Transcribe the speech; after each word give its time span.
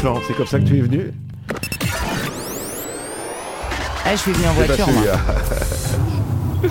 sifflant. 0.00 0.20
C'est 0.26 0.34
comme 0.34 0.46
ça 0.46 0.58
que 0.58 0.64
tu 0.64 0.78
es 0.78 0.80
venu 0.80 1.12
Ah, 4.04 4.12
je 4.12 4.16
suis 4.16 4.32
venu 4.32 4.46
en 4.48 4.52
voiture, 4.54 4.88
moi. 4.88 5.04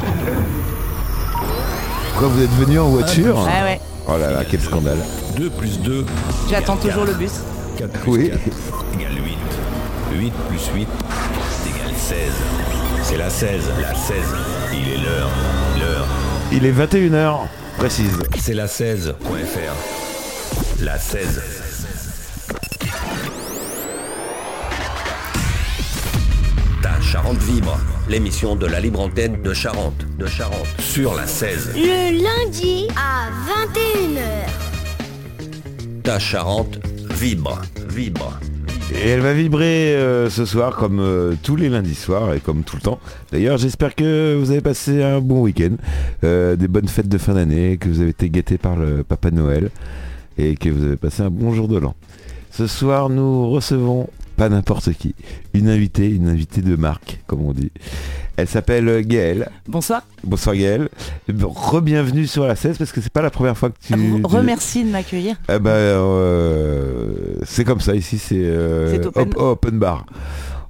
Pourquoi 2.12 2.28
vous 2.30 2.42
êtes 2.42 2.52
venu 2.52 2.80
en 2.80 2.90
voiture 2.90 3.38
Ouais, 3.38 3.64
ouais. 3.64 3.80
Oh 4.08 4.18
là 4.18 4.32
là, 4.32 4.44
quel 4.50 4.60
scandale. 4.60 4.98
2 5.38 5.50
plus 5.52 5.80
2 5.80 6.06
J'attends 6.50 6.76
toujours 6.76 7.06
le 7.06 7.14
bus. 7.14 7.32
4 7.78 7.92
plus 8.02 8.12
Oui. 8.12 8.30
4 8.30 8.40
égale 8.96 9.14
8. 9.24 9.38
8 10.20 10.34
plus 10.50 10.68
8 10.76 10.82
égale 10.82 11.96
16. 11.96 12.18
C'est 13.04 13.18
la 13.18 13.30
16, 13.30 13.62
la 13.82 13.96
16. 13.96 14.18
Il 14.74 14.90
est 14.94 14.98
l'heure, 14.98 15.30
l'heure. 15.80 16.08
Il 16.52 16.66
est 16.66 16.74
21h, 16.74 17.38
précise. 17.78 18.20
C'est 18.38 18.56
la 18.56 18.66
16.fr. 18.66 19.76
La 20.82 20.98
16. 20.98 21.79
Charente 27.12 27.40
vibre, 27.40 27.76
l'émission 28.08 28.56
de 28.56 28.68
la 28.68 28.80
libre 28.80 29.00
antenne 29.00 29.42
de 29.42 29.52
Charente, 29.52 30.06
de 30.20 30.28
Charente, 30.28 30.68
sur 30.78 31.16
la 31.16 31.26
16. 31.26 31.72
Le 31.74 32.24
lundi 32.24 32.88
à 32.96 33.32
21h. 33.50 34.22
Ta 36.04 36.20
Charente 36.20 36.78
vibre, 37.16 37.64
vibre. 37.90 38.40
Et 38.94 39.10
elle 39.10 39.22
va 39.22 39.34
vibrer 39.34 39.96
euh, 39.96 40.30
ce 40.30 40.46
soir 40.46 40.76
comme 40.76 41.00
euh, 41.00 41.34
tous 41.42 41.56
les 41.56 41.70
lundis 41.70 41.96
soirs 41.96 42.36
et 42.36 42.40
comme 42.40 42.62
tout 42.62 42.76
le 42.76 42.84
temps. 42.84 43.00
D'ailleurs, 43.32 43.58
j'espère 43.58 43.96
que 43.96 44.38
vous 44.40 44.52
avez 44.52 44.62
passé 44.62 45.02
un 45.02 45.20
bon 45.20 45.42
week-end, 45.42 45.78
euh, 46.24 46.56
des 46.56 46.68
bonnes 46.68 46.88
fêtes 46.88 47.10
de 47.10 47.18
fin 47.18 47.34
d'année, 47.34 47.78
que 47.78 47.90
vous 47.90 48.02
avez 48.02 48.12
été 48.12 48.30
gâtés 48.30 48.60
par 48.60 48.76
le 48.76 49.04
Papa 49.04 49.32
Noël 49.32 49.72
et 50.38 50.56
que 50.56 50.70
vous 50.70 50.84
avez 50.84 50.96
passé 50.96 51.24
un 51.24 51.32
bon 51.32 51.54
jour 51.54 51.68
de 51.68 51.80
l'an. 51.80 51.96
Ce 52.52 52.68
soir, 52.68 53.10
nous 53.10 53.50
recevons 53.50 54.10
pas 54.40 54.48
n'importe 54.50 54.94
qui, 54.94 55.14
une 55.54 55.68
invitée, 55.68 56.08
une 56.10 56.30
invitée 56.30 56.62
de 56.62 56.76
marque, 56.78 57.20
comme 57.28 57.42
on 57.42 57.52
dit. 57.52 57.72
Elle 58.38 58.48
s'appelle 58.48 59.02
Gaëlle. 59.06 59.50
Bonsoir. 59.68 60.02
Bonsoir 60.24 60.56
Gaëlle. 60.56 60.88
Re-bienvenue 61.30 62.26
sur 62.26 62.48
la 62.48 62.56
16 62.56 62.78
parce 62.78 62.94
que 62.94 63.02
c'est 63.02 63.12
pas 63.12 63.22
la 63.22 63.32
première 63.32 63.58
fois 63.58 63.70
que 63.70 63.76
tu... 63.86 63.94
Re- 63.94 64.16
tu- 64.22 64.22
Remercie 64.26 64.86
de 64.86 64.92
m'accueillir. 64.92 65.36
eh 65.54 65.60
ben, 65.60 65.72
euh, 65.72 67.36
c'est 67.44 67.66
comme 67.66 67.82
ça 67.82 67.96
ici, 67.96 68.18
c'est 68.18 68.36
euh, 68.40 68.98
open. 69.08 69.24
op- 69.24 69.38
open 69.38 69.78
bar, 69.80 70.06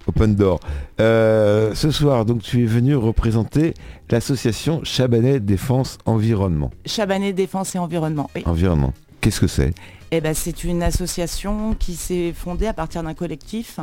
open 0.08 0.34
door. 0.36 0.59
Euh, 1.00 1.75
ce 1.75 1.92
soir, 1.92 2.25
donc 2.25 2.42
tu 2.42 2.64
es 2.64 2.66
venu 2.66 2.95
représenter 2.95 3.75
l'association 4.09 4.81
Chabanais 4.84 5.40
Défense 5.40 6.00
Environnement. 6.06 6.72
Chabanais 6.88 7.34
Défense 7.34 7.75
et 7.75 7.78
Environnement. 7.80 8.30
Oui. 8.36 8.42
Environnement. 8.45 8.94
Qu'est-ce 9.22 9.40
que 9.42 9.47
c'est? 9.47 9.73
Eh 10.12 10.22
ben, 10.22 10.34
c'est 10.34 10.64
une 10.64 10.82
association 10.82 11.76
qui 11.76 11.96
s'est 11.96 12.34
fondée 12.34 12.66
à 12.68 12.74
partir 12.74 13.04
d'un 13.04 13.14
collectif 13.14 13.80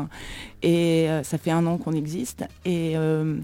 et 0.62 1.08
euh, 1.08 1.22
ça 1.22 1.38
fait 1.38 1.52
un 1.52 1.64
an 1.66 1.78
qu'on 1.78 1.92
existe 1.92 2.44
et 2.64 2.94
euh, 2.96 3.36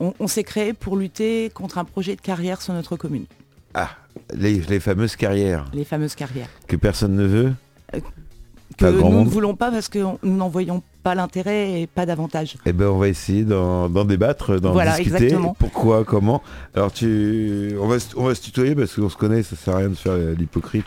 on, 0.00 0.12
on 0.18 0.26
s'est 0.26 0.42
créé 0.42 0.72
pour 0.72 0.96
lutter 0.96 1.50
contre 1.54 1.78
un 1.78 1.84
projet 1.84 2.16
de 2.16 2.20
carrière 2.20 2.60
sur 2.60 2.74
notre 2.74 2.96
commune, 2.96 3.26
Ah, 3.74 3.90
les, 4.34 4.58
les 4.62 4.80
fameuses 4.80 5.14
carrières 5.16 5.66
les 5.72 5.84
fameuses 5.84 6.16
carrières. 6.16 6.48
que 6.66 6.74
personne 6.76 7.14
ne 7.14 7.24
veut. 7.24 7.52
Que 7.92 8.86
Pas 8.86 8.90
grand 8.92 9.10
nous 9.10 9.20
ne 9.24 9.28
voulons 9.28 9.54
pas 9.54 9.70
parce 9.70 9.88
que 9.88 10.00
nous 10.00 10.36
n'en 10.36 10.48
voyons 10.48 10.82
pas 11.04 11.14
l'intérêt 11.14 11.82
et 11.82 11.86
pas 11.86 12.06
d'avantage. 12.06 12.56
Eh 12.66 12.72
ben, 12.72 12.86
on 12.88 12.98
va 12.98 13.06
essayer 13.08 13.44
d'en 13.44 13.88
débattre, 14.04 14.58
d'en 14.60 14.72
Voilà, 14.72 14.96
discuter. 14.96 15.16
exactement. 15.26 15.54
Pourquoi, 15.56 16.02
comment. 16.04 16.42
Alors, 16.74 16.90
tu, 16.92 17.76
on 17.80 17.86
va, 17.86 18.00
se- 18.00 18.16
on 18.16 18.24
va 18.24 18.34
se 18.34 18.40
tutoyer 18.42 18.74
parce 18.74 18.96
qu'on 18.96 19.08
se 19.10 19.16
connaît, 19.16 19.44
ça 19.44 19.54
sert 19.54 19.74
à 19.74 19.78
rien 19.78 19.90
de 19.90 19.94
faire 19.94 20.16
l'hypocrite. 20.36 20.86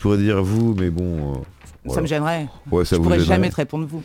Je 0.00 0.04
pourrais 0.04 0.16
dire 0.16 0.42
vous, 0.42 0.74
mais 0.80 0.88
bon. 0.88 1.42
euh, 1.86 1.92
Ça 1.92 2.00
me 2.00 2.06
gênerait. 2.06 2.48
Ouais, 2.70 2.86
ça 2.86 2.96
Je 2.96 3.00
vous 3.00 3.02
pourrais 3.02 3.18
gênerait. 3.18 3.34
jamais 3.36 3.50
te 3.50 3.56
répondre 3.56 3.86
vous. 3.86 4.02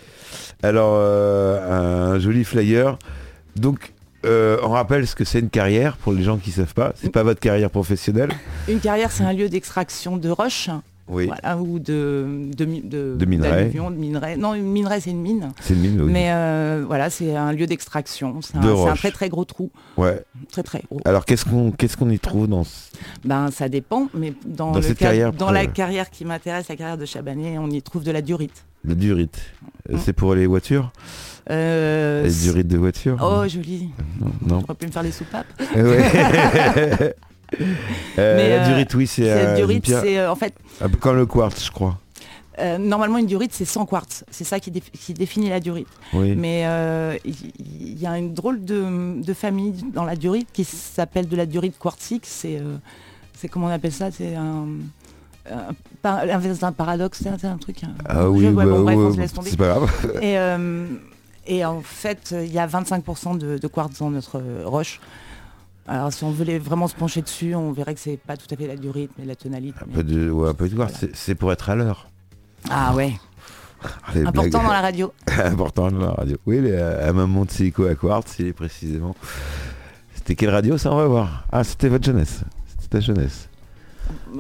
Alors, 0.62 0.92
euh, 0.98 2.12
un 2.16 2.20
joli 2.20 2.44
flyer. 2.44 2.98
Donc, 3.56 3.94
euh, 4.26 4.58
on 4.62 4.72
rappelle 4.72 5.08
ce 5.08 5.16
que 5.16 5.24
c'est 5.24 5.40
une 5.40 5.50
carrière 5.50 5.96
pour 5.96 6.12
les 6.12 6.22
gens 6.22 6.36
qui 6.36 6.52
savent 6.52 6.74
pas. 6.74 6.92
C'est 6.96 7.12
pas 7.14 7.24
votre 7.24 7.40
carrière 7.40 7.70
professionnelle. 7.70 8.32
Une 8.68 8.82
carrière, 8.82 9.10
c'est 9.10 9.24
un 9.24 9.32
lieu 9.32 9.48
d'extraction 9.48 10.18
de 10.18 10.30
roches. 10.30 10.70
Oui. 11.08 11.28
Voilà, 11.28 11.58
ou 11.58 11.78
de, 11.78 12.50
de, 12.58 12.66
mi- 12.66 12.82
de, 12.82 13.16
De 13.16 13.26
minerais. 13.26 13.50
d'alluvions, 13.52 13.92
de 13.92 13.96
minerais. 13.96 14.38
Non, 14.38 14.56
une 14.56 14.64
minerai, 14.72 15.00
c'est 15.02 15.12
une 15.12 15.22
mine. 15.22 15.52
C'est 15.62 15.76
une 15.76 15.82
mine. 15.82 16.02
oui. 16.02 16.12
Mais 16.12 16.32
euh, 16.32 16.84
voilà, 16.88 17.12
c'est 17.12 17.36
un 17.36 17.52
lieu 17.52 17.68
d'extraction. 17.68 18.42
C'est 18.42 18.58
un, 18.58 18.62
De 18.62 18.70
un 18.90 18.96
très 18.96 19.12
très 19.12 19.30
gros 19.30 19.46
trou. 19.46 19.70
Ouais. 19.98 20.24
Très 20.52 20.64
très 20.64 20.82
gros. 20.90 21.00
Alors, 21.06 21.26
qu'est-ce 21.26 21.46
qu'on 21.46 21.70
qu'est-ce 21.72 21.96
qu'on 21.96 22.10
y 22.10 22.18
trouve 22.18 22.48
dans 22.48 22.64
ce- 22.64 22.90
Ben, 23.24 23.52
ça 23.52 23.70
dépend, 23.70 24.08
mais 24.16 24.34
dans, 24.46 24.72
Dans 24.72 24.80
le 24.80 24.84
cette 24.84 24.98
cas- 24.98 25.06
carrière, 25.06 25.32
dans 25.32 25.52
la 25.52 25.68
carrière 25.68 26.10
qui 26.10 26.26
m'intéresse, 26.26 26.70
la 26.70 26.76
carrière 26.76 26.98
de 26.98 27.06
Chabanais, 27.06 27.58
on 27.60 27.70
y 27.70 27.82
trouve 27.84 28.04
de 28.04 28.12
la 28.12 28.22
durite. 28.24 28.66
la 28.84 28.96
durite 28.96 29.40
Euh, 29.92 29.98
Mm. 29.98 30.00
C'est 30.04 30.14
pour 30.14 30.34
les 30.34 30.48
voitures 30.48 30.92
Euh, 31.52 32.24
Les 32.24 32.30
c'est- 32.32 32.46
durites 32.50 32.68
de 32.68 32.78
voiture 32.80 33.18
Oh, 33.22 33.48
joli. 33.48 33.92
Non. 34.20 34.32
non. 34.48 34.60
J'aurais 34.62 34.74
pu 34.74 34.88
me 34.88 34.92
faire 34.92 35.04
les 35.04 35.12
soupapes. 35.12 35.46
Ouais. 35.76 37.14
Euh, 38.18 38.58
la 38.58 38.64
euh, 38.64 38.68
durite, 38.70 38.94
oui, 38.96 39.08
c'est 39.08 39.30
euh, 39.30 39.56
durite, 39.56 39.86
c'est 39.88 40.26
en 40.26 40.36
fait, 40.36 40.54
un 40.82 40.90
peu 40.90 40.98
comme 40.98 41.18
le 41.18 41.26
quartz, 41.26 41.66
je 41.66 41.72
crois. 41.72 41.98
euh, 42.60 42.78
normalement 42.78 43.18
une 43.18 43.26
durite, 43.26 43.52
c'est 43.54 43.66
100 43.66 43.86
quartz. 43.86 44.24
C'est 44.32 44.44
ça 44.44 44.60
qui, 44.60 44.72
déf- 44.72 44.92
qui 44.92 45.14
définit 45.14 45.50
la 45.50 45.60
durite. 45.60 45.88
Oui. 46.14 46.36
Mais 46.36 46.62
il 47.26 48.00
y, 48.00 48.06
a 48.08 48.18
une 48.18 48.34
drôle 48.34 48.64
de, 48.64 49.22
de 49.22 49.34
famille 49.34 49.74
dans 49.94 50.04
la 50.06 50.16
durite 50.16 50.48
qui 50.54 50.64
s'appelle 50.64 51.28
de 51.28 51.36
la 51.36 51.46
durite 51.46 51.78
quartzique. 51.78 52.26
C'est, 52.26 52.58
euh, 52.60 52.78
comment 53.52 53.68
on 53.68 53.70
appelle 53.70 53.92
ça? 53.92 54.12
C'est 54.12 54.36
un, 54.36 54.66
l'inverse 56.04 56.60
d'un 56.60 56.72
paradoxe, 56.72 57.20
c'est 57.22 57.46
un, 57.46 57.58
truc. 57.58 57.82
Ah 58.08 58.30
oui, 58.30 58.46
ouais, 58.48 58.54
bah, 58.54 58.66
bon, 58.66 58.84
ouais, 58.84 59.28
c'est 59.28 59.58
pas 59.58 59.68
grave. 59.68 59.92
Et, 60.22 60.38
et 61.48 61.64
en 61.66 61.82
fait, 61.82 62.34
il 62.42 62.52
y 62.52 62.58
a 62.60 62.66
25% 62.68 63.38
de, 63.38 63.58
de 63.58 63.68
quartz 63.68 64.00
dans 64.00 64.10
notre 64.10 64.42
roche. 64.64 65.00
Alors 65.88 66.12
si 66.12 66.24
on 66.24 66.32
voulait 66.32 66.58
vraiment 66.58 66.88
se 66.88 66.96
pencher 66.96 67.22
dessus, 67.22 67.54
on 67.56 67.72
verrait 67.72 67.94
que 67.94 68.00
c'est 68.00 68.18
pas 68.18 68.38
tout 68.38 68.48
à 68.52 68.56
fait 68.58 68.66
la 68.68 68.76
durite, 68.76 69.12
mais 69.20 69.26
la 69.26 69.36
tonalité. 69.36 69.78
Un 69.82 69.94
peu 69.94 70.04
de, 70.04 70.30
ouais, 70.32 70.50
un 70.50 70.54
peu 70.54 70.68
de 70.68 70.76
quartz, 70.76 71.06
c'est- 71.14 71.36
pour 71.36 71.52
être 71.52 71.70
à 71.70 71.76
l'heure. 71.76 72.08
Ah 72.72 72.96
ouais, 72.96 73.14
les 74.16 74.22
important 74.22 74.42
blagues. 74.42 74.52
dans 74.52 74.72
la 74.74 74.82
radio. 74.82 75.14
important 75.46 75.92
dans 75.92 76.00
la 76.00 76.12
radio. 76.14 76.38
Oui, 76.48 76.60
les, 76.62 76.76
à 76.76 77.14
maman 77.14 77.46
de 77.46 77.52
Silico 77.52 77.86
à 77.86 77.94
Quartz, 77.96 78.36
il 78.40 78.48
est 78.48 78.54
précisément. 78.54 79.16
C'était 80.16 80.34
quelle 80.36 80.50
radio 80.50 80.78
ça 80.80 80.92
On 80.92 80.96
va 80.98 81.06
voir. 81.06 81.46
Ah, 81.52 81.64
c'était 81.64 81.90
votre 81.90 82.06
jeunesse. 82.06 82.42
C'était 82.68 82.88
ta 82.90 83.00
jeunesse. 83.00 83.48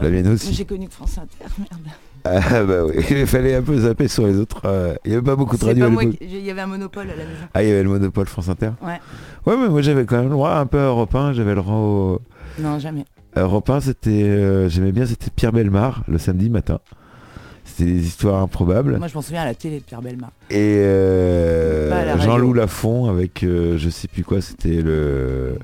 La 0.02 0.10
mienne 0.10 0.28
aussi. 0.30 0.52
J'ai 0.54 0.66
connu 0.66 0.88
que 0.88 0.94
France 0.94 1.18
Inter, 1.20 1.46
merde. 1.60 1.96
Ah 2.28 2.64
bah 2.64 2.84
oui, 2.86 2.96
il 3.12 3.28
fallait 3.28 3.54
un 3.54 3.62
peu 3.62 3.78
zapper 3.80 4.08
sur 4.08 4.26
les 4.26 4.36
autres. 4.40 4.62
euh, 4.66 4.96
Il 5.06 5.12
n'y 5.12 5.18
avait 5.18 5.24
pas 5.26 5.36
beaucoup 5.36 5.58
de 5.58 5.64
radios 5.64 5.88
Il 6.22 6.40
y 6.44 6.50
avait 6.50 6.62
un 6.62 6.66
monopole 6.68 7.04
à 7.12 7.16
la 7.16 7.24
maison. 7.24 7.46
Ah, 7.54 7.62
il 7.62 7.70
y 7.70 7.72
avait 7.72 7.84
le 7.84 7.90
monopole 7.90 8.26
France 8.26 8.50
Inter 8.50 8.72
Ouais. 8.82 9.00
Ouais, 9.46 9.56
mais 9.58 9.70
moi 9.70 9.82
j'avais 9.82 10.06
quand 10.06 10.16
même 10.18 10.26
le 10.26 10.32
droit 10.32 10.52
un 10.56 10.66
peu 10.66 10.80
1. 10.80 11.34
J'avais 11.34 11.54
le 11.56 11.62
droit 11.62 11.76
au... 11.76 12.22
Non, 12.60 12.80
jamais. 12.80 13.06
Europe 13.36 13.70
1, 13.70 13.82
c'était... 13.82 14.10
euh, 14.24 14.70
J'aimais 14.70 14.92
bien, 14.92 15.06
c'était 15.06 15.30
Pierre 15.36 15.52
Belmar, 15.52 16.04
le 16.08 16.18
samedi 16.18 16.50
matin. 16.50 16.80
C'était 17.66 17.92
des 17.92 18.06
histoires 18.08 18.42
improbables. 18.42 18.98
Moi, 18.98 19.08
je 19.08 19.16
m'en 19.16 19.22
souviens 19.22 19.42
à 19.42 19.46
la 19.46 19.56
télé 19.56 19.80
de 19.80 19.84
Pierre 19.84 20.02
Belmar. 20.02 20.30
Et 20.50 20.78
euh, 20.80 21.90
la. 22.06 22.18
Jean-Loup 22.18 22.54
Lafont 22.54 23.10
avec, 23.10 23.44
euh, 23.44 23.78
je 23.78 23.90
sais 23.90 24.08
plus 24.08 24.24
quoi, 24.24 24.40
c'était 24.40 24.82
le, 24.82 25.58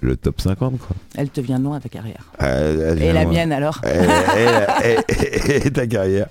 le 0.00 0.16
top 0.16 0.40
50 0.40 0.78
quoi. 0.78 0.96
Elle 1.16 1.30
te 1.30 1.40
vient 1.40 1.58
de 1.60 1.64
loin 1.64 1.80
ta 1.80 1.88
carrière. 1.88 2.24
Elle 2.40 3.00
Et 3.02 3.12
la 3.12 3.22
loin. 3.24 3.32
mienne 3.32 3.52
alors 3.52 3.80
Et, 3.84 4.88
et- 4.88 5.52
et- 5.52 5.66
et 5.66 5.70
ta 5.70 5.86
carrière. 5.86 6.26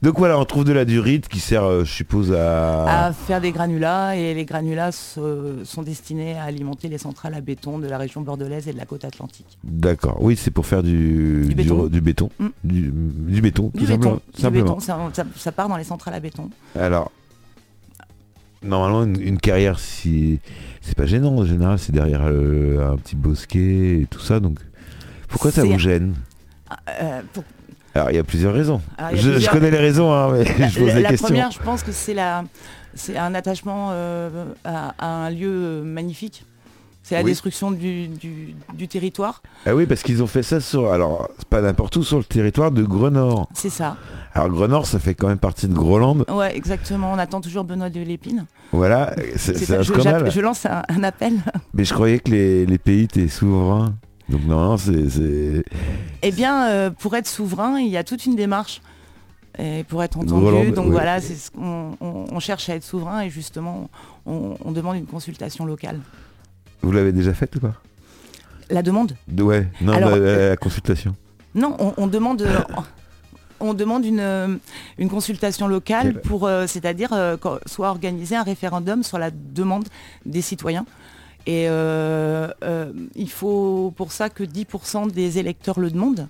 Donc 0.00 0.16
voilà, 0.18 0.38
on 0.38 0.44
trouve 0.44 0.62
de 0.64 0.72
la 0.72 0.84
durite 0.84 1.26
qui 1.26 1.40
sert, 1.40 1.64
euh, 1.64 1.84
je 1.84 1.92
suppose, 1.92 2.32
à... 2.32 3.06
À 3.08 3.12
faire 3.12 3.40
des 3.40 3.50
granulats 3.50 4.14
et 4.14 4.32
les 4.32 4.44
granulats 4.44 4.92
se- 4.92 5.58
sont 5.64 5.82
destinés 5.82 6.36
à 6.38 6.44
alimenter 6.44 6.88
les 6.88 6.98
centrales 6.98 7.34
à 7.34 7.40
béton 7.40 7.80
de 7.80 7.88
la 7.88 7.98
région 7.98 8.20
bordelaise 8.20 8.68
et 8.68 8.72
de 8.72 8.78
la 8.78 8.86
côte 8.86 9.04
atlantique. 9.04 9.58
D'accord. 9.64 10.18
Oui, 10.20 10.36
c'est 10.36 10.52
pour 10.52 10.66
faire 10.66 10.84
du, 10.84 11.46
Du 11.48 11.54
béton. 11.56 11.86
du 11.88 12.00
béton. 12.00 12.30
Mm. 12.38 12.46
Du, 12.62 12.92
du 12.92 13.40
béton, 13.40 13.72
tout 13.76 13.86
simplement. 13.86 14.20
du 14.34 14.40
simplement. 14.40 14.64
béton, 14.66 14.80
ça, 14.80 14.98
ça- 15.12 15.24
ça 15.36 15.50
part 15.50 15.68
dans 15.68 15.76
les 15.76 15.82
centrales 15.84 16.14
à 16.14 16.20
béton. 16.20 16.48
Alors, 16.78 17.10
normalement, 18.62 19.02
une, 19.02 19.20
une 19.20 19.38
carrière, 19.38 19.80
si 19.80 20.38
c'est 20.80 20.96
pas 20.96 21.06
gênant 21.06 21.36
en 21.38 21.44
général, 21.44 21.76
c'est 21.80 21.90
derrière 21.92 22.22
euh, 22.24 22.92
un 22.92 22.96
petit 22.98 23.16
bosquet 23.16 24.02
et 24.02 24.06
tout 24.08 24.20
ça. 24.20 24.38
Donc, 24.38 24.60
pourquoi 25.28 25.50
ça 25.50 25.64
vous 25.64 25.76
gêne? 25.78 26.14
Euh, 27.02 27.20
pour- 27.32 27.42
Alors, 27.98 28.10
il 28.12 28.16
y 28.16 28.20
a 28.20 28.24
plusieurs 28.24 28.54
raisons. 28.54 28.80
Alors, 28.96 29.10
il 29.12 29.16
y 29.26 29.34
a 29.34 29.38
je, 29.38 29.50
connais 29.50 29.70
les 29.70 29.78
raisons, 29.78 30.12
hein, 30.12 30.30
mais 30.32 30.44
je 30.70 30.78
pose 30.78 30.88
la, 30.88 30.94
la, 30.94 31.00
la 31.00 31.08
question. 31.10 31.26
première, 31.28 31.50
je 31.50 31.58
pense 31.60 31.82
que 31.82 31.92
c'est 31.92 32.14
la, 32.14 32.44
c'est 32.94 33.16
un 33.16 33.34
attachement 33.34 33.88
euh, 33.92 34.46
à, 34.64 34.94
à 34.98 35.06
un 35.26 35.30
lieu 35.30 35.82
magnifique. 35.84 36.44
C'est 37.02 37.14
la 37.14 37.22
Oui. 37.22 37.30
destruction 37.30 37.70
du, 37.70 38.08
du- 38.08 38.54
du 38.74 38.86
territoire. 38.86 39.40
Ah 39.64 39.74
oui, 39.74 39.86
parce 39.86 40.02
qu'ils 40.02 40.22
ont 40.22 40.26
fait 40.26 40.42
ça 40.42 40.60
sur, 40.60 40.92
alors, 40.92 41.30
pas 41.48 41.62
n'importe 41.62 41.96
où, 41.96 42.02
sur 42.04 42.18
le 42.18 42.24
territoire 42.24 42.70
de 42.70 42.82
Grenord. 42.82 43.48
C'est 43.54 43.70
ça. 43.70 43.96
Alors, 44.34 44.50
Grenord, 44.50 44.84
ça 44.86 44.98
fait 44.98 45.14
quand 45.14 45.28
même 45.28 45.38
partie 45.38 45.68
de 45.68 45.72
Groland. 45.74 46.18
Ouais, 46.30 46.54
exactement. 46.54 47.10
On 47.12 47.18
attend 47.18 47.40
toujours 47.40 47.64
Benoît 47.64 47.88
de 47.88 48.00
Lépine. 48.00 48.44
Voilà, 48.72 49.14
c'est 49.36 49.70
un 49.74 49.80
je, 49.82 49.92
scandale. 49.94 50.30
je 50.30 50.40
lance 50.40 50.66
un, 50.66 50.82
un 50.88 51.02
appel. 51.02 51.32
Mais 51.72 51.84
je 51.84 51.94
croyais 51.94 52.18
que 52.18 52.30
les, 52.30 52.66
les 52.66 52.78
pays 52.78 53.04
étaient 53.04 53.28
souverains. 53.28 53.94
Donc, 54.28 54.44
non, 54.44 54.76
c'est. 54.76 55.64
Eh 56.22 56.30
bien, 56.32 56.68
euh, 56.68 56.90
pour 56.90 57.14
être 57.16 57.26
souverain, 57.28 57.78
il 57.80 57.88
y 57.88 57.96
a 57.96 58.04
toute 58.04 58.26
une 58.26 58.36
démarche. 58.36 58.80
et 59.58 59.82
pour 59.84 60.02
être 60.04 60.18
entendu. 60.18 60.70
Donc 60.72 60.92
voilà, 60.92 61.20
c'est 61.20 61.34
ce 61.34 61.50
qu'on 61.50 61.96
on- 62.00 62.26
on 62.30 62.38
cherche 62.38 62.68
à 62.68 62.76
être 62.76 62.84
souverain 62.84 63.22
et 63.22 63.30
justement, 63.30 63.90
on, 64.24 64.56
on 64.64 64.70
demande 64.70 64.96
une 64.96 65.06
consultation 65.06 65.64
locale. 65.64 65.98
Vous 66.82 66.92
l'avez 66.92 67.10
déjà 67.10 67.34
faite 67.34 67.56
ou 67.56 67.60
pas? 67.60 67.74
La 68.70 68.82
demande? 68.82 69.16
De- 69.26 69.42
Ouais, 69.42 69.66
non, 69.80 69.94
Alors, 69.94 70.10
la, 70.10 70.18
la- 70.18 70.48
la 70.50 70.56
consultation. 70.56 71.16
Non, 71.56 71.76
on, 71.96 72.06
demande. 72.06 72.42
euh, 72.46 72.60
On 73.60 73.74
demande 73.74 74.04
une, 74.04 74.20
euh, 74.20 74.56
une 74.98 75.08
consultation 75.08 75.66
locale 75.66 76.20
pour, 76.20 76.46
euh, 76.46 76.68
c'est-à-dire 76.68 77.12
euh, 77.12 77.36
soit 77.66 77.88
organiser 77.90 78.36
un 78.36 78.44
référendum 78.44 79.02
sur 79.02 79.18
la 79.18 79.32
demande 79.32 79.88
des 80.24 80.42
citoyens. 80.42 80.86
Et 81.46 81.66
euh, 81.68 82.48
euh, 82.62 82.92
il 83.14 83.30
faut 83.30 83.92
pour 83.96 84.12
ça 84.12 84.28
que 84.28 84.42
10% 84.44 85.10
des 85.10 85.38
électeurs 85.38 85.80
le 85.80 85.90
demandent. 85.90 86.28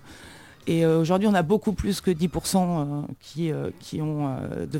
Et 0.70 0.84
euh, 0.84 1.00
aujourd'hui, 1.00 1.26
on 1.26 1.32
a 1.32 1.42
beaucoup 1.42 1.72
plus 1.72 2.02
que 2.02 2.10
10% 2.10 2.56
euh, 2.56 3.00
qui, 3.20 3.50
qui 3.80 4.02
ont 4.02 4.36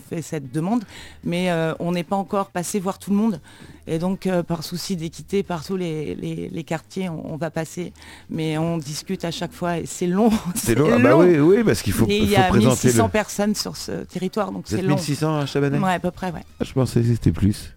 fait 0.06 0.20
cette 0.20 0.52
demande, 0.52 0.84
mais 1.24 1.50
on 1.80 1.92
n'est 1.92 2.04
pas 2.04 2.16
encore 2.16 2.50
passé 2.50 2.78
voir 2.78 2.98
tout 2.98 3.10
le 3.10 3.16
monde. 3.16 3.40
Et 3.86 3.98
donc, 3.98 4.28
par 4.46 4.64
souci 4.64 4.96
d'équité, 4.96 5.42
par 5.42 5.64
tous 5.64 5.76
les, 5.78 6.14
les- 6.14 6.50
les 6.50 6.62
quartiers, 6.64 7.08
on, 7.08 7.32
on 7.32 7.36
va 7.38 7.50
passer, 7.50 7.94
mais 8.28 8.58
on 8.58 8.76
discute 8.76 9.24
à 9.24 9.30
chaque 9.30 9.52
fois 9.54 9.78
et 9.78 9.86
c'est 9.86 10.06
long. 10.06 10.28
C'est 10.54 10.74
long. 10.74 10.90
Ah 10.92 10.98
bah 10.98 11.16
oui, 11.16 11.38
oui, 11.38 11.64
parce 11.64 11.80
qu'il 11.80 11.94
faut, 11.94 12.04
Et 12.06 12.18
il 12.18 12.28
y 12.28 12.36
a 12.36 12.48
présenter 12.48 12.88
1600 12.88 13.04
le... 13.04 13.10
personnes 13.10 13.54
sur 13.54 13.74
ce 13.76 14.04
territoire, 14.04 14.52
donc 14.52 14.64
c'est 14.66 14.82
long. 14.82 14.94
1600 14.96 15.38
à 15.38 15.46
Chabanais? 15.46 15.78
Ouais, 15.78 15.94
à 15.94 15.98
peu 16.00 16.10
près, 16.10 16.30
ouais. 16.32 16.44
Ah, 16.60 16.64
Je 16.64 16.72
pensais 16.74 17.00
que 17.00 17.06
c'était 17.06 17.32
plus. 17.32 17.74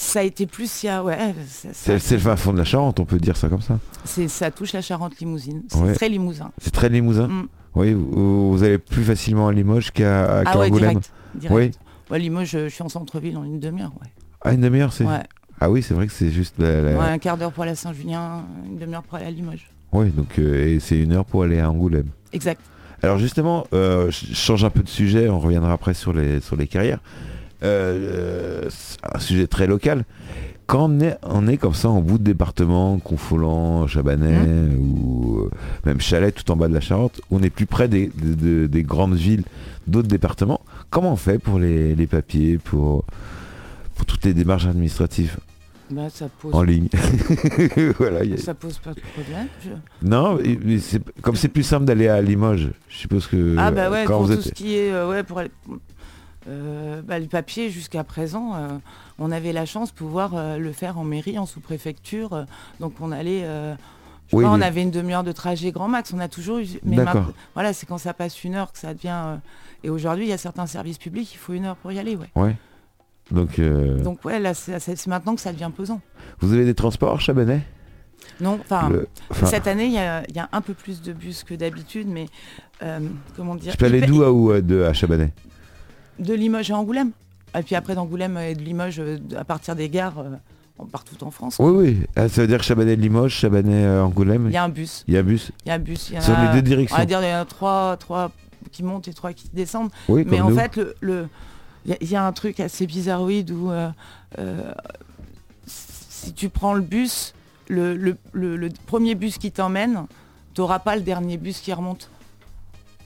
Ça 0.00 0.20
a 0.20 0.22
été 0.22 0.46
plus 0.46 0.84
il 0.84 0.86
y 0.86 0.88
a, 0.90 1.02
ouais, 1.02 1.34
C'est 1.72 1.98
c'est 1.98 2.14
le 2.14 2.20
fin 2.20 2.36
fond 2.36 2.52
de 2.52 2.58
la 2.58 2.64
Charente, 2.64 3.00
on 3.00 3.04
peut 3.04 3.18
dire 3.18 3.36
ça 3.36 3.48
comme 3.48 3.60
ça. 3.62 3.80
c'est- 4.04 4.28
ça 4.28 4.52
touche 4.52 4.72
la 4.72 4.80
Charente-Limousine. 4.80 5.64
C'est 5.66 5.78
Ouais. 5.80 5.92
très 5.92 6.08
limousin. 6.08 6.52
C'est 6.58 6.70
très 6.70 6.88
limousin. 6.88 7.26
Mm. 7.26 7.48
Oui, 7.74 7.94
vous, 7.94 8.52
vous 8.52 8.62
allez 8.62 8.78
plus 8.78 9.02
facilement 9.02 9.48
à 9.48 9.52
Limoges 9.52 9.90
qu'à 9.90 10.42
Ah 10.46 10.56
ouais, 10.58 10.66
Angoulême. 10.66 10.90
direct. 11.00 11.12
direct. 11.34 11.78
Ouais, 12.12 12.18
Limoges, 12.20 12.48
je, 12.50 12.68
je 12.68 12.74
suis 12.74 12.82
en 12.84 12.88
centre-ville 12.88 13.36
en 13.36 13.42
une 13.42 13.58
demi-heure. 13.58 13.90
Ouais. 14.00 14.06
Ah, 14.42 14.52
une 14.52 14.60
demi-heure, 14.60 14.92
c'est. 14.92 15.04
Ah 15.60 15.68
oui, 15.68 15.82
c'est 15.82 15.94
vrai 15.94 16.06
que 16.06 16.12
c'est 16.12 16.30
juste 16.30 16.54
la. 16.58 17.10
un 17.10 17.18
quart 17.18 17.36
d'heure 17.36 17.50
pour 17.50 17.64
aller 17.64 17.72
à 17.72 17.76
Saint-Julien, 17.76 18.44
une 18.66 18.78
demi-heure 18.78 19.02
pour 19.02 19.16
aller 19.16 19.26
à 19.26 19.30
Limoges. 19.32 19.68
Ouais, 19.92 20.10
donc 20.10 20.38
euh, 20.38 20.64
et 20.76 20.78
c'est 20.78 20.96
une 21.00 21.12
heure 21.12 21.24
pour 21.24 21.42
aller 21.42 21.58
à 21.58 21.68
Angoulême. 21.68 22.06
Exact. 22.32 22.60
Alors 23.02 23.18
justement, 23.18 23.66
euh, 23.72 24.12
je 24.12 24.32
change 24.34 24.64
un 24.64 24.70
peu 24.70 24.84
de 24.84 24.88
sujet, 24.88 25.28
on 25.28 25.40
reviendra 25.40 25.72
après 25.72 25.94
sur 25.94 26.12
les, 26.12 26.40
sur 26.40 26.54
les 26.54 26.68
carrières. 26.68 27.00
Euh, 27.62 28.64
euh, 28.66 28.70
un 29.14 29.18
sujet 29.18 29.46
très 29.46 29.66
local. 29.66 30.04
Quand 30.66 30.84
on 30.90 31.00
est, 31.00 31.16
on 31.22 31.48
est 31.48 31.56
comme 31.56 31.72
ça 31.74 31.88
en 31.88 32.00
bout 32.02 32.18
de 32.18 32.24
département, 32.24 32.98
Confolant, 32.98 33.86
Chabanais 33.86 34.76
ou 34.78 35.40
euh, 35.46 35.50
même 35.86 36.00
Chalais 36.00 36.30
tout 36.30 36.48
en 36.50 36.56
bas 36.56 36.68
de 36.68 36.74
la 36.74 36.80
Charente, 36.80 37.20
on 37.30 37.42
est 37.42 37.48
plus 37.50 37.64
près 37.66 37.88
des, 37.88 38.12
de- 38.14 38.34
de- 38.34 38.66
des 38.66 38.82
grandes 38.82 39.14
villes 39.14 39.44
d'autres 39.86 40.08
départements. 40.08 40.60
Comment 40.90 41.12
on 41.12 41.16
fait 41.16 41.38
pour 41.38 41.58
les, 41.58 41.94
les 41.94 42.06
papiers, 42.06 42.58
pour, 42.58 43.04
pour 43.96 44.04
toutes 44.06 44.24
les 44.26 44.34
démarches 44.34 44.66
administratives 44.66 45.38
Bah, 45.90 46.10
ça 46.12 46.28
pose, 46.38 46.54
en 46.54 46.62
ligne 46.62 46.88
Voilà, 47.98 48.20
a- 48.20 48.36
ça 48.36 48.52
pose 48.54 48.78
pas 48.78 48.92
de 48.92 49.00
problème. 49.14 49.46
je- 49.64 50.06
Non, 50.06 50.36
mais- 50.36 50.78
comme 51.22 51.34
c'est 51.36 51.48
plus 51.48 51.62
simple 51.62 51.86
d'aller 51.86 52.08
à 52.08 52.20
Limoges, 52.20 52.70
je 52.90 52.96
suppose 52.96 53.26
que 53.26 53.54
Ah 53.58 53.70
bah 53.70 53.90
ouais, 53.90 54.04
quand 54.06 54.18
pour 54.18 54.26
vous 54.26 54.34
tout 54.34 54.40
êtes... 54.40 54.46
ce 54.48 54.52
qui 54.52 54.74
est 54.76 54.92
euh, 54.92 55.08
ouais, 55.08 55.22
pour 55.22 55.38
aller- 55.38 55.50
euh, 56.48 57.02
bah, 57.02 57.18
le 57.18 57.26
papier 57.26 57.70
jusqu'à 57.70 58.04
présent, 58.04 58.54
euh, 58.54 58.68
on 59.18 59.30
avait 59.30 59.52
la 59.52 59.66
chance 59.66 59.90
de 59.90 59.94
pouvoir 59.96 60.32
euh, 60.34 60.58
le 60.58 60.72
faire 60.72 60.98
en 60.98 61.04
mairie, 61.04 61.38
en 61.38 61.46
sous-préfecture. 61.46 62.46
donc 62.80 62.94
on 63.00 63.12
allait, 63.12 63.42
sais 64.30 64.36
on 64.36 64.60
avait 64.60 64.82
une 64.82 64.90
demi-heure 64.90 65.24
de 65.24 65.32
trajet 65.32 65.70
grand 65.72 65.88
max. 65.88 66.12
On 66.12 66.18
a 66.20 66.28
toujours 66.28 66.58
eu, 66.58 66.66
mais 66.84 66.96
voilà, 67.54 67.72
c'est 67.72 67.86
quand 67.86 67.98
ça 67.98 68.14
passe 68.14 68.42
une 68.44 68.54
heure 68.54 68.72
que 68.72 68.78
ça 68.78 68.94
devient. 68.94 69.38
et 69.84 69.90
aujourd'hui, 69.90 70.24
il 70.24 70.30
y 70.30 70.32
a 70.32 70.38
certains 70.38 70.66
services 70.66 70.98
publics, 70.98 71.32
il 71.32 71.38
faut 71.38 71.52
une 71.52 71.64
heure 71.66 71.76
pour 71.76 71.92
y 71.92 71.98
aller, 71.98 72.16
ouais. 72.16 72.30
Ouais. 72.34 72.56
Donc, 73.30 73.60
Donc 73.60 74.24
ouais, 74.24 74.38
là, 74.38 74.54
c'est 74.54 75.06
maintenant 75.06 75.34
que 75.34 75.40
ça 75.42 75.52
devient 75.52 75.70
pesant. 75.76 76.00
vous 76.40 76.52
avez 76.54 76.64
des 76.64 76.74
transports, 76.74 77.20
Chabanais? 77.20 77.62
Non, 78.40 78.58
enfin. 78.60 78.88
Le- 78.88 79.08
Cette 79.44 79.66
année, 79.66 79.86
il 79.86 79.92
y, 79.92 79.98
a, 79.98 80.22
il 80.28 80.34
y 80.34 80.38
a 80.38 80.48
un 80.52 80.60
peu 80.60 80.74
plus 80.74 81.02
de 81.02 81.12
bus 81.12 81.44
que 81.44 81.54
d'habitude, 81.54 82.06
mais 82.08 82.26
euh, 82.82 83.00
comment 83.36 83.54
dire 83.54 83.72
Je 83.72 83.76
peux 83.76 83.86
aller 83.86 84.00
d'où 84.02 84.22
à 84.22 84.32
où 84.32 84.52
de, 84.60 84.82
à 84.82 84.92
Chabanais? 84.92 85.32
De 86.18 86.34
Limoges 86.34 86.70
à 86.70 86.76
Angoulême. 86.76 87.10
Et 87.58 87.62
puis 87.62 87.74
après 87.74 87.94
d'Angoulême 87.94 88.36
et 88.38 88.54
de 88.54 88.62
Limoges, 88.62 89.00
euh, 89.00 89.18
à 89.36 89.44
partir 89.44 89.74
des 89.74 89.88
gares, 89.88 90.18
euh, 90.18 90.84
partout 90.92 91.22
en 91.24 91.30
France. 91.30 91.56
Oui, 91.58 91.70
oui. 91.72 92.00
Ah, 92.16 92.28
ça 92.28 92.42
veut 92.42 92.46
dire 92.46 92.62
Chabanais 92.62 92.96
de 92.96 93.00
Limoges, 93.02 93.32
Chabanais 93.34 93.84
euh, 93.84 94.02
Angoulême. 94.04 94.46
Il 94.48 94.52
y 94.52 94.56
a 94.56 94.64
un 94.64 94.68
bus. 94.68 95.04
Il 95.08 95.14
y 95.14 95.16
a 95.16 95.20
un 95.20 95.22
bus 95.24 95.50
Il 95.64 95.68
y 95.68 95.70
a 95.70 95.74
un 95.74 95.78
bus. 95.78 96.10
Il 96.10 96.16
y 96.16 96.18
en 96.18 96.34
a, 96.34 96.46
les 96.46 96.52
deux 96.52 96.58
On 96.58 96.70
directions. 96.70 96.96
va 96.96 97.06
dire 97.06 97.20
il 97.22 97.28
y 97.28 97.34
en 97.34 97.40
a 97.40 97.44
trois, 97.44 97.96
trois 97.96 98.30
qui 98.70 98.82
montent 98.82 99.08
et 99.08 99.14
trois 99.14 99.32
qui 99.32 99.48
descendent. 99.52 99.90
Oui, 100.08 100.24
Mais 100.28 100.40
en 100.40 100.50
nous. 100.50 100.56
fait, 100.56 100.76
le, 100.76 100.94
le- 101.00 101.28
il 101.86 102.10
y, 102.10 102.16
a- 102.16 102.24
un 102.24 102.32
truc 102.32 102.60
assez 102.60 102.86
bizarroïde 102.86 103.50
où 103.50 103.70
euh, 103.70 103.88
euh, 104.38 104.72
si 105.66 106.34
tu 106.34 106.50
prends 106.50 106.74
le 106.74 106.82
bus, 106.82 107.32
le, 107.68 107.96
le- 107.96 108.16
le- 108.32 108.56
le 108.56 108.68
premier 108.86 109.14
bus 109.14 109.38
qui 109.38 109.50
t'emmène, 109.52 110.04
tu 110.54 110.60
n'auras 110.60 110.80
pas 110.80 110.96
le 110.96 111.02
dernier 111.02 111.38
bus 111.38 111.60
qui 111.60 111.72
remonte. 111.72 112.10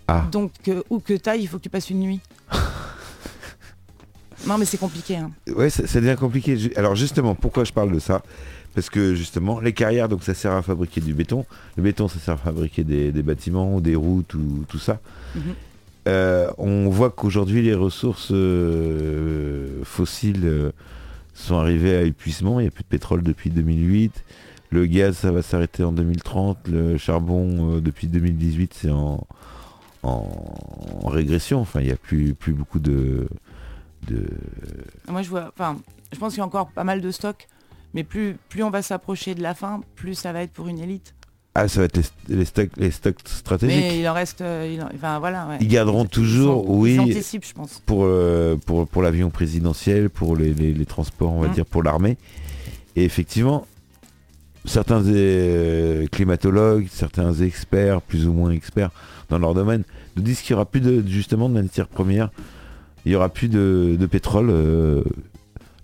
Ah. 0.08 0.24
Donc 0.32 0.50
où 0.90 0.98
que 0.98 1.14
tu 1.14 1.28
ailles, 1.30 1.42
il 1.42 1.46
faut 1.46 1.58
que 1.58 1.62
tu 1.62 1.70
passes 1.70 1.90
une 1.90 2.00
nuit. 2.00 2.20
non 4.46 4.58
mais 4.58 4.64
c'est 4.64 4.78
compliqué. 4.78 5.16
hein. 5.16 5.30
Ouais, 5.54 5.70
ça, 5.70 5.86
ça 5.86 6.00
devient 6.00 6.16
compliqué. 6.18 6.56
Alors 6.76 6.94
justement, 6.94 7.34
pourquoi 7.34 7.64
je 7.64 7.72
parle 7.72 7.92
de 7.92 7.98
ça? 7.98 8.22
Parce 8.74 8.88
que 8.88 9.14
justement, 9.14 9.60
les 9.60 9.72
carrières, 9.74 10.08
donc 10.08 10.22
ça 10.22 10.32
sert 10.34 10.52
à 10.52 10.62
fabriquer 10.62 11.00
du 11.00 11.12
béton. 11.14 11.44
Le 11.76 11.82
béton, 11.82 12.08
ça 12.08 12.18
sert 12.18 12.34
à 12.34 12.38
fabriquer 12.38 12.84
des, 12.84 13.12
des 13.12 13.22
bâtiments, 13.22 13.80
des 13.80 13.94
routes 13.94 14.32
ou 14.34 14.64
tout 14.68 14.78
ça. 14.78 14.98
Mhm. 15.34 15.42
Euh, 16.08 16.50
on 16.58 16.88
voit 16.88 17.10
qu'aujourd'hui, 17.10 17.62
les 17.62 17.74
ressources 17.74 18.32
euh, 18.32 19.82
fossiles 19.84 20.40
euh, 20.44 20.72
sont 21.34 21.56
arrivées 21.56 21.94
à 21.96 22.02
épuisement. 22.02 22.60
Il 22.60 22.64
n'y 22.64 22.68
a 22.68 22.72
plus 22.72 22.82
de 22.82 22.88
pétrole 22.88 23.22
depuis 23.22 23.50
2008. 23.50 24.24
Le 24.70 24.86
gaz, 24.86 25.16
ça 25.18 25.30
va 25.30 25.42
s'arrêter 25.42 25.84
en 25.84 25.92
2030. 25.92 26.68
Le 26.68 26.96
charbon, 26.96 27.78
depuis 27.78 28.06
2018, 28.08 28.74
c'est 28.74 28.90
en, 28.90 29.24
en, 30.02 30.28
en 31.02 31.08
régression. 31.08 31.60
Enfin, 31.60 31.80
il 31.80 31.86
n'y 31.86 31.92
a 31.92 31.96
plus, 31.96 32.32
plus 32.34 32.54
beaucoup 32.54 32.78
de... 32.80 33.28
de... 34.08 34.26
Moi, 35.08 35.22
je 35.22 35.28
vois, 35.30 35.52
enfin, 35.56 35.78
je 36.12 36.18
pense 36.18 36.32
qu'il 36.32 36.38
y 36.38 36.42
a 36.42 36.46
encore 36.46 36.68
pas 36.70 36.84
mal 36.84 37.00
de 37.00 37.10
stocks, 37.10 37.46
mais 37.94 38.04
plus, 38.04 38.36
plus 38.48 38.62
on 38.62 38.70
va 38.70 38.82
s'approcher 38.82 39.34
de 39.34 39.42
la 39.42 39.54
fin, 39.54 39.80
plus 39.96 40.14
ça 40.14 40.32
va 40.32 40.42
être 40.42 40.52
pour 40.52 40.68
une 40.68 40.78
élite. 40.78 41.14
Ah, 41.54 41.68
ça 41.68 41.80
va 41.80 41.84
être 41.84 41.98
les, 42.28 42.36
les 42.36 42.44
stocks, 42.46 42.70
les 42.78 42.90
stocks 42.90 43.18
stratégiques. 43.26 43.76
Mais 43.78 44.00
il 44.00 44.08
en 44.08 44.14
reste, 44.14 44.40
euh, 44.40 44.70
il 44.72 44.82
en- 44.82 44.88
enfin 44.94 45.18
voilà. 45.18 45.46
ouais. 45.48 45.58
Ils 45.60 45.68
garderont 45.68 46.04
Ils 46.04 46.08
toujours, 46.08 46.64
sont- 46.64 46.72
oui, 46.72 46.94
Ils 46.94 47.00
anticipent, 47.00 47.44
je 47.44 47.52
pense. 47.52 47.82
pour, 47.84 48.04
euh, 48.04 48.56
pour, 48.64 48.88
pour 48.88 49.02
l'avion 49.02 49.28
présidentiel, 49.28 50.08
pour 50.08 50.34
les, 50.34 50.54
les- 50.54 50.72
les 50.72 50.86
transports, 50.86 51.30
on 51.32 51.40
va 51.40 51.48
Mm. 51.48 51.52
dire, 51.52 51.66
pour 51.66 51.82
l'armée. 51.82 52.16
Et 52.96 53.04
effectivement, 53.04 53.66
certains 54.64 55.02
euh, 55.06 56.06
climatologues, 56.06 56.86
certains 56.90 57.34
experts, 57.34 58.00
plus 58.00 58.26
ou 58.26 58.32
moins 58.32 58.50
experts 58.50 58.90
dans 59.28 59.38
leur 59.38 59.52
domaine, 59.52 59.82
nous 60.16 60.22
disent 60.22 60.40
qu'il 60.40 60.54
n'y 60.54 60.60
aura 60.60 60.70
plus 60.70 60.80
de, 60.80 61.06
justement 61.06 61.50
de 61.50 61.54
matières 61.60 61.88
premières. 61.88 62.30
Il 63.04 63.10
n'y 63.10 63.16
aura 63.16 63.28
plus 63.28 63.48
de, 63.48 63.96
de 63.98 64.06
pétrole 64.06 64.48
euh, 64.50 65.02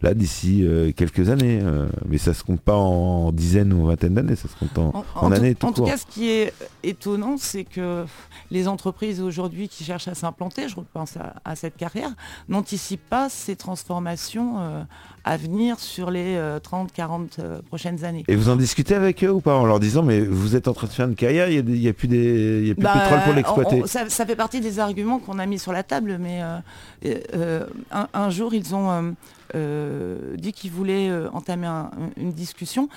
là 0.02 0.14
d'ici 0.14 0.64
euh, 0.64 0.92
quelques 0.92 1.28
années. 1.28 1.60
euh, 1.62 1.86
mais 2.08 2.18
ça 2.18 2.32
se 2.34 2.44
compte 2.44 2.60
pas 2.60 2.76
en 2.76 3.32
dizaines 3.32 3.72
ou 3.72 3.82
en 3.82 3.86
vingtaines 3.86 4.14
d'années, 4.14 4.36
ça 4.36 4.48
se 4.48 4.54
compte 4.56 4.78
en, 4.78 5.04
en 5.14 5.28
tout- 5.28 5.34
années 5.34 5.54
tout 5.54 5.66
en 5.66 5.72
tout 5.72 5.82
court. 5.82 5.90
cas, 5.90 5.96
ce 5.96 6.06
qui 6.06 6.30
est 6.30 6.52
étonnant, 6.84 7.36
c'est 7.38 7.64
que 7.64 8.04
les 8.50 8.68
entreprises 8.68 9.20
aujourd'hui 9.20 9.68
qui 9.68 9.84
cherchent 9.84 10.08
à 10.08 10.14
s'implanter, 10.14 10.68
je 10.68 10.76
repense 10.76 11.16
à, 11.16 11.34
à 11.44 11.56
cette 11.56 11.76
carrière, 11.76 12.10
n'anticipent 12.48 13.08
pas 13.08 13.28
ces 13.28 13.56
transformations 13.56 14.60
euh, 14.60 14.82
à 15.24 15.36
venir 15.36 15.78
sur 15.80 16.10
les 16.10 16.36
30-40 16.62 17.60
prochaines 17.66 18.04
années. 18.04 18.24
Et 18.28 18.36
vous 18.36 18.48
en 18.48 18.56
discutez 18.56 18.94
avec 18.94 19.22
eux 19.24 19.30
ou 19.30 19.40
pas 19.40 19.54
en 19.56 19.66
leur 19.66 19.78
disant 19.80 20.02
mais 20.02 20.20
vous 20.20 20.56
êtes 20.56 20.68
en 20.68 20.72
train 20.72 20.86
de 20.86 20.92
faire 20.92 21.06
une 21.08 21.16
carrière, 21.16 21.50
il 21.50 21.76
y 21.80 21.88
a, 21.88 21.92
plus, 21.92 22.08
des, 22.08 22.66
y 22.68 22.70
a 22.70 22.74
plus 22.74 22.82
Bah, 22.84 22.94
de 22.94 23.00
pétrole 23.00 23.20
pour 23.24 23.34
l'exploiter. 23.34 23.82
ça, 23.86 24.08
ça 24.08 24.24
fait 24.24 24.36
partie 24.36 24.60
des 24.60 24.78
arguments 24.78 25.18
qu'on 25.18 25.38
a 25.38 25.44
mis 25.44 25.58
sur 25.58 25.72
la 25.72 25.82
table, 25.82 26.16
mais 26.18 26.40
un, 26.40 28.08
un 28.14 28.30
jour, 28.30 28.54
ils 28.54 28.74
ont 28.74 29.14
dit 29.54 30.52
qu'ils 30.52 30.70
voulaient 30.70 31.08
euh, 31.10 31.28
entamer 31.32 31.66
un- 31.66 31.90
une 32.16 32.32
discussion. 32.32 32.88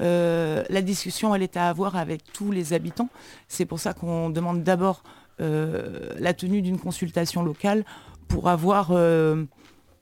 Euh, 0.00 0.64
la 0.68 0.82
discussion, 0.82 1.34
elle 1.34 1.42
est 1.42 1.56
à 1.56 1.68
avoir 1.68 1.96
avec 1.96 2.22
tous 2.32 2.50
les 2.52 2.72
habitants. 2.72 3.08
C'est 3.48 3.66
pour 3.66 3.80
ça 3.80 3.92
qu'on 3.94 4.30
demande 4.30 4.62
d'abord 4.62 5.02
euh, 5.40 6.10
la 6.18 6.32
tenue 6.34 6.62
d'une 6.62 6.78
consultation 6.78 7.42
locale 7.42 7.84
pour 8.28 8.48
avoir... 8.48 8.88
euh, 8.92 9.44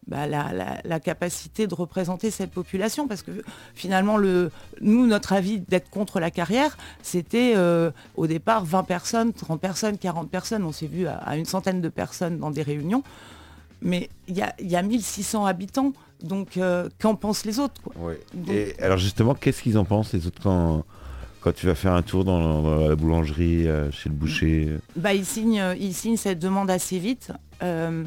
bah, 0.07 0.27
la, 0.27 1.01
capacité 1.01 1.67
de 1.67 1.75
représenter 1.75 2.31
cette 2.31 2.51
population 2.51 3.09
parce 3.09 3.23
que 3.23 3.31
finalement 3.75 4.19
le, 4.19 4.51
nous 4.83 5.07
notre 5.07 5.33
avis 5.33 5.61
d'être 5.61 5.89
contre 5.89 6.21
la 6.21 6.31
carrière 6.31 6.77
c'était 7.03 7.55
euh, 7.57 7.91
au 8.15 8.27
départ 8.27 8.67
20 8.67 8.83
personnes 8.85 9.33
30 9.33 9.59
personnes 9.59 9.97
40 9.97 10.31
personnes 10.31 10.63
on 10.65 10.73
s'est 10.73 10.89
vu 10.89 11.07
à 11.07 11.37
une 11.39 11.47
centaine 11.47 11.81
de 11.81 11.89
personnes 11.89 12.37
dans 12.39 12.51
des 12.51 12.61
réunions 12.61 13.03
mais 13.83 14.09
il 14.29 14.37
y 14.37 14.43
a, 14.43 14.55
il 14.61 14.69
y 14.71 14.77
a 14.77 14.83
1600 14.83 15.45
habitants 15.47 15.93
donc 16.23 16.57
euh, 16.57 16.89
qu'en 17.01 17.15
pensent 17.17 17.45
les 17.45 17.59
autres 17.59 17.81
quoi. 17.83 17.95
Donc- 18.35 18.49
Et 18.49 18.75
alors 18.81 18.99
justement, 18.99 19.35
qu'est-ce 19.35 19.63
qu'ils 19.63 19.77
en 19.79 19.85
pensent 19.85 20.13
les 20.15 20.27
autres 20.27 20.41
quand, 20.43 20.85
quand 21.41 21.53
tu 21.55 21.67
vas 21.67 21.75
faire 21.75 21.93
un 21.93 22.03
tour 22.03 22.25
dans, 22.25 22.63
dans 22.63 22.89
la 22.89 22.97
boulangerie, 22.97 23.69
euh, 23.69 23.91
chez 23.91 24.09
le 24.09 24.15
boucher? 24.15 24.77
Bah, 24.97 25.13
il 25.13 25.27
signe, 25.27 25.61
euh, 25.61 25.75
il 25.79 25.93
signe 25.95 26.17
cette 26.17 26.39
demande 26.39 26.71
assez 26.71 26.99
vite. 26.99 27.33
Euh, 27.63 28.05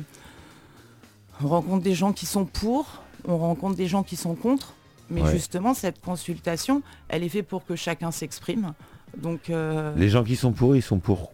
on 1.43 1.47
rencontre 1.47 1.83
des 1.83 1.93
gens 1.93 2.13
qui 2.13 2.25
sont 2.25 2.45
pour, 2.45 3.03
on 3.27 3.37
rencontre 3.37 3.75
des 3.75 3.87
gens 3.87 4.01
qui 4.03 4.15
sont 4.15 4.33
contre. 4.35 4.73
Mais 5.09 5.21
Ouais. 5.21 5.31
justement, 5.31 5.73
cette 5.73 6.01
consultation, 6.01 6.81
elle 7.07 7.23
est 7.23 7.29
faite 7.29 7.47
pour 7.47 7.65
que 7.65 7.75
chacun 7.77 8.11
s'exprime. 8.11 8.73
Donc, 9.17 9.49
Les 9.95 10.09
gens 10.09 10.23
qui 10.23 10.35
sont 10.35 10.51
pour, 10.51 10.75
ils 10.75 10.81
sont 10.81 10.99
pour. 10.99 11.31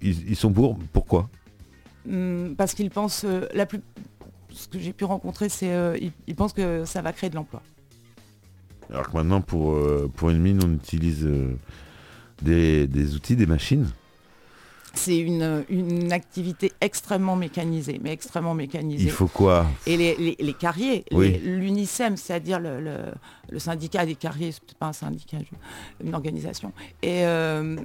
Ils, 0.00 0.30
ils 0.30 0.36
sont 0.36 0.50
pour, 0.52 0.78
pourquoi? 0.92 1.28
Parce 2.56 2.74
qu'ils 2.74 2.90
pensent, 2.90 3.24
euh, 3.24 3.46
la 3.54 3.66
plus, 3.66 3.80
ce 4.50 4.68
que 4.68 4.78
j'ai 4.78 4.92
pu 4.92 5.04
rencontrer, 5.04 5.48
c'est 5.48 5.72
euh, 5.72 5.96
ils, 6.00 6.12
ils 6.26 6.34
pensent 6.34 6.52
que 6.52 6.84
ça 6.84 7.02
va 7.02 7.12
créer 7.12 7.30
de 7.30 7.34
l'emploi. 7.36 7.62
Alors 8.90 9.08
que 9.10 9.16
maintenant, 9.16 9.40
pour, 9.40 9.72
euh, 9.72 10.10
pour 10.16 10.30
une 10.30 10.38
mine, 10.40 10.60
on 10.64 10.72
utilise 10.74 11.24
euh, 11.24 11.56
des, 12.42 12.86
des 12.86 13.14
outils, 13.14 13.36
des 13.36 13.46
machines. 13.46 13.88
C'est 14.94 15.16
une, 15.18 15.64
une 15.70 16.12
activité 16.12 16.70
extrêmement 16.82 17.34
mécanisée, 17.34 17.98
mais 18.04 18.12
extrêmement 18.12 18.52
mécanisée. 18.52 19.04
Il 19.04 19.10
faut 19.10 19.26
quoi? 19.28 19.66
Et 19.86 19.96
les, 19.96 20.14
les- 20.16 20.36
les 20.38 20.52
carriers, 20.52 21.06
Oui. 21.12 21.38
l'UNICEM, 21.42 22.18
c'est-à-dire 22.18 22.60
le, 22.60 22.78
le- 22.78 23.12
le 23.48 23.58
syndicat 23.58 24.04
des 24.04 24.16
carriers, 24.16 24.52
c'est 24.52 24.60
peut-être 24.62 24.76
pas 24.76 24.88
un 24.88 24.92
syndicat, 24.92 25.38
une 26.04 26.14
organisation, 26.14 26.74
et, 27.02 27.24
euh, 27.24 27.76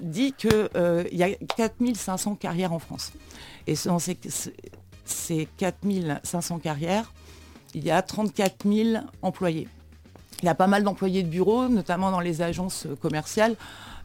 dit 0.00 0.32
qu'il 0.32 0.68
y 1.12 1.22
a 1.22 1.34
4500 1.56 2.36
carrières 2.36 2.72
en 2.72 2.78
France. 2.78 3.12
Et 3.66 3.74
dans 3.84 3.98
ces, 3.98 4.16
ces 5.04 5.48
4500 5.56 6.58
carrières, 6.58 7.12
il 7.74 7.84
y 7.84 7.90
a 7.90 8.02
34 8.02 8.66
000 8.68 9.04
employés. 9.22 9.68
Il 10.42 10.46
y 10.46 10.48
a 10.48 10.54
pas 10.54 10.66
mal 10.66 10.84
d'employés 10.84 11.22
de 11.22 11.28
bureau, 11.28 11.68
notamment 11.68 12.10
dans 12.10 12.20
les 12.20 12.42
agences 12.42 12.86
euh, 12.86 12.94
commerciales, 12.94 13.56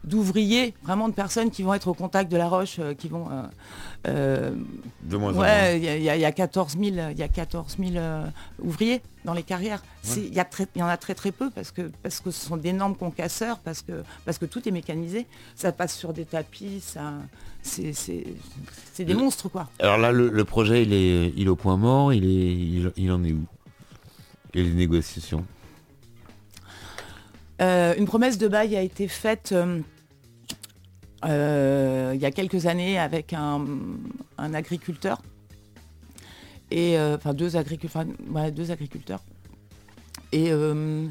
d'ouvriers, 0.04 0.74
vraiment 0.82 1.08
de 1.08 1.14
personnes 1.14 1.50
qui 1.50 1.62
vont 1.62 1.74
être 1.74 1.88
au 1.88 1.94
contact 1.94 2.30
de 2.30 2.36
la 2.36 2.48
roche, 2.48 2.76
euh, 2.78 2.94
qui 2.94 3.08
vont... 3.08 3.26
euh, 3.30 3.42
euh, 4.06 4.54
De 5.02 5.16
moins 5.16 5.30
en 5.30 5.34
moins. 5.36 5.44
Ouais, 5.44 5.78
il 5.78 5.82
y, 5.84 6.04
y 6.04 6.08
a- 6.10 6.16
il 6.16 6.20
y 6.20 6.24
a 6.24 6.32
14 6.32 6.72
000, 6.78 6.84
il 7.10 7.18
y 7.18 7.22
a 7.22 7.28
14 7.28 7.76
000 7.78 7.92
euh, 7.96 8.24
ouvriers 8.62 9.00
dans 9.24 9.32
les 9.32 9.42
carrières. 9.42 9.82
Il 10.16 10.24
y, 10.26 10.36
y 10.78 10.82
en 10.82 10.86
a 10.86 10.96
très 10.98 11.14
très 11.14 11.32
peu 11.32 11.48
parce 11.50 11.70
que, 11.70 11.90
parce 12.02 12.20
que 12.20 12.30
ce 12.30 12.46
sont 12.46 12.58
d'énormes 12.58 12.96
concasseurs, 12.96 13.58
parce 13.60 13.80
que, 13.80 14.02
parce 14.26 14.36
que 14.38 14.44
tout 14.44 14.68
est 14.68 14.72
mécanisé. 14.72 15.26
Ça 15.56 15.72
passe 15.72 15.96
sur 15.96 16.12
des 16.12 16.26
tapis, 16.26 16.80
ça, 16.80 17.14
c'est, 17.62 17.94
c'est- 17.94 18.26
c'est 18.92 19.04
des 19.04 19.14
monstres 19.14 19.48
quoi. 19.48 19.70
Alors 19.80 19.96
là, 19.96 20.12
le, 20.12 20.28
le 20.28 20.44
projet, 20.44 20.82
il 20.82 20.92
est, 20.92 21.32
il 21.36 21.46
est 21.46 21.50
au 21.50 21.56
point 21.56 21.78
mort, 21.78 22.12
il, 22.12 22.24
est, 22.24 22.52
il, 22.52 22.92
il 22.96 23.10
en 23.10 23.24
est 23.24 23.32
où? 23.32 23.44
Et 24.52 24.62
les 24.62 24.70
négociations? 24.72 25.44
Euh, 27.60 27.94
une 27.96 28.04
promesse 28.06 28.36
de 28.36 28.48
bail 28.48 28.76
a 28.76 28.82
été 28.82 29.06
faite 29.08 29.50
euh, 29.52 29.80
euh, 31.24 32.12
il 32.14 32.20
y 32.20 32.26
a 32.26 32.30
quelques 32.30 32.66
années 32.66 32.98
avec 32.98 33.32
un, 33.32 33.64
un 34.38 34.54
agriculteur. 34.54 35.22
Et, 36.70 36.98
euh, 36.98 37.16
enfin, 37.16 37.34
deux, 37.34 37.56
agricu- 37.56 37.86
enfin, 37.86 38.06
ouais, 38.30 38.50
deux 38.50 38.70
agriculteurs. 38.70 39.20
Et 40.32 40.48
euh, 40.50 41.08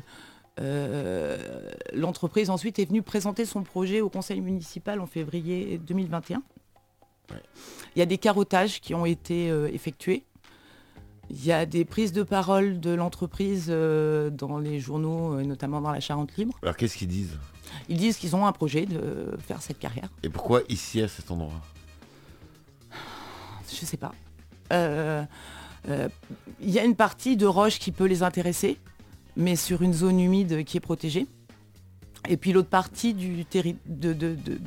l'entreprise 1.93 2.49
ensuite 2.49 2.79
est 2.79 2.85
venue 2.85 3.01
présenter 3.01 3.45
son 3.45 3.63
projet 3.63 4.01
au 4.01 4.09
conseil 4.09 4.41
municipal 4.41 4.99
en 4.99 5.05
février 5.07 5.77
2021. 5.77 6.41
Il 7.95 7.99
y 7.99 8.01
a 8.01 8.05
des 8.05 8.17
carottages 8.17 8.81
qui 8.81 8.93
ont 8.93 9.05
été 9.05 9.47
effectués. 9.73 10.23
Il 11.29 11.43
y 11.45 11.51
a 11.53 11.65
des 11.65 11.85
prises 11.85 12.11
de 12.11 12.21
parole 12.23 12.79
de 12.81 12.91
l'entreprise 12.93 13.67
dans 13.69 14.57
les 14.59 14.79
journaux, 14.79 15.41
notamment 15.41 15.79
dans 15.81 15.91
la 15.91 16.01
Charente 16.01 16.35
Libre. 16.37 16.53
Alors 16.61 16.75
qu'est-ce 16.75 16.97
qu'ils 16.97 17.07
disent? 17.07 17.39
Ils 17.89 17.97
disent 17.97 18.17
qu'ils 18.17 18.35
ont 18.35 18.45
un 18.45 18.51
projet 18.51 18.85
de 18.85 19.35
faire 19.47 19.61
cette 19.61 19.79
carrière. 19.79 20.09
Et 20.23 20.29
pourquoi 20.29 20.61
ici, 20.69 21.01
à 21.01 21.07
cet 21.07 21.31
endroit? 21.31 21.61
Je 23.69 23.85
sais 23.85 23.97
pas. 23.97 24.13
Euh, 24.71 25.23
euh, 25.89 26.07
Il 26.61 26.69
y 26.69 26.79
a 26.79 26.83
une 26.85 26.95
partie 26.95 27.35
de 27.37 27.45
roche 27.45 27.79
qui 27.79 27.91
peut 27.91 28.05
les 28.05 28.23
intéresser, 28.23 28.77
mais 29.35 29.55
sur 29.55 29.81
une 29.81 29.93
zone 29.93 30.19
humide 30.19 30.63
qui 30.63 30.77
est 30.77 30.81
protégée. 30.81 31.27
Et 32.29 32.37
puis 32.37 32.53
l'autre 32.53 32.69
partie 32.69 33.13
du 33.13 33.43
terri- 33.45 33.75
de, 33.85 34.13
de- 34.13 34.35
de- 34.35 34.59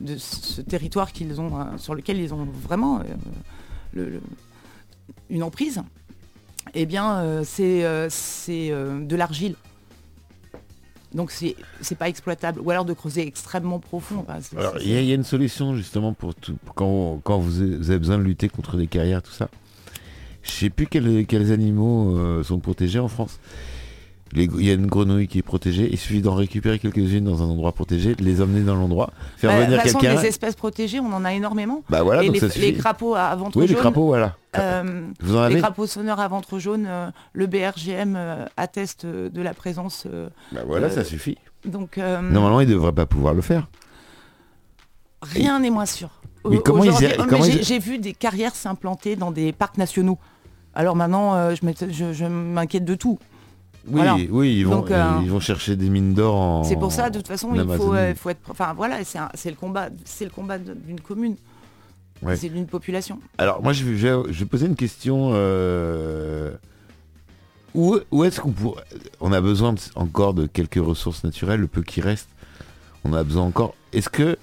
de 0.00 0.16
ce 0.16 0.60
territoire 0.62 1.12
qu'ils 1.12 1.40
ont, 1.40 1.60
euh, 1.60 1.76
sur 1.78 1.94
lequel 1.94 2.18
ils 2.18 2.32
ont 2.32 2.44
vraiment 2.44 3.00
euh, 3.00 3.04
le- 3.92 4.08
le- 4.10 4.22
une 5.28 5.42
emprise, 5.42 5.82
eh 6.74 6.86
bien 6.86 7.18
euh, 7.18 7.44
c'est 7.44 7.84
euh, 7.84 8.08
euh, 8.48 9.04
de 9.04 9.16
l'argile. 9.16 9.56
Donc 11.14 11.30
c'est 11.30 11.54
pas 11.98 12.08
exploitable. 12.08 12.60
Ou 12.60 12.70
alors 12.70 12.84
de 12.84 12.92
creuser 12.92 13.26
extrêmement 13.26 13.78
profond. 13.78 14.24
Enfin, 14.28 14.38
il 14.82 14.88
y, 14.90 14.96
a- 14.96 15.00
il 15.00 15.06
y 15.06 15.12
a 15.12 15.14
une 15.14 15.24
solution 15.24 15.74
justement 15.74 16.12
pour 16.12 16.34
tout. 16.34 16.56
pour 16.64 16.74
Quand, 16.74 17.20
quand 17.24 17.38
vous, 17.38 17.60
avez, 17.62 17.76
vous 17.76 17.90
avez 17.90 17.98
besoin 17.98 18.18
de 18.18 18.22
lutter 18.22 18.48
contre 18.48 18.76
des 18.76 18.86
carrières, 18.86 19.22
tout 19.22 19.32
ça. 19.32 19.48
Je 20.42 20.50
sais 20.50 20.70
plus 20.70 20.86
quels, 20.86 21.26
quels 21.26 21.50
animaux 21.52 22.16
euh, 22.16 22.42
sont 22.42 22.58
protégés 22.60 22.98
en 23.00 23.08
France. 23.08 23.40
Les- 24.32 24.44
Il 24.58 24.66
y 24.66 24.70
a 24.70 24.74
une 24.74 24.86
grenouille 24.86 25.28
qui 25.28 25.38
est 25.38 25.42
protégée. 25.42 25.88
Il 25.90 25.96
suffit 25.98 26.20
d'en 26.20 26.34
récupérer 26.34 26.78
quelques-unes 26.78 27.24
dans 27.24 27.42
un 27.42 27.46
endroit 27.46 27.72
protégé, 27.72 28.14
de 28.16 28.24
les 28.24 28.42
emmener 28.42 28.62
dans 28.62 28.74
l'endroit, 28.74 29.10
faire 29.36 29.50
Bah, 29.50 29.58
de 29.60 29.64
venir 29.64 29.78
toute 29.78 29.86
façon, 29.86 29.98
quelqu'un. 30.00 30.20
les 30.20 30.26
espèces 30.28 30.56
protégées, 30.56 30.98
on 31.00 31.12
en 31.12 31.24
a 31.24 31.32
énormément. 31.32 31.84
Bah 31.88 32.02
voilà, 32.02 32.22
et 32.22 32.26
donc 32.26 32.34
les, 32.34 32.40
ça 32.40 32.46
les 32.46 32.52
suffit. 32.52 32.74
crapauds 32.78 33.14
à 33.14 33.34
ventre 33.36 33.56
oui, 33.56 33.62
les 33.66 33.72
jaune, 33.74 33.78
crapauds, 33.82 34.06
voilà. 34.06 34.36
euh, 34.58 35.06
Vous 35.20 35.36
en 35.36 35.46
les 35.46 35.58
crapauds 35.60 35.86
sonneurs 35.86 36.18
à 36.20 36.26
ventre 36.28 36.58
jaune, 36.58 36.86
euh, 36.88 37.08
le 37.34 37.46
BRGM 37.46 38.14
euh, 38.16 38.44
atteste 38.56 39.06
de 39.06 39.42
la 39.42 39.54
présence. 39.54 40.06
Bah 40.52 40.62
voilà, 40.66 40.90
ça 40.90 41.04
suffit. 41.04 41.38
donc 41.64 41.96
Normalement, 41.96 42.60
ils 42.60 42.68
ne 42.68 42.72
devraient 42.74 42.92
pas 42.92 43.06
pouvoir 43.06 43.32
le 43.32 43.42
faire. 43.42 43.68
rien 45.22 45.60
n'est 45.60 45.70
moins 45.70 45.86
sûr. 45.86 46.10
Mais 46.48 46.58
comment 46.58 46.84
ils 46.84 46.92
comment 47.28 47.42
j'ai 47.44 47.52
ils- 47.58 47.64
j'ai 47.64 47.78
vu 47.78 47.98
des 47.98 48.12
carrières 48.12 48.54
s'implanter 48.54 49.16
dans 49.16 49.30
des 49.32 49.52
parcs 49.52 49.78
nationaux. 49.78 50.18
Alors 50.74 50.94
maintenant, 50.94 51.54
je 51.54 51.64
m'étais- 51.66 51.92
je, 51.92 52.12
je 52.12 52.24
m'inquiète 52.26 52.84
de 52.84 52.94
tout. 52.94 53.18
Oui, 53.88 53.92
Voilà. 53.94 54.16
oui, 54.30 54.56
ils 54.58 54.64
vont, 54.66 54.76
Donc, 54.76 54.90
euh, 54.90 55.20
ils 55.22 55.30
vont 55.30 55.38
chercher 55.40 55.76
des 55.76 55.88
mines 55.88 56.12
d'or 56.14 56.34
en. 56.34 56.64
C'est 56.64 56.76
pour 56.76 56.90
ça, 56.92 57.08
de 57.10 57.18
toute 57.18 57.28
façon, 57.28 57.54
il 57.54 57.76
faut, 57.76 57.94
euh, 57.94 58.14
faut 58.14 58.30
être. 58.30 58.40
Enfin 58.50 58.74
voilà, 58.74 58.98
c'est 59.04 59.50
le 59.50 59.56
combat, 59.56 59.88
c'est 60.04 60.24
le 60.24 60.30
combat 60.30 60.58
de- 60.58 60.74
d'une 60.74 61.00
commune. 61.00 61.36
Ouais. 62.22 62.34
C'est 62.36 62.48
d'une 62.48 62.66
population. 62.66 63.20
Alors 63.38 63.62
moi 63.62 63.72
je 63.74 63.84
vais, 63.84 64.32
je 64.32 64.44
poser 64.44 64.66
une 64.66 64.74
question. 64.76 65.30
euh, 65.34 66.50
Où, 67.74 67.98
où 68.10 68.24
est-ce 68.24 68.40
qu'on 68.40 68.52
pourrait... 68.52 68.82
On 69.20 69.32
a 69.32 69.40
besoin 69.42 69.74
de- 69.74 69.80
encore 69.96 70.32
de 70.32 70.46
quelques 70.46 70.82
ressources 70.82 71.24
naturelles, 71.24 71.60
le 71.60 71.66
peu 71.66 71.82
qui 71.82 72.00
reste. 72.00 72.28
On 73.04 73.12
a 73.12 73.22
besoin 73.22 73.44
encore. 73.44 73.74
Est-ce 73.92 74.08
que 74.08 74.38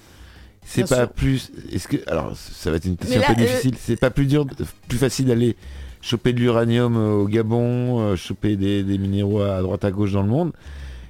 c'est 0.64 0.88
pas 0.88 0.98
sûr. 0.98 1.10
plus... 1.10 1.52
Est-ce 1.72 1.88
que... 1.88 1.98
Alors 2.08 2.38
ça 2.38 2.70
va 2.70 2.78
être 2.78 2.86
une 2.86 2.96
question 2.96 3.20
là, 3.20 3.26
un 3.32 3.34
peu 3.34 3.42
difficile. 3.42 3.76
C'est 3.80 3.96
pas 4.00 4.12
plus 4.12 4.28
dur, 4.28 4.46
plus 4.88 5.00
facile 5.00 5.26
d'aller 5.26 5.56
choper 6.04 6.34
de 6.34 6.40
l'uranium 6.40 6.98
euh, 6.98 7.14
au 7.14 7.28
Gabon, 7.28 8.00
euh, 8.02 8.16
choper 8.18 8.58
des, 8.58 8.84
des 8.84 8.98
minéraux 8.98 9.42
à 9.42 9.62
droite 9.62 9.86
à 9.86 9.92
gauche 9.92 10.12
dans 10.12 10.22
le 10.22 10.28
monde 10.30 10.52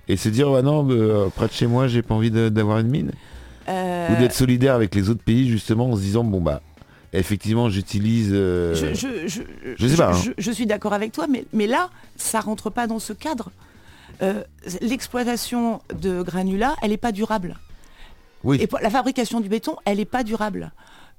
et 0.08 0.16
se 0.18 0.30
dire, 0.30 0.48
ah 0.54 0.62
non, 0.62 0.88
euh, 0.92 1.28
près 1.36 1.48
de 1.48 1.52
chez 1.54 1.66
moi, 1.68 1.88
j'ai 1.88 2.02
pas 2.04 2.14
envie 2.14 2.30
d'avoir 2.32 2.78
une 2.80 2.90
mine 2.90 3.12
Euh, 3.70 4.10
Ou 4.14 4.20
d'être 4.20 4.34
solidaire 4.34 4.76
avec 4.76 4.94
les 4.94 5.10
autres 5.10 5.24
pays 5.24 5.50
justement 5.50 5.90
en 5.90 5.96
se 5.96 6.02
disant, 6.02 6.24
bon 6.24 6.42
bah, 6.42 6.62
effectivement, 7.14 7.70
j'utilise... 7.70 8.30
euh, 8.34 8.76
Je, 8.76 8.94
je, 8.94 9.08
je, 9.28 9.42
je 9.78 9.88
sais 9.88 9.96
pas, 9.98 10.14
hein. 10.14 10.22
je- 10.38 10.52
suis 10.52 10.66
d'accord 10.66 10.94
avec 10.94 11.12
toi, 11.12 11.26
mais, 11.30 11.46
mais 11.54 11.66
là, 11.68 11.90
ça 12.18 12.40
rentre 12.42 12.70
pas 12.70 12.86
dans 12.88 13.00
ce 13.00 13.14
cadre. 13.14 13.50
Euh, 14.22 14.44
L'exploitation 14.82 15.82
de 16.00 16.22
granulats, 16.22 16.76
elle 16.84 16.92
n'est 16.92 16.98
pas 16.98 17.12
durable. 17.12 17.58
Oui. 18.44 18.58
Et 18.62 18.68
la 18.82 18.90
fabrication 18.90 19.40
du 19.40 19.48
béton, 19.50 19.78
elle 19.86 19.98
n'est 19.98 20.06
pas 20.06 20.24
durable. 20.24 20.72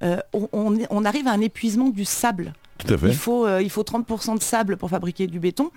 Euh, 0.03 0.17
on, 0.51 1.05
arrive 1.05 1.27
à 1.27 1.31
un 1.31 1.41
épuisement 1.41 1.89
du 1.89 2.05
sable. 2.05 2.53
Tout 2.77 2.93
à 2.93 2.97
fait. 2.97 3.07
Il 3.07 3.15
faut, 3.15 3.45
euh, 3.47 3.61
il 3.61 3.69
faut 3.69 3.83
30% 3.83 4.37
de 4.37 4.43
sable 4.43 4.75
pour 4.75 4.89
fabriquer 4.89 5.27
du 5.27 5.39
béton. 5.39 5.71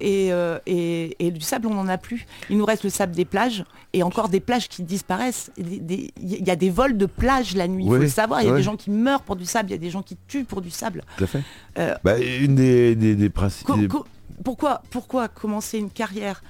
Et, 0.00 0.32
euh, 0.32 0.58
et- 0.66 1.14
et 1.26 1.30
du 1.30 1.40
sable, 1.40 1.66
on 1.66 1.74
n'en 1.74 1.88
a 1.88 1.98
plus. 1.98 2.26
Il 2.48 2.56
nous 2.56 2.64
reste 2.64 2.84
le 2.84 2.90
sable 2.90 3.14
des 3.14 3.24
plages 3.26 3.64
et 3.92 4.02
encore 4.02 4.28
des 4.30 4.40
plages 4.40 4.68
qui 4.68 4.82
disparaissent. 4.82 5.50
Il 5.58 6.10
y 6.22 6.50
a 6.50 6.56
des 6.56 6.70
vols 6.70 6.96
de 6.96 7.04
plages 7.06 7.54
la 7.54 7.68
nuit, 7.68 7.84
il 7.84 7.90
Oui, 7.90 7.96
faut 7.96 8.02
le 8.02 8.08
savoir. 8.08 8.40
Il 8.42 8.48
y 8.48 8.50
a 8.50 8.54
des 8.56 8.62
gens 8.62 8.76
qui 8.76 8.90
meurent 8.90 9.22
pour 9.22 9.36
du 9.36 9.44
sable, 9.44 9.68
il 9.70 9.72
y 9.72 9.74
a 9.74 9.78
des 9.78 9.90
gens 9.90 10.02
qui 10.02 10.16
tuent 10.28 10.44
pour 10.44 10.62
du 10.62 10.70
sable. 10.70 11.02
Tout 11.18 11.24
à 11.24 11.26
fait. 11.26 11.42
Euh, 11.78 11.94
Bah, 12.04 12.18
une 12.18 12.54
des, 12.54 12.94
des, 12.94 13.14
des 13.16 13.28
principes. 13.30 13.66
Co- 13.66 13.76
co- 13.88 14.06
pourquoi, 14.44 14.82
pourquoi 14.90 15.28
commencer 15.28 15.78
une 15.78 15.90
carrière 15.90 16.42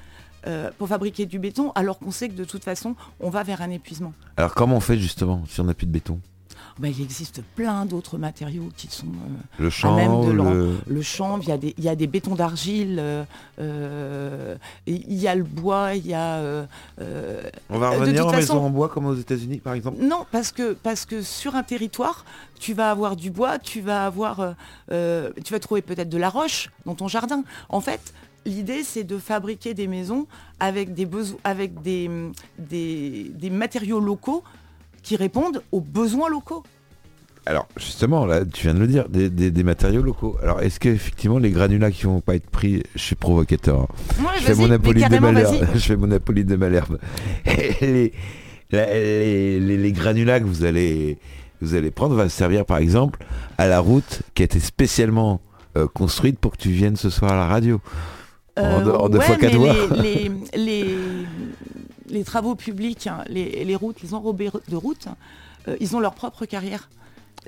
euh, 0.47 0.71
pour 0.79 0.87
fabriquer 0.89 1.27
du 1.27 1.39
béton 1.41 1.73
alors 1.75 1.99
qu'on 1.99 2.11
sait 2.13 2.29
que 2.29 2.35
de 2.35 2.45
toute 2.45 2.63
façon, 2.63 2.95
on 3.19 3.31
va 3.31 3.43
vers 3.43 3.63
un 3.63 3.71
épuisement? 3.71 4.13
Alors 4.37 4.55
comment 4.55 4.77
on 4.77 4.81
fait 4.81 4.99
justement 4.99 5.43
si 5.49 5.61
on 5.61 5.65
n'a 5.65 5.75
plus 5.75 5.87
de 5.87 5.91
béton? 5.93 6.21
Ben, 6.79 6.93
Il 6.97 7.03
existe 7.03 7.43
plein 7.57 7.85
d'autres 7.87 8.19
matériaux 8.19 8.69
qui 8.77 8.89
sont... 8.89 9.07
euh, 9.07 9.59
Le 9.59 9.65
même 9.65 9.71
champ, 9.71 10.25
de 10.25 10.31
le... 10.31 10.77
le 10.87 11.03
chanvre, 11.03 11.43
il 11.43 11.49
y 11.49 11.53
a 11.53 11.59
des, 11.59 11.75
il 11.77 11.85
y 11.85 11.89
a 11.89 11.97
des 11.97 12.07
bétons 12.07 12.35
d'argile, 12.37 12.99
euh, 13.01 13.25
euh, 13.59 14.57
il 14.87 15.15
y 15.15 15.27
a 15.27 15.35
le 15.35 15.43
bois, 15.45 15.95
il 15.95 16.07
y 16.07 16.15
a... 16.15 16.67
On 17.69 17.79
va 17.79 17.91
revenir 17.91 18.27
en 18.27 18.33
maison 18.33 18.61
en 18.65 18.71
bois 18.71 18.89
comme 18.89 19.07
aux 19.07 19.15
États-Unis 19.17 19.59
par 19.59 19.75
exemple? 19.75 19.99
Non, 20.01 20.25
parce 20.31 20.53
que, 20.53 20.75
parce 20.75 21.05
que 21.05 21.23
sur 21.23 21.57
un 21.57 21.63
territoire, 21.63 22.25
tu 22.61 22.75
vas 22.75 22.91
avoir 22.91 23.17
du 23.17 23.31
bois, 23.31 23.59
tu 23.59 23.81
vas 23.81 24.07
avoir, 24.07 24.55
tu 24.89 25.53
vas 25.53 25.61
trouver 25.61 25.83
peut-être 25.83 26.09
de 26.09 26.19
la 26.19 26.31
roche 26.31 26.71
dans 26.87 26.95
ton 26.95 27.09
jardin. 27.09 27.43
En 27.69 27.81
fait, 27.81 28.15
l'idée 28.47 28.85
c'est 28.85 29.05
de 29.05 29.19
fabriquer 29.19 29.75
des 29.75 29.89
maisons 29.89 30.27
avec 30.61 30.95
des 30.95 31.09
avec 31.45 31.83
des, 31.83 32.09
des, 32.59 33.31
des 33.35 33.51
matériaux 33.51 34.01
locaux 34.01 34.43
qui 35.09 35.17
répondent 35.17 35.63
aux 35.73 35.81
besoins 35.81 36.29
locaux. 36.29 36.63
Alors 37.47 37.67
justement, 37.79 38.27
là, 38.27 38.45
tu 38.45 38.65
viens 38.65 38.75
de 38.75 38.81
le 38.81 38.87
dire, 38.87 39.09
des, 39.09 39.31
des- 39.31 39.51
des 39.51 39.63
matériaux 39.63 40.03
locaux. 40.03 40.37
Alors 40.43 40.61
est-ce 40.61 40.79
qu'effectivement 40.79 41.39
les 41.39 41.51
granulats 41.51 41.91
qui 41.91 42.03
vont 42.05 42.21
pas 42.21 42.35
être 42.35 42.51
pris, 42.51 42.83
je 42.95 43.01
suis 43.03 43.17
provocateur, 43.17 43.81
hein. 43.81 43.87
Ouais, 44.21 44.39
je 44.39 44.45
fais 44.45 44.55
mon 44.55 44.71
Apolline 44.71 45.09
de 45.09 45.19
Malherbe. 45.19 45.57
je 45.75 45.79
fais 45.79 45.97
mon 45.97 46.11
Apolline 46.11 46.47
de 46.47 46.57
Malherbe. 46.57 46.99
les, 47.47 48.13
les, 48.71 49.61
les- 49.61 49.77
les 49.79 49.93
granulats 49.93 50.41
que 50.41 50.45
vous 50.45 50.65
allez, 50.65 51.17
vous 51.63 51.75
allez 51.75 51.91
prendre 51.91 52.15
va 52.15 52.29
servir 52.29 52.67
par 52.67 52.77
exemple 52.79 53.19
à 53.57 53.67
la 53.67 53.81
route 53.81 54.21
qui 54.35 54.43
a 54.43 54.45
été 54.45 54.61
spécialement 54.61 55.41
euh, 55.79 55.87
construite 55.87 56.39
pour 56.39 56.53
que 56.53 56.59
tu 56.59 56.69
viennes 56.69 56.97
ce 56.97 57.09
soir 57.09 57.33
à 57.33 57.37
la 57.37 57.47
radio. 57.47 57.81
En 58.59 58.81
deux- 58.81 58.85
deux 58.85 58.91
Euh, 58.91 59.09
ouais, 59.21 59.25
fois 59.25 59.37
quatre. 59.37 60.03
Les, 60.03 60.31
les, 60.55 60.65
les, 60.65 60.95
les 62.11 62.25
travaux 62.25 62.55
publics, 62.55 63.07
hein, 63.07 63.25
les, 63.29 63.65
les 63.65 63.77
routes, 63.77 64.01
les 64.03 64.15
enrobés 64.15 64.51
de 64.69 64.77
routes, 64.77 65.07
euh, 65.69 65.77
ils 65.81 65.95
ont 65.97 66.01
leur 66.01 66.15
propre 66.15 66.45
carrière. 66.47 66.89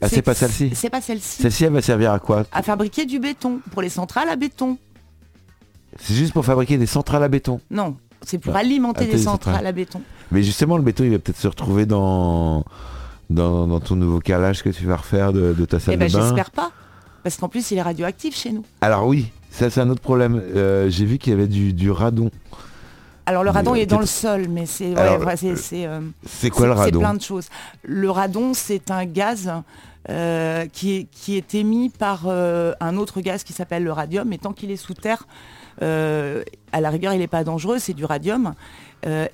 Ah, 0.02 0.08
c'est 0.08 0.22
pas 0.22 0.34
celle-ci 0.34 0.70
C'est 0.74 0.88
pas 0.90 1.00
celle-ci. 1.00 1.42
Celle-ci, 1.42 1.64
elle 1.64 1.72
va 1.72 1.82
servir 1.82 2.12
à 2.12 2.18
quoi 2.18 2.44
À 2.52 2.62
fabriquer 2.62 3.04
du 3.06 3.18
béton, 3.18 3.60
pour 3.72 3.82
les 3.82 3.88
centrales 3.88 4.28
à 4.28 4.36
béton. 4.36 4.78
C'est 5.98 6.14
juste 6.14 6.32
pour 6.32 6.44
fabriquer 6.44 6.78
des 6.78 6.86
centrales 6.86 7.22
à 7.22 7.28
béton. 7.28 7.60
Non, 7.70 7.96
c'est 8.22 8.38
pour 8.38 8.54
Ah, 8.54 8.60
alimenter 8.60 9.06
des 9.06 9.12
les 9.12 9.18
centrales 9.18 9.54
centrales. 9.54 9.66
à 9.66 9.72
béton. 9.72 10.00
Mais 10.30 10.42
justement, 10.42 10.76
le 10.76 10.82
béton, 10.84 11.04
il 11.04 11.10
va 11.10 11.18
peut-être 11.18 11.38
se 11.38 11.48
retrouver 11.48 11.84
dans, 11.86 12.64
dans, 13.28 13.66
dans 13.66 13.80
ton 13.80 13.96
nouveau 13.96 14.20
carrelage 14.20 14.62
que 14.62 14.70
tu 14.70 14.84
vas 14.86 14.96
refaire 14.96 15.32
de, 15.32 15.52
de 15.52 15.64
ta 15.64 15.80
salle 15.80 15.94
Eh 15.94 15.96
ben 15.96 16.08
de 16.08 16.12
bain. 16.12 16.22
j'espère 16.22 16.50
pas. 16.52 16.70
Parce 17.22 17.36
qu'en 17.36 17.48
plus 17.48 17.70
il 17.70 17.76
est 17.76 17.82
radioactif 17.82 18.34
chez 18.34 18.50
nous. 18.52 18.64
Alors 18.80 19.06
oui, 19.06 19.26
ça 19.50 19.68
c'est 19.68 19.80
un 19.80 19.90
autre 19.90 20.00
problème. 20.00 20.40
Euh, 20.56 20.88
J'ai 20.88 21.04
vu 21.04 21.18
qu'il 21.18 21.32
y 21.32 21.34
avait 21.36 21.48
du, 21.48 21.74
du 21.74 21.90
radon. 21.90 22.30
Alors 23.30 23.44
le 23.44 23.50
radon 23.50 23.76
il 23.76 23.82
est 23.82 23.86
dans 23.86 24.00
le 24.00 24.06
sol, 24.06 24.48
mais 24.48 24.66
c'est 24.66 24.90
ouais, 24.92 24.98
Alors, 24.98 25.24
ouais, 25.24 25.36
c'est- 25.36 25.54
euh, 25.86 26.00
euh, 26.00 26.00
C'est 26.26 26.50
quoi 26.50 26.66
le 26.66 26.72
c'est- 26.72 26.78
C'est 26.78 26.84
radon 26.86 26.98
plein 26.98 27.14
de 27.14 27.20
choses. 27.22 27.48
Le 27.84 28.10
radon, 28.10 28.54
c'est 28.54 28.90
un 28.90 29.04
gaz 29.04 29.52
euh, 30.08 30.66
qui, 30.66 30.96
est, 30.96 31.04
qui 31.04 31.36
est 31.36 31.54
émis 31.54 31.90
par 31.90 32.22
euh, 32.26 32.72
un 32.80 32.96
autre 32.96 33.20
gaz 33.20 33.44
qui 33.44 33.52
s'appelle 33.52 33.84
le 33.84 33.92
radium, 33.92 34.26
mais 34.28 34.38
tant 34.38 34.52
qu'il 34.52 34.72
est 34.72 34.76
sous 34.76 34.94
terre, 34.94 35.28
à 35.80 36.80
la 36.80 36.90
rigueur, 36.90 37.12
il 37.14 37.20
n'est 37.20 37.28
pas 37.28 37.44
dangereux, 37.44 37.78
c'est 37.78 37.94
du 37.94 38.04
radium. 38.04 38.52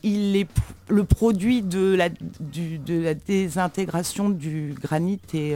Il 0.03 0.37
est 0.37 0.47
le 0.89 1.03
produit 1.05 1.63
de 1.63 1.95
la, 1.95 2.09
du- 2.11 2.79
de 2.79 3.01
la 3.03 3.15
désintégration 3.15 4.29
du 4.29 4.75
granit 4.81 5.19
et, 5.33 5.55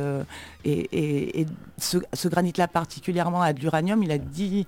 et, 0.64 0.70
et- 0.92 1.40
et 1.42 1.46
ce, 1.78 1.98
ce 2.14 2.26
granit-là 2.28 2.66
particulièrement 2.68 3.42
a 3.42 3.52
de 3.52 3.60
l'uranium, 3.60 4.02
il 4.02 4.10
a 4.10 4.18
10 4.18 4.66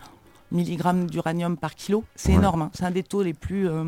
mg 0.52 1.06
d'uranium 1.10 1.56
par 1.56 1.74
kilo. 1.74 2.04
C'est 2.14 2.32
Ouais. 2.32 2.38
énorme, 2.38 2.62
hein. 2.62 2.70
c'est 2.74 2.84
un 2.84 2.90
des 2.90 3.02
taux 3.02 3.22
les 3.22 3.34
plus, 3.34 3.68
euh, 3.68 3.84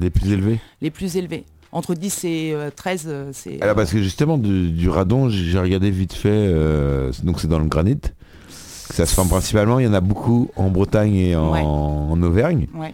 Les 0.00 0.10
plus 0.10 0.30
élevés 0.32 0.58
les 0.80 0.90
plus 0.90 1.16
élevés. 1.16 1.44
Entre 1.72 1.94
10 1.94 2.24
et 2.24 2.50
euh, 2.52 2.70
13, 2.74 3.04
euh, 3.06 3.30
c'est... 3.32 3.62
Alors 3.62 3.76
parce 3.76 3.92
que 3.92 4.02
justement, 4.02 4.38
du, 4.38 4.70
du 4.70 4.88
radon, 4.88 5.28
j'ai 5.28 5.58
regardé 5.58 5.90
vite 5.92 6.12
fait, 6.12 6.28
euh, 6.32 7.12
donc 7.22 7.40
c'est 7.40 7.46
dans 7.48 7.60
le 7.60 7.66
granit. 7.68 8.00
Ça 8.48 9.06
se 9.06 9.14
forme 9.14 9.28
principalement, 9.28 9.78
il 9.78 9.84
y 9.84 9.88
en 9.88 9.92
a 9.94 10.00
beaucoup 10.00 10.50
en 10.56 10.68
Bretagne 10.68 11.14
et 11.14 11.36
en, 11.36 11.52
Ouais. 11.52 11.60
en 11.62 12.20
Auvergne. 12.24 12.66
Ouais. 12.74 12.92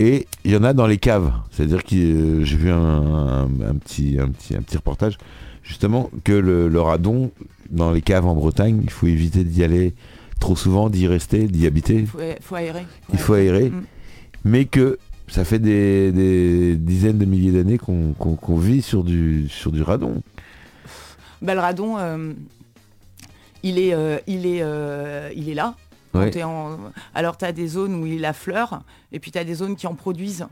Et 0.00 0.26
il 0.44 0.50
y 0.50 0.56
en 0.56 0.64
a 0.64 0.72
dans 0.72 0.88
les 0.88 0.98
caves. 0.98 1.30
C'est-à-dire 1.52 1.84
que 1.84 1.94
euh, 1.94 2.44
j'ai 2.44 2.56
vu 2.56 2.70
un, 2.70 2.76
un- 2.76 3.44
un 3.44 3.74
petit, 3.76 4.18
un, 4.18 4.28
petit, 4.28 4.56
un 4.56 4.62
petit 4.62 4.76
reportage, 4.76 5.16
justement, 5.62 6.10
que 6.24 6.32
le, 6.32 6.66
le 6.68 6.80
radon, 6.80 7.30
dans 7.70 7.92
les 7.92 8.02
caves 8.02 8.26
en 8.26 8.34
Bretagne, 8.34 8.80
il 8.82 8.90
faut 8.90 9.06
éviter 9.06 9.44
d'y 9.44 9.62
aller 9.62 9.94
trop 10.40 10.56
souvent, 10.56 10.90
d'y 10.90 11.06
rester, 11.06 11.46
d'y 11.46 11.66
habiter. 11.66 11.94
Il 11.94 12.06
faut, 12.06 12.18
faut 12.40 12.54
aérer. 12.56 12.84
Il 13.12 13.18
faut 13.18 13.34
aérer. 13.34 13.70
Mm. 13.70 13.84
Mais 14.44 14.64
que 14.64 14.98
ça 15.28 15.44
fait 15.44 15.58
des, 15.60 16.10
des 16.10 16.74
dizaines 16.76 17.18
de 17.18 17.24
milliers 17.26 17.52
d'années 17.52 17.78
qu'on 17.78 18.56
vit 18.56 18.82
sur 18.82 19.04
du, 19.04 19.48
sur 19.48 19.70
du 19.70 19.82
radon. 19.82 20.22
Bah, 21.42 21.54
le 21.54 21.60
radon, 21.60 21.96
euh, 21.98 22.32
il, 23.62 23.78
est, 23.78 23.94
euh, 23.94 24.18
il, 24.26 24.46
est, 24.46 24.62
euh, 24.62 25.30
il 25.36 25.48
est 25.48 25.54
là. 25.54 25.76
Ouais. 26.12 26.42
en- 26.42 26.76
Alors 27.14 27.36
tu 27.38 27.44
as 27.44 27.52
des 27.52 27.68
zones 27.68 27.94
où 27.94 28.06
il 28.06 28.24
affleure, 28.24 28.82
et 29.12 29.20
puis 29.20 29.30
tu 29.30 29.38
as 29.38 29.44
des 29.44 29.54
zones 29.54 29.76
qui 29.76 29.86
en 29.86 29.94
produisent. 29.94 30.46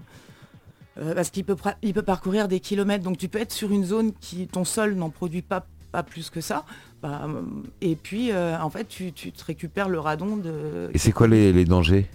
Parce 1.15 1.31
qu'il 1.31 1.45
peut, 1.45 1.57
il 1.83 1.95
peut 1.95 2.03
parcourir 2.03 2.49
des 2.49 2.59
kilomètres. 2.59 3.05
Donc 3.05 3.19
tu 3.19 3.29
peux 3.29 3.39
être 3.39 3.53
sur 3.53 3.71
une 3.71 3.85
zone 3.85 4.13
qui, 4.21 4.49
ton 4.49 4.65
sol 4.65 4.95
n'en 4.95 5.11
produit 5.11 5.43
pas, 5.43 5.65
pas 5.93 6.03
plus 6.03 6.31
que 6.31 6.41
ça. 6.41 6.65
Bah, 7.03 7.23
euh, 7.25 7.43
et 7.81 7.97
puis, 7.97 8.33
euh, 8.33 8.59
en 8.61 8.71
fait, 8.71 8.87
tu, 8.89 9.13
tu 9.13 9.33
te 9.33 9.45
récupères 9.45 9.89
le 9.89 10.01
radon 10.01 10.37
de... 10.37 10.91
Et 10.93 10.99
c'est 10.99 11.13
quoi 11.13 11.29
les, 11.29 11.53
les 11.53 11.65
dangers? 11.65 12.09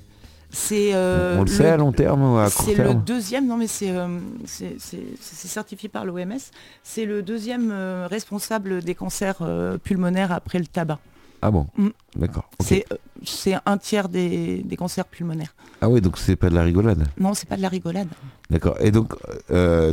C'est 0.55 0.91
euh, 0.93 1.37
On 1.39 1.41
le 1.41 1.47
sait 1.47 1.67
à 1.69 1.77
long 1.77 1.91
terme 1.91 2.21
ou 2.21 2.37
à 2.37 2.47
court 2.49 2.65
C'est 2.65 2.75
le 2.75 2.93
deuxième, 2.93 3.47
non 3.47 3.57
mais 3.57 3.65
c'est 3.65 3.89
euh, 3.89 4.19
c'est- 4.45 4.75
c'est- 4.77 5.01
c'est 5.19 5.47
certifié 5.47 5.89
par 5.89 6.05
l'OMS, 6.05 6.37
c'est 6.83 7.05
le 7.05 7.23
deuxième 7.23 7.71
euh, 7.71 8.05
responsable 8.07 8.83
des 8.83 8.93
cancers 8.93 9.37
pulmonaires 9.83 10.31
après 10.31 10.59
le 10.59 10.67
tabac. 10.67 10.99
Ah 11.41 11.49
bon? 11.49 11.65
Mm. 11.75 11.87
D'accord. 12.17 12.49
C'est 12.59 12.85
C'est 13.25 13.55
un 13.65 13.77
tiers 13.79 14.09
des, 14.09 14.57
des 14.63 14.75
cancers 14.75 15.05
pulmonaires. 15.05 15.55
Ah 15.81 15.89
oui, 15.89 16.01
donc 16.01 16.19
c'est 16.19 16.35
pas 16.35 16.49
de 16.51 16.55
la 16.55 16.61
rigolade? 16.61 17.03
Non, 17.19 17.33
c'est 17.33 17.49
pas 17.49 17.57
de 17.57 17.61
la 17.63 17.69
rigolade. 17.69 18.09
D'accord. 18.51 18.75
Et 18.79 18.91
donc, 18.91 19.15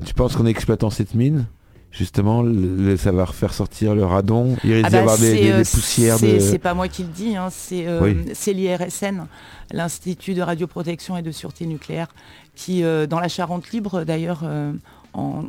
tu 0.04 0.14
penses 0.14 0.36
qu'en 0.36 0.44
exploitant 0.46 0.90
cette 0.90 1.14
mine, 1.14 1.46
justement, 1.90 2.42
le, 2.42 2.96
ça 2.96 3.12
va 3.12 3.24
refaire 3.24 3.52
sortir 3.52 3.94
le 3.94 4.04
radon 4.04 4.56
Il 4.64 4.72
risque 4.74 4.86
Ah 4.92 5.00
d'y 5.00 5.06
bah, 5.06 5.16
des, 5.18 5.32
des- 5.32 5.50
euh, 5.50 5.58
des 5.58 5.64
poussières 5.70 6.18
c'est- 6.18 6.34
de... 6.34 6.38
C'est 6.40 6.58
pas 6.58 6.74
moi 6.74 6.88
qui 6.88 7.02
le 7.02 7.08
dis, 7.08 7.36
hein, 7.36 7.48
c'est 7.50 7.86
euh, 7.86 8.00
Oui. 8.02 8.16
c'est 8.34 8.52
l'IRSN, 8.52 9.26
l'Institut 9.72 10.34
de 10.34 10.42
radioprotection 10.42 11.16
et 11.16 11.22
de 11.22 11.30
sûreté 11.32 11.66
nucléaire, 11.66 12.08
qui, 12.54 12.84
euh, 12.84 13.06
dans 13.06 13.20
la 13.20 13.28
Charente 13.28 13.70
libre 13.70 14.04
d'ailleurs, 14.04 14.40
euh, 14.44 14.72
en 15.14 15.44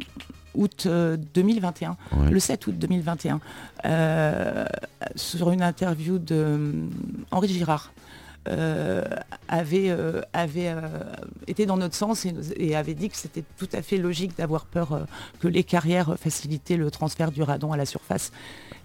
août 0.56 0.84
euh, 0.86 1.16
2021, 1.34 1.96
Ouais. 2.18 2.30
le 2.30 2.40
7 2.40 2.68
août 2.68 2.76
2021, 2.78 3.40
euh, 3.86 4.66
sur 5.16 5.52
une 5.52 5.62
interview 5.62 6.18
de 6.18 6.74
Henri 7.32 7.48
Girard, 7.48 7.94
euh, 8.48 9.04
avait, 9.48 9.92
euh, 9.92 10.22
avait 10.34 10.70
euh, 10.70 10.82
été 11.46 11.68
dans 11.68 11.78
notre 11.78 11.94
sens 11.94 12.26
et, 12.56 12.76
avait 12.76 12.96
dit 12.96 13.10
que 13.10 13.16
c'était 13.16 13.44
tout 13.60 13.70
à 13.72 13.84
fait 13.84 13.98
logique 13.98 14.36
d'avoir 14.36 14.66
peur 14.66 15.06
que 15.40 15.48
les 15.48 15.64
carrières 15.64 16.16
facilitaient 16.18 16.78
le 16.78 16.90
transfert 16.90 17.32
du 17.32 17.44
radon 17.44 17.72
à 17.72 17.78
la 17.78 17.86
surface, 17.86 18.32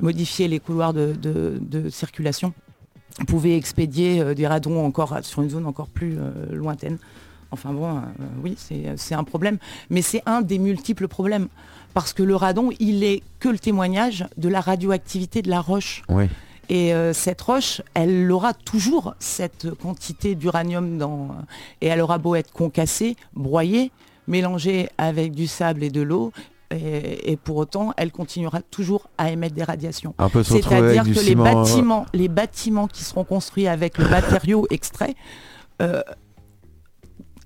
modifier 0.01 0.47
les 0.49 0.61
couloirs 0.61 0.92
de, 0.92 1.14
de- 1.14 1.88
circulation, 1.88 2.53
pouvaient 3.27 3.57
expédier 3.57 4.35
des 4.35 4.47
radons 4.47 4.85
encore 4.85 5.19
sur 5.23 5.40
une 5.40 5.49
zone 5.49 5.64
encore 5.64 5.88
plus 5.88 6.19
lointaine. 6.51 6.99
Enfin 7.51 7.73
bon, 7.73 8.03
oui, 8.42 8.57
c'est 8.59 9.14
un 9.14 9.25
problème, 9.25 9.59
mais 9.88 10.03
c'est 10.03 10.23
un 10.27 10.42
des 10.42 10.59
multiples 10.59 11.09
problèmes. 11.09 11.49
Parce 11.95 12.12
que 12.12 12.23
le 12.23 12.37
radon, 12.37 12.71
il 12.79 13.05
est 13.05 13.23
que 13.40 13.49
le 13.49 13.59
témoignage 13.59 14.27
de 14.37 14.51
la 14.51 14.61
radioactivité 14.61 15.40
de 15.40 15.49
la 15.49 15.62
roche. 15.62 16.03
Et 16.69 16.93
euh, 16.95 17.13
cette 17.13 17.41
roche, 17.43 17.81
elle 17.95 18.31
aura 18.33 18.53
toujours 18.55 19.15
cette 19.21 19.73
quantité 19.75 20.35
d'uranium 20.35 20.99
dans... 20.99 21.29
Et 21.81 21.87
elle 21.87 22.01
aura 22.01 22.19
beau 22.19 22.35
être 22.35 22.53
concassée, 22.53 23.17
broyée, 23.35 23.93
mélangée 24.27 24.89
avec 24.99 25.33
du 25.33 25.47
sable 25.47 25.85
et 25.85 25.91
de 25.91 26.03
l'eau, 26.03 26.33
et, 26.73 27.31
et 27.31 27.37
pour 27.37 27.57
autant, 27.59 27.93
elle 27.97 28.11
continuera 28.11 28.61
toujours 28.63 29.09
à 29.19 29.31
émettre 29.31 29.55
des 29.55 29.63
radiations. 29.63 30.15
C'est-à-dire 30.65 31.05
que 31.05 31.21
les 31.21 31.25
ciment, 31.27 31.47
euh, 31.47 31.55
bâtiments, 31.55 32.07
les 32.13 32.29
bâtiments 32.29 32.89
qui 32.89 33.05
seront 33.05 33.23
construits 33.25 33.69
avec 33.69 33.99
le 33.99 34.09
matériau 34.09 34.67
extrait 34.71 35.15
euh, 35.81 36.03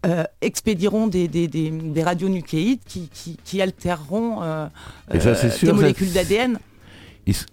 euh, 0.07 0.25
expédieront 0.41 1.07
des, 1.09 1.29
des, 1.29 1.47
des- 1.49 1.71
des 1.71 2.03
radionucléides 2.03 2.81
qui, 2.87 3.11
qui, 3.13 3.37
qui 3.45 3.61
altéreront 3.61 4.41
ça, 5.21 5.35
sûr, 5.51 5.69
ça, 5.69 5.75
molécules 5.75 6.13
d'ADN. 6.15 6.59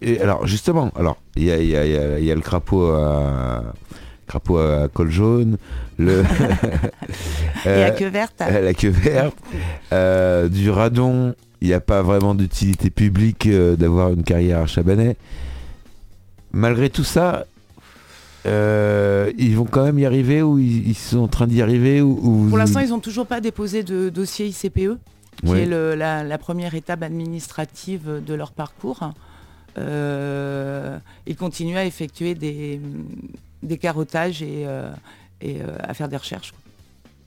Et 0.02 0.20
alors 0.22 0.46
justement, 0.48 0.92
alors 0.96 1.18
il 1.36 1.44
y 1.44 1.52
a, 1.52 1.58
il 1.58 1.68
y 1.70 1.76
a- 1.76 1.86
il 1.86 1.92
y 1.92 1.98
a- 1.98 2.20
il 2.20 2.26
y 2.26 2.32
a 2.32 2.36
le 2.36 2.42
crapaud 2.42 2.90
à 2.92 3.64
crapaud 4.28 4.58
à 4.58 4.88
col 4.94 5.10
jaune, 5.10 5.58
le 5.98 6.22
Et 7.66 7.68
euh, 7.68 7.88
à 7.88 7.92
queue 7.92 8.10
verte. 8.10 8.42
euh, 8.42 8.62
la 8.62 8.74
queue 8.74 8.90
verte, 8.90 9.38
euh, 9.94 10.48
du 10.50 10.70
radon. 10.70 11.34
Il 11.62 11.68
n'y 11.70 11.74
a 11.74 11.80
pas 11.80 12.04
vraiment 12.04 12.36
d'utilité 12.36 12.90
publique 12.92 13.48
euh, 13.48 13.76
d'avoir 13.76 14.12
une 14.14 14.24
carrière 14.24 14.60
à 14.60 14.68
Chabanais. 14.68 15.16
Malgré 16.52 16.90
tout 16.92 17.04
ça, 17.04 17.46
euh, 18.46 19.32
ils 19.38 19.56
vont 19.58 19.66
quand 19.66 19.84
même 19.84 19.98
y 20.00 20.06
arriver 20.06 20.42
ou 20.44 20.60
ils, 20.60 20.88
ils 20.90 20.96
sont 20.96 21.20
en 21.20 21.28
train 21.28 21.48
d'y 21.48 21.62
arriver 21.62 22.02
ou, 22.02 22.20
ou- 22.22 22.50
Pour 22.50 22.58
l'instant, 22.60 22.80
ils 22.80 22.90
n'ont 22.90 23.00
toujours 23.00 23.26
pas 23.26 23.42
déposé 23.42 23.82
de 23.84 24.10
dossier 24.10 24.46
ICPE, 24.48 24.98
qui 25.44 25.52
Ouais. 25.52 25.64
est 25.64 25.66
le- 25.66 25.96
la, 25.96 26.24
la 26.24 26.38
première 26.38 26.76
étape 26.76 27.02
administrative 27.04 28.22
de 28.26 28.34
leur 28.34 28.52
parcours. 28.52 29.12
Euh, 29.78 30.98
ils 31.26 31.36
continuent 31.36 31.78
à 31.78 31.86
effectuer 31.86 32.36
des, 32.36 32.80
des 33.64 33.78
carottages 33.78 34.42
et, 34.42 34.64
euh, 34.66 34.92
et, 35.42 35.62
euh, 35.62 35.78
à 35.80 35.94
faire 35.94 36.10
des 36.10 36.18
recherches. 36.18 36.54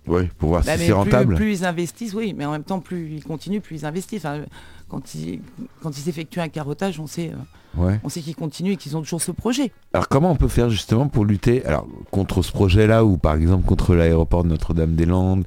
Ouais, 0.06 0.28
pour 0.38 0.48
voir 0.50 0.64
Bah, 0.64 0.76
si 0.76 0.86
c'est 0.86 0.92
rentable. 0.92 1.34
Plus, 1.36 1.60
ils 1.60 1.64
investissent, 1.64 2.14
oui, 2.14 2.34
mais 2.36 2.44
en 2.46 2.52
même 2.52 2.64
temps, 2.64 2.80
plus 2.80 3.10
ils 3.16 3.24
continuent, 3.24 3.60
plus 3.60 3.76
ils 3.76 3.86
investissent. 3.86 4.24
Enfin, 4.24 4.40
quand 4.88 5.14
ils, 5.14 5.40
quand 5.82 5.96
ils 5.98 6.08
effectuent 6.08 6.40
un 6.40 6.48
carottage, 6.48 6.98
on 6.98 7.06
sait, 7.06 7.32
Ouais. 7.76 8.00
on 8.02 8.08
sait 8.08 8.20
qu'ils 8.20 8.34
continuent 8.34 8.72
et 8.72 8.76
qu'ils 8.76 8.96
ont 8.96 9.02
toujours 9.02 9.22
ce 9.22 9.30
projet. 9.30 9.70
Alors 9.92 10.08
comment 10.08 10.32
on 10.32 10.36
peut 10.36 10.48
faire 10.48 10.70
justement 10.70 11.06
pour 11.06 11.24
lutter 11.24 11.64
alors, 11.64 11.86
contre 12.10 12.42
ce 12.42 12.50
projet-là 12.50 13.04
ou 13.04 13.16
par 13.16 13.36
exemple 13.36 13.64
contre 13.64 13.94
l'aéroport 13.94 14.42
de 14.42 14.48
Notre-Dame-des-Landes 14.48 15.44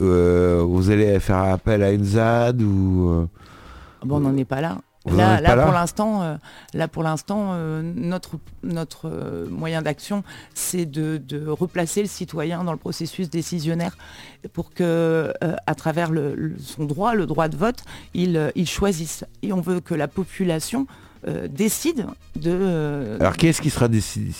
Euh, 0.00 0.62
Vous 0.64 0.90
allez 0.90 1.18
faire 1.18 1.38
appel 1.38 1.82
à 1.82 1.90
une 1.90 2.04
ZAD 2.04 2.62
ou... 2.62 3.08
euh, 3.10 3.26
Bon, 4.04 4.18
on 4.18 4.20
n'en 4.20 4.36
est 4.36 4.44
pas 4.44 4.60
là. 4.60 4.78
En 5.12 5.40
Là, 5.40 5.54
pour 5.64 5.72
l'instant, 5.72 6.22
euh, 6.22 6.36
là 6.74 6.88
pour 6.88 7.02
l'instant, 7.02 7.50
euh, 7.52 7.82
notre 7.82 8.36
notre 8.62 9.08
euh, 9.08 9.46
moyen 9.50 9.82
d'action, 9.82 10.22
c'est 10.54 10.84
de, 10.86 11.16
de 11.16 11.46
replacer 11.48 12.02
le 12.02 12.08
citoyen 12.08 12.64
dans 12.64 12.72
le 12.72 12.78
processus 12.78 13.30
décisionnaire 13.30 13.96
pour 14.52 14.70
que, 14.70 15.32
euh, 15.42 15.56
à 15.66 15.74
travers 15.74 16.10
le- 16.10 16.34
le- 16.34 16.56
son 16.58 16.84
droit, 16.84 17.14
le 17.14 17.26
droit 17.26 17.48
de 17.48 17.56
vote, 17.56 17.82
il, 18.14 18.36
euh, 18.36 18.50
il 18.54 18.68
choisisse. 18.68 19.24
Et 19.42 19.52
on 19.52 19.60
veut 19.60 19.80
que 19.80 19.94
la 19.94 20.08
population 20.08 20.86
euh, 21.26 21.48
décide 21.48 22.06
de. 22.36 22.50
euh, 22.52 23.16
Alors 23.18 23.36
qui 23.36 23.48
est-ce 23.48 23.60
qui 23.60 23.70
sera 23.70 23.88
déci- 23.88 24.32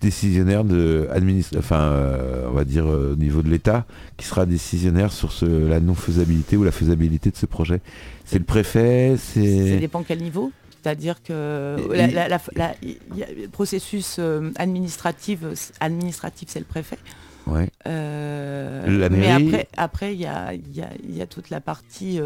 décisionnaire 0.00 0.64
de 0.64 1.08
administ- 1.12 1.56
enfin 1.56 1.80
euh, 1.80 2.46
on 2.48 2.52
va 2.54 2.64
dire 2.64 2.86
au 2.86 3.14
niveau 3.14 3.42
de 3.42 3.48
l'État, 3.48 3.86
qui 4.16 4.26
sera 4.26 4.44
décisionnaire 4.46 5.12
sur 5.12 5.30
ce, 5.32 5.46
la 5.46 5.78
non-faisabilité 5.80 6.56
ou 6.56 6.64
la 6.64 6.72
faisabilité 6.72 7.30
de 7.30 7.36
ce 7.36 7.46
projet? 7.46 7.80
C'est 8.24 8.38
le 8.38 8.44
préfet, 8.44 9.14
Ça 9.16 9.22
c'est... 9.34 9.76
dépend 9.78 10.02
quel 10.02 10.20
niveau. 10.20 10.50
C'est-à-dire 10.82 11.22
que 11.22 11.76
la- 11.92 12.06
la- 12.28 12.28
la- 12.56 12.74
le 12.82 13.48
processus 13.48 14.18
administratif, 14.56 15.40
administratif, 15.80 16.48
c'est 16.50 16.60
le 16.60 16.64
préfet. 16.64 16.98
Ouais. 17.46 17.68
La 17.84 19.08
mais 19.08 19.30
après, 19.30 19.68
après 19.76 20.14
il 20.14 20.20
y 20.20 20.26
a, 20.26 20.52
il 20.54 20.74
y 20.76 20.82
a- 20.82 20.90
il 21.02 21.16
y 21.16 21.22
a 21.22 21.26
toute 21.26 21.50
la 21.50 21.60
partie 21.60 22.20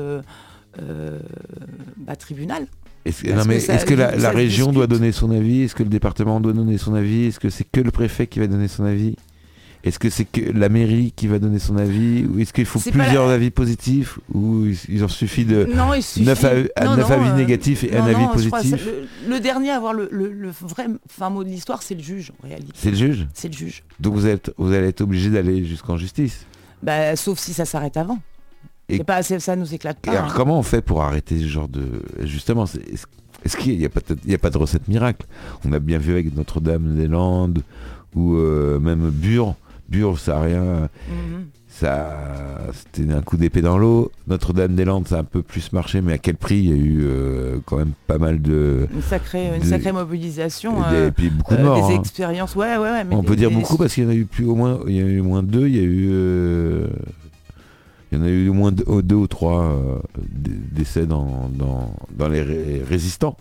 bah, 0.79 2.17
tribunal. 2.17 2.67
Est-ce 3.05 3.23
que 3.25 3.49
mais 3.49 3.61
ça- 3.61 3.75
est-ce 3.75 3.85
que 3.87 3.95
la, 3.95 4.09
région 4.31 4.67
discute. 4.67 4.75
doit 4.75 4.87
donner 4.87 5.13
son 5.13 5.31
avis? 5.33 5.63
Est-ce 5.63 5.75
que 5.75 5.83
le 5.83 5.89
département 5.89 6.41
doit 6.41 6.53
donner 6.53 6.79
son 6.79 6.95
avis? 6.95 7.25
Est-ce 7.27 7.41
que 7.41 7.51
c'est 7.51 7.65
que 7.71 7.81
le 7.81 7.91
préfet 7.91 8.27
qui 8.27 8.39
va 8.39 8.47
donner 8.47 8.69
son 8.69 8.85
avis? 8.85 9.17
Est-ce 9.85 9.99
que 9.99 10.11
c'est 10.11 10.25
que 10.25 10.53
la 10.57 10.69
mairie 10.69 11.13
qui 11.17 11.27
va 11.27 11.41
donner 11.41 11.59
son 11.59 11.77
avis? 11.77 12.25
Ou 12.25 12.39
est-ce 12.39 12.53
qu'il 12.53 12.67
faut 12.67 12.79
plusieurs 12.79 13.27
la- 13.27 13.35
avis 13.35 13.51
positifs? 13.51 14.21
Ou 14.33 14.67
il- 14.67 14.79
il 14.89 15.03
en 15.03 15.09
suffit 15.09 15.45
de 15.45 15.69
non, 15.75 15.93
il 15.93 16.05
suffit. 16.05 16.25
9 16.25 16.45
avis, 16.45 16.69
non, 16.85 16.97
non, 16.97 17.11
avis 17.11 17.31
euh, 17.31 17.35
négatifs 17.37 17.83
et 17.83 17.97
un 17.97 18.05
avis 18.05 18.25
positif? 18.33 18.87
Le, 18.87 19.29
le 19.35 19.41
dernier 19.41 19.71
à 19.71 19.77
avoir 19.79 19.93
le, 19.93 20.09
le- 20.13 20.31
le 20.33 20.51
vrai 20.61 20.87
fin 21.09 21.31
mot 21.31 21.43
de 21.43 21.49
l'histoire, 21.49 21.83
c'est 21.83 21.97
le 21.97 22.03
juge 22.03 22.31
en 22.41 22.47
réalité. 22.47 22.71
C'est 22.77 22.91
le 22.91 22.97
juge? 22.97 23.27
C'est 23.35 23.49
le 23.49 23.55
juge. 23.55 23.83
Donc 23.99 24.15
vous, 24.15 24.29
êtes, 24.29 24.53
vous 24.57 24.73
allez 24.73 24.87
être 24.87 25.01
obligé 25.01 25.31
d'aller 25.31 25.65
jusqu'en 25.65 25.97
justice? 25.97 26.47
Bah, 26.85 27.17
sauf 27.17 27.41
si 27.41 27.53
ça 27.53 27.65
s'arrête 27.65 27.97
avant. 27.97 28.21
Et- 28.89 29.05
pas, 29.05 29.23
c'est- 29.23 29.39
ça 29.41 29.57
nous 29.57 29.73
éclate 29.75 29.99
Et 30.05 30.11
pas. 30.11 30.13
alors 30.19 30.25
hein. 30.31 30.33
comment 30.35 30.59
on 30.59 30.63
fait 30.63 30.83
pour 30.83 31.03
arrêter 31.03 31.39
ce 31.39 31.47
genre 31.47 31.69
de... 31.69 31.83
Justement, 32.25 32.65
est-ce 33.45 33.57
qu'il 33.57 33.79
n'y 33.79 33.85
a, 33.85 33.89
a 34.35 34.39
pas 34.39 34.51
de 34.51 34.59
recette 34.59 34.87
miracle? 34.89 35.27
On 35.65 35.73
a 35.73 35.79
bien 35.79 35.99
vu 35.99 36.13
avec 36.13 36.35
Notre-Dame-des-Landes 36.37 37.63
ou 38.15 38.35
euh, 38.37 38.79
même 38.81 39.11
Bure. 39.11 39.55
Bure, 39.89 40.19
ça 40.19 40.39
a 40.39 40.43
rien... 40.43 40.63
Mhm. 41.09 41.47
Ça, 41.75 42.59
c'était 42.75 43.11
un 43.15 43.23
coup 43.23 43.39
d'épée 43.39 43.63
dans 43.63 43.79
l'eau. 43.79 44.13
Notre-Dame-des-Landes, 44.29 45.09
ça 45.09 45.17
a 45.17 45.21
un 45.21 45.25
peu 45.25 45.43
plus 45.43 45.73
marché, 45.73 46.03
mais 46.03 46.13
à 46.13 46.19
quel 46.19 46.37
prix? 46.37 46.59
Il 46.59 46.69
y 46.69 46.73
a 46.73 46.77
eu 46.77 47.01
euh, 47.03 47.57
quand 47.65 47.79
même 47.79 47.93
pas 48.07 48.19
mal 48.19 48.43
de... 48.43 48.87
Une 48.95 49.01
sacrée, 49.01 49.55
une 49.57 49.63
Des- 49.63 49.69
sacrée 49.69 49.91
mobilisation. 49.91 50.75
des- 50.91 50.97
euh, 50.97 51.09
et 51.09 51.13
puis 51.13 51.31
beaucoup 51.31 51.57
de 51.57 51.63
morts. 51.63 51.89
des 51.89 51.95
hein. 51.95 51.99
expériences. 51.99 52.55
Ouais, 52.57 52.77
ouais, 52.77 52.91
ouais. 52.91 53.05
mais 53.05 53.15
On 53.17 53.23
des- 53.23 53.27
peut 53.27 53.37
dire 53.37 53.49
des- 53.49 53.57
beaucoup 53.57 53.79
parce 53.79 53.95
qu'il 53.95 54.05
y 54.05 54.07
en 54.07 54.11
a 54.11 54.15
eu 54.15 54.27
plus 54.27 54.45
au 54.45 54.55
moins, 54.55 54.81
il 54.87 54.95
y 54.97 55.01
a 55.01 55.03
eu 55.03 55.23
moins 55.23 55.43
deux, 55.43 55.67
il 55.67 55.75
y 55.77 55.81
a 55.81 55.83
eu, 55.83 56.11
il 58.13 58.19
y 58.19 58.21
en 58.21 58.25
a 58.25 58.29
eu 58.29 58.49
au 58.51 58.53
moins 58.55 58.71
deux, 58.73 58.85
deux 59.03 59.15
ou 59.17 59.27
trois 59.27 59.63
euh, 59.63 59.99
dé- 60.19 60.51
décès 60.71 61.07
dans, 61.07 61.49
dans, 61.53 61.95
dans 62.11 62.29
les 62.29 62.43
ré- 62.43 62.83
résistants. 62.87 63.37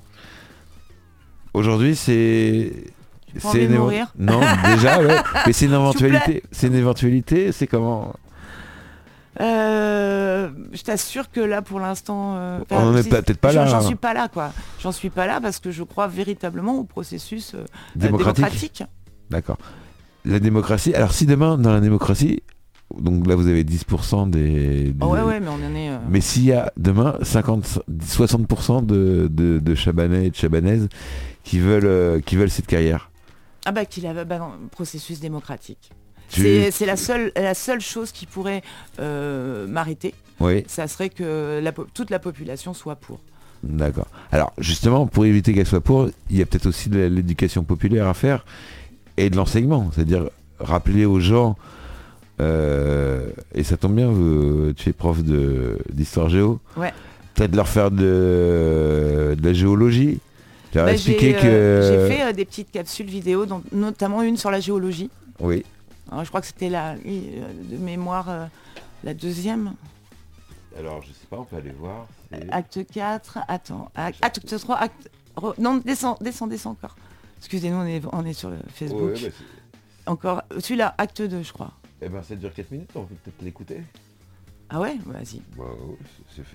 Aujourd'hui, 1.53 1.95
c'est 1.97 2.71
évo- 3.35 3.77
mourir? 3.79 4.13
Non, 4.17 4.39
déjà, 4.73 4.99
ouais. 5.01 5.17
Mais 5.45 5.51
c'est 5.53 5.65
une 5.65 5.73
éventualité. 5.73 6.43
C'est 6.51 6.67
une 6.67 6.75
éventualité. 6.75 7.51
C'est 7.51 7.67
comment? 7.67 8.13
Euh, 9.39 10.49
je 10.73 10.81
t'assure 10.83 11.31
que 11.31 11.39
là, 11.39 11.61
pour 11.61 11.79
l'instant, 11.79 12.35
euh, 12.37 12.59
On 12.69 12.77
en 12.77 12.95
est 12.95 13.03
si- 13.03 13.09
pas- 13.09 13.21
peut-être 13.21 13.39
pas 13.39 13.53
là, 13.53 13.65
J'en 13.65 13.81
suis 13.81 13.95
pas 13.95 14.13
là, 14.13 14.27
quoi. 14.27 14.51
J'en 14.79 14.91
suis 14.91 15.09
pas 15.09 15.25
là 15.25 15.39
parce 15.41 15.59
que 15.59 15.71
je 15.71 15.83
crois 15.83 16.07
véritablement 16.07 16.75
au 16.77 16.83
processus 16.83 17.53
euh, 17.55 17.63
démocratique. 17.95 18.43
démocratique. 18.45 18.83
D'accord. 19.29 19.57
La 20.25 20.39
démocratie. 20.39 20.93
Alors, 20.93 21.13
si 21.13 21.25
demain, 21.25 21.57
dans 21.57 21.71
la 21.73 21.79
démocratie, 21.79 22.43
donc 22.99 23.27
là, 23.27 23.35
vous 23.35 23.47
avez 23.47 23.63
10% 23.63 24.29
des. 24.29 24.91
des- 24.91 24.95
Oh, 25.01 25.07
ouais, 25.07 25.21
ouais, 25.21 25.39
mais 25.39 25.47
on 25.49 25.53
en 25.53 25.75
est. 25.75 25.89
euh, 25.89 25.97
Mais 26.09 26.21
s'il 26.21 26.43
y 26.45 26.53
a 26.53 26.71
demain 26.77 27.15
50, 27.21 27.79
60% 28.03 28.85
de, 28.85 29.27
de, 29.31 29.59
de 29.59 29.75
Chabanais 29.75 30.27
et 30.27 30.29
de 30.29 30.35
Chabanaises 30.35 30.87
qui 31.43 31.59
veulent, 31.59 31.85
euh, 31.85 32.19
qui 32.19 32.35
veulent 32.35 32.49
cette 32.49 32.67
carrière. 32.67 33.09
Ah 33.65 33.71
bah 33.71 33.85
qu'il 33.85 34.05
avait 34.07 34.25
bah, 34.25 34.39
non, 34.39 34.51
processus 34.71 35.19
démocratique. 35.19 35.91
Tu- 36.29 36.71
C'est 36.71 36.85
la 36.85 36.95
seule, 36.95 37.31
la 37.35 37.53
seule 37.53 37.81
chose 37.81 38.11
qui 38.11 38.25
pourrait 38.25 38.61
euh, 38.99 39.67
m'arrêter. 39.67 40.13
Oui, 40.39 40.63
Ça 40.67 40.87
serait 40.87 41.09
que 41.09 41.59
la 41.61 41.71
toute 41.71 42.09
la 42.09 42.19
population 42.19 42.73
soit 42.73 42.95
pour. 42.95 43.19
d'accord. 43.63 44.07
Alors 44.31 44.53
justement, 44.57 45.05
pour 45.07 45.25
éviter 45.25 45.53
qu'elle 45.53 45.67
soit 45.67 45.81
pour, 45.81 46.09
il 46.29 46.37
y 46.37 46.41
a 46.41 46.45
peut-être 46.45 46.65
aussi 46.67 46.89
de 46.89 46.99
l'éducation 47.01 47.63
populaire 47.63 48.07
à 48.07 48.13
faire 48.13 48.45
et 49.17 49.29
de 49.29 49.35
l'enseignement. 49.35 49.91
C'est-à-dire 49.93 50.29
rappeler 50.59 51.05
aux 51.05 51.19
gens, 51.19 51.57
euh, 52.41 53.29
et 53.53 53.63
ça 53.63 53.77
tombe 53.77 53.95
bien, 53.95 54.07
vous- 54.09 54.73
tu 54.73 54.89
es 54.89 54.93
prof 54.93 55.23
de- 55.23 55.77
d'histoire 55.91 56.29
géo, 56.29 56.59
Ouais. 56.77 56.93
peut-être 57.35 57.55
leur 57.55 57.67
faire 57.67 57.91
de, 57.91 59.35
de 59.39 59.45
la 59.45 59.53
géologie. 59.53 60.19
Bah, 60.73 60.95
J'ai 60.95 61.15
que... 61.17 61.25
euh, 61.45 62.07
j'ai 62.07 62.15
fait 62.15 62.23
euh, 62.23 62.31
des 62.33 62.45
petites 62.45 62.71
capsules 62.71 63.05
vidéo, 63.07 63.45
dont- 63.45 63.61
notamment 63.73 64.21
une 64.23 64.37
sur 64.37 64.51
la 64.51 64.59
géologie. 64.61 65.09
Oui, 65.39 65.65
Alors, 66.11 66.23
je 66.23 66.29
crois 66.29 66.39
que 66.41 66.47
c'était 66.47 66.69
la 66.69 66.93
euh, 66.93 66.97
de 67.69 67.77
mémoire 67.77 68.29
euh, 68.29 68.45
la 69.03 69.13
deuxième. 69.13 69.73
alors 70.79 71.01
je 71.01 71.07
sais 71.07 71.27
pas, 71.29 71.37
on 71.39 71.43
peut 71.43 71.57
aller 71.57 71.73
voir. 71.77 72.07
Acte 72.51 72.79
4, 72.93 73.39
attends, 73.49 73.91
ac- 73.97 74.15
acte 74.21 74.57
3, 74.57 74.77
acte... 74.77 75.09
re- 75.35 75.55
Non, 75.59 75.81
descends, 75.85 76.17
descends, 76.21 76.47
descends 76.47 76.71
encore. 76.71 76.95
Excusez-nous, 77.39 77.75
on 77.75 77.85
est, 77.85 78.01
on 78.13 78.25
est 78.25 78.33
sur 78.33 78.49
le 78.49 78.57
Facebook. 78.73 79.11
Encore, 80.05 80.41
celui-là, 80.59 80.95
acte 80.97 81.21
2, 81.21 81.43
je 81.43 81.51
crois. 81.51 81.71
Eh 82.01 82.09
ben 82.09 82.23
ça 82.23 82.35
dure 82.35 82.53
4 82.53 82.71
minutes, 82.71 82.89
on 82.95 83.03
peut 83.03 83.15
peut-être 83.23 83.41
l'écouter. 83.41 83.81
Ah 84.73 84.79
ouais 84.79 84.95
Vas-y. 85.05 85.41
Bah, 85.57 85.65
ouais, 85.65 85.97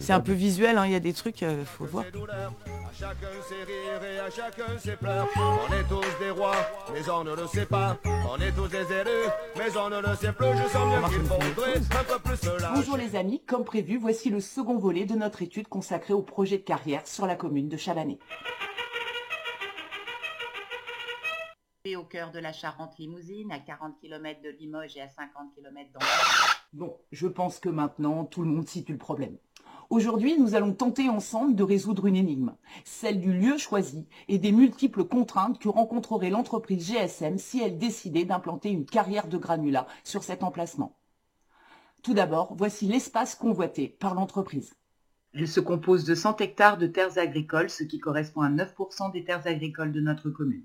c'est- 0.01 0.13
un 0.13 0.21
peu 0.21 0.33
visuel, 0.33 0.79
hein, 0.79 0.87
il 0.87 0.93
y 0.93 0.95
a 0.95 1.01
des 1.01 1.13
trucs, 1.13 1.43
euh, 1.43 1.65
faut 1.67 1.85
voir. 1.85 2.05
À 2.05 2.93
chacun 2.99 3.27
ses 3.47 3.57
rires 3.65 4.03
et 4.11 4.19
à 4.21 4.31
chacun 4.31 4.79
ses 4.79 4.97
pleurs. 4.97 5.29
On 5.37 5.73
est 5.75 5.85
tous 5.87 6.19
des 6.19 6.31
rois, 6.31 6.57
mais 6.95 7.09
on 7.11 7.25
ne 7.25 7.37
le 7.37 7.47
sait 7.47 7.67
pas. 7.67 7.99
On 8.07 8.41
est 8.41 8.53
tous 8.53 8.69
des 8.69 8.79
élus, 8.91 9.29
mais 9.59 9.77
on 9.77 9.91
ne 9.91 10.01
le 10.01 10.17
sait 10.17 10.33
plus. 10.33 10.47
Je 10.47 10.69
sens 10.69 10.99
bien 10.99 11.09
qu'il 11.11 11.21
faudrait 11.27 11.77
un 11.77 12.05
peu 12.05 12.19
plus 12.25 12.49
lâcher. 12.59 12.67
Bonjour 12.75 12.97
les 12.97 13.17
amis, 13.17 13.43
comme 13.47 13.65
prévu, 13.65 13.99
voici 13.99 14.31
le 14.31 14.41
second 14.41 14.79
volet 14.79 15.05
de 15.05 15.15
notre 15.15 15.43
étude 15.43 15.69
consacrée 15.69 16.15
au 16.15 16.23
projet 16.23 16.57
de 16.57 16.63
carrière 16.63 17.07
sur 17.07 17.27
la 17.27 17.37
commune 17.37 17.69
de 17.69 17.77
Chabanais. 17.77 18.19
Au 21.95 22.03
cœur 22.03 22.33
de 22.33 22.41
la 22.41 22.53
Charente-Limousine, 22.53 23.53
à 23.53 23.61
40 23.61 24.01
km 24.01 24.43
de 24.43 24.49
Limoges 24.49 24.97
et 24.97 25.03
à 25.03 25.09
50 25.09 25.55
km 25.55 25.93
d'Angers. 25.93 26.57
Bon, 26.73 26.97
je 27.13 27.29
pense 27.29 27.61
que 27.61 27.69
maintenant 27.69 28.25
tout 28.25 28.43
le 28.43 28.49
monde 28.49 28.67
situe 28.67 28.93
le 28.93 28.99
problème. 28.99 29.37
Aujourd'hui, 29.89 30.37
nous 30.37 30.57
allons 30.57 30.73
tenter 30.73 31.09
ensemble 31.09 31.55
de 31.55 31.63
résoudre 31.63 32.07
une 32.07 32.17
énigme, 32.17 32.57
celle 32.85 33.21
du 33.21 33.33
lieu 33.33 33.57
choisi 33.57 34.09
et 34.27 34.39
des 34.39 34.51
multiples 34.51 35.05
contraintes 35.05 35.61
que 35.61 35.69
rencontrerait 35.69 36.31
l'entreprise 36.31 36.89
GSM 36.89 37.39
si 37.39 37.63
elle 37.63 37.79
décidait 37.79 38.25
d'implanter 38.25 38.71
une 38.71 38.85
carrière 38.85 39.29
de 39.29 39.39
granulats 39.39 39.87
sur 40.03 40.25
cet 40.25 40.43
emplacement. 40.43 40.99
Tout 42.03 42.15
d'abord, 42.15 42.55
voici 42.57 42.87
l'espace 42.87 43.37
convoité 43.37 43.89
par 43.89 44.15
l'entreprise. 44.15 44.75
Elle 45.35 45.49
se 45.49 45.61
compose 45.61 46.05
de 46.05 46.15
100 46.15 46.41
hectares 46.41 46.79
de 46.79 46.87
terres 46.87 47.19
agricoles, 47.19 47.71
ce 47.71 47.85
qui 47.85 48.01
correspond 48.01 48.41
à 48.41 48.51
9% 48.51 49.13
des 49.13 49.23
terres 49.23 49.47
agricoles 49.47 49.93
de 49.93 50.01
notre 50.01 50.31
commune. 50.31 50.65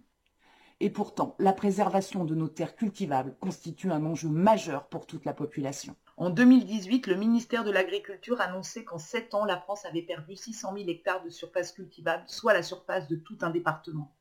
Et 0.84 0.90
pourtant, 0.90 1.36
la 1.38 1.54
préservation 1.54 2.26
de 2.26 2.34
nos 2.34 2.48
terres 2.48 2.76
cultivables 2.76 3.36
constitue 3.40 3.92
un 3.92 4.04
enjeu 4.04 4.30
majeur 4.30 4.88
pour 4.88 5.06
toute 5.06 5.26
la 5.26 5.34
population. 5.36 5.96
En 6.18 6.32
2018, 6.32 7.06
le 7.06 7.18
ministère 7.18 7.64
de 7.64 7.70
l'Agriculture 7.70 8.42
annonçait 8.42 8.84
qu'en 8.84 8.98
7 8.98 9.36
ans, 9.36 9.46
la 9.46 9.60
France 9.60 9.86
avait 9.86 10.02
perdu 10.02 10.36
600 10.36 10.74
000 10.76 10.90
hectares 10.90 11.24
de 11.24 11.30
surface 11.30 11.72
cultivable, 11.72 12.24
soit 12.26 12.56
la 12.56 12.64
surface 12.64 13.08
de 13.08 13.16
tout 13.16 13.38
un 13.42 13.52
département. 13.52 14.12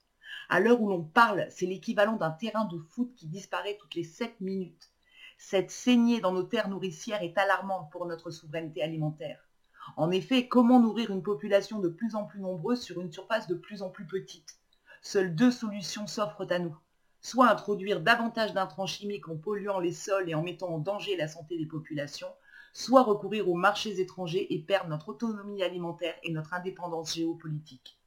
À 0.51 0.61
l'heure 0.61 0.83
où 0.83 0.91
l'on 0.91 1.03
parle, 1.03 1.47
c'est 1.49 1.65
l'équivalent 1.65 2.17
d'un 2.17 2.31
terrain 2.31 2.67
de 2.67 2.77
foot 2.77 3.11
qui 3.17 3.27
disparaît 3.27 3.79
toutes 3.81 3.95
les 3.95 4.05
7 4.05 4.39
minutes. 4.43 4.91
Cette 5.39 5.71
saignée 5.71 6.21
dans 6.21 6.33
nos 6.33 6.43
terres 6.43 6.69
nourricières 6.69 7.23
est 7.23 7.39
alarmante 7.39 7.91
pour 7.91 8.05
notre 8.05 8.31
souveraineté 8.31 8.83
alimentaire. 8.83 9.49
En 9.97 10.11
effet, 10.11 10.47
comment 10.47 10.79
nourrir 10.79 11.11
une 11.11 11.23
population 11.23 11.79
de 11.79 11.89
plus 11.89 12.17
en 12.17 12.25
plus 12.25 12.41
nombreuse 12.41 12.83
sur 12.83 13.01
une 13.01 13.11
surface 13.11 13.49
de 13.49 13.55
plus 13.55 13.81
en 13.81 13.89
plus 13.89 14.07
petite? 14.07 14.60
Seules 15.03 15.35
deux 15.35 15.51
solutions 15.51 16.07
s'offrent 16.07 16.47
à 16.51 16.59
nous. 16.59 16.77
Soit 17.23 17.51
introduire 17.51 18.01
davantage 18.01 18.53
d'intrants 18.53 18.87
chimiques 18.87 19.29
en 19.29 19.37
polluant 19.37 19.79
les 19.79 19.93
sols 19.93 20.29
et 20.29 20.35
en 20.35 20.43
mettant 20.43 20.69
en 20.69 20.79
danger 20.79 21.17
la 21.17 21.29
santé 21.29 21.57
des 21.59 21.67
populations, 21.67 22.33
soit 22.73 23.03
recourir 23.03 23.49
aux 23.49 23.55
marchés 23.55 24.01
étrangers 24.01 24.53
et 24.53 24.59
perdre 24.59 24.91
notre 24.91 25.11
autonomie 25.11 25.63
alimentaire 25.63 26.15
et 26.23 26.33
notre 26.33 26.55
indépendance 26.55 27.15
géopolitique. 27.15 28.00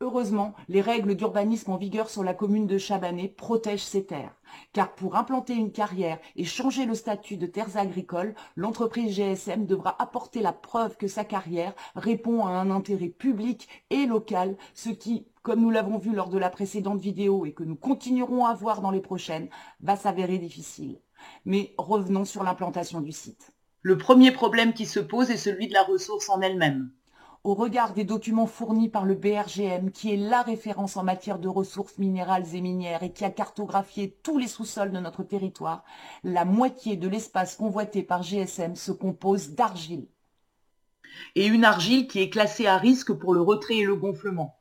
Heureusement, 0.00 0.54
les 0.68 0.80
règles 0.80 1.16
d'urbanisme 1.16 1.72
en 1.72 1.76
vigueur 1.76 2.08
sur 2.08 2.22
la 2.22 2.32
commune 2.32 2.68
de 2.68 2.78
Chabanais 2.78 3.26
protègent 3.26 3.82
ces 3.82 4.06
terres. 4.06 4.40
Car 4.72 4.94
pour 4.94 5.16
implanter 5.16 5.54
une 5.54 5.72
carrière 5.72 6.20
et 6.36 6.44
changer 6.44 6.86
le 6.86 6.94
statut 6.94 7.36
de 7.36 7.46
terres 7.46 7.76
agricoles, 7.76 8.36
l'entreprise 8.54 9.16
GSM 9.16 9.66
devra 9.66 10.00
apporter 10.00 10.40
la 10.40 10.52
preuve 10.52 10.96
que 10.96 11.08
sa 11.08 11.24
carrière 11.24 11.74
répond 11.96 12.46
à 12.46 12.50
un 12.50 12.70
intérêt 12.70 13.08
public 13.08 13.68
et 13.90 14.06
local, 14.06 14.56
ce 14.72 14.90
qui, 14.90 15.26
comme 15.42 15.62
nous 15.62 15.70
l'avons 15.70 15.98
vu 15.98 16.14
lors 16.14 16.28
de 16.28 16.38
la 16.38 16.48
précédente 16.48 17.00
vidéo 17.00 17.44
et 17.44 17.52
que 17.52 17.64
nous 17.64 17.74
continuerons 17.74 18.46
à 18.46 18.54
voir 18.54 18.82
dans 18.82 18.92
les 18.92 19.00
prochaines, 19.00 19.48
va 19.80 19.96
s'avérer 19.96 20.38
difficile. 20.38 21.00
Mais 21.44 21.74
revenons 21.76 22.24
sur 22.24 22.44
l'implantation 22.44 23.00
du 23.00 23.10
site. 23.10 23.50
Le 23.82 23.98
premier 23.98 24.30
problème 24.30 24.74
qui 24.74 24.86
se 24.86 25.00
pose 25.00 25.30
est 25.32 25.36
celui 25.36 25.66
de 25.66 25.74
la 25.74 25.82
ressource 25.82 26.28
en 26.30 26.40
elle-même. 26.40 26.92
Au 27.48 27.54
regard 27.54 27.94
des 27.94 28.04
documents 28.04 28.46
fournis 28.46 28.90
par 28.90 29.06
le 29.06 29.14
BRGM, 29.14 29.90
qui 29.90 30.12
est 30.12 30.18
la 30.18 30.42
référence 30.42 30.98
en 30.98 31.02
matière 31.02 31.38
de 31.38 31.48
ressources 31.48 31.96
minérales 31.96 32.44
et 32.54 32.60
minières 32.60 33.02
et 33.02 33.10
qui 33.10 33.24
a 33.24 33.30
cartographié 33.30 34.18
tous 34.22 34.36
les 34.36 34.48
sous-sols 34.48 34.92
de 34.92 34.98
notre 34.98 35.22
territoire, 35.22 35.82
la 36.24 36.44
moitié 36.44 36.96
de 36.96 37.08
l'espace 37.08 37.56
convoité 37.56 38.02
par 38.02 38.22
GSM 38.22 38.76
se 38.76 38.92
compose 38.92 39.52
d'argile. 39.52 40.08
Et 41.36 41.46
une 41.46 41.64
argile 41.64 42.06
qui 42.06 42.20
est 42.20 42.28
classée 42.28 42.66
à 42.66 42.76
risque 42.76 43.14
pour 43.14 43.32
le 43.32 43.40
retrait 43.40 43.78
et 43.78 43.86
le 43.86 43.96
gonflement. 43.96 44.58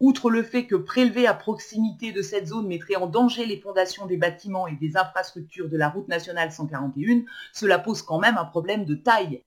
Outre 0.00 0.28
le 0.28 0.42
fait 0.42 0.66
que 0.66 0.74
prélever 0.74 1.28
à 1.28 1.34
proximité 1.34 2.10
de 2.10 2.20
cette 2.20 2.48
zone 2.48 2.66
mettrait 2.66 2.96
en 2.96 3.06
danger 3.06 3.46
les 3.46 3.60
fondations 3.60 4.06
des 4.06 4.16
bâtiments 4.16 4.66
et 4.66 4.74
des 4.74 4.96
infrastructures 4.96 5.68
de 5.68 5.76
la 5.76 5.88
route 5.88 6.08
nationale 6.08 6.50
141, 6.50 7.22
cela 7.52 7.78
pose 7.78 8.02
quand 8.02 8.18
même 8.18 8.38
un 8.38 8.44
problème 8.44 8.84
de 8.84 8.96
taille. 8.96 9.44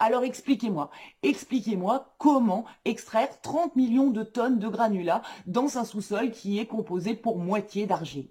Alors 0.00 0.22
expliquez-moi, 0.22 0.90
expliquez-moi 1.24 2.14
comment 2.18 2.64
extraire 2.84 3.40
30 3.40 3.74
millions 3.74 4.10
de 4.10 4.22
tonnes 4.22 4.60
de 4.60 4.68
granulats 4.68 5.22
dans 5.46 5.76
un 5.76 5.84
sous-sol 5.84 6.30
qui 6.30 6.60
est 6.60 6.66
composé 6.66 7.14
pour 7.14 7.38
moitié 7.38 7.86
d'argile. 7.86 8.30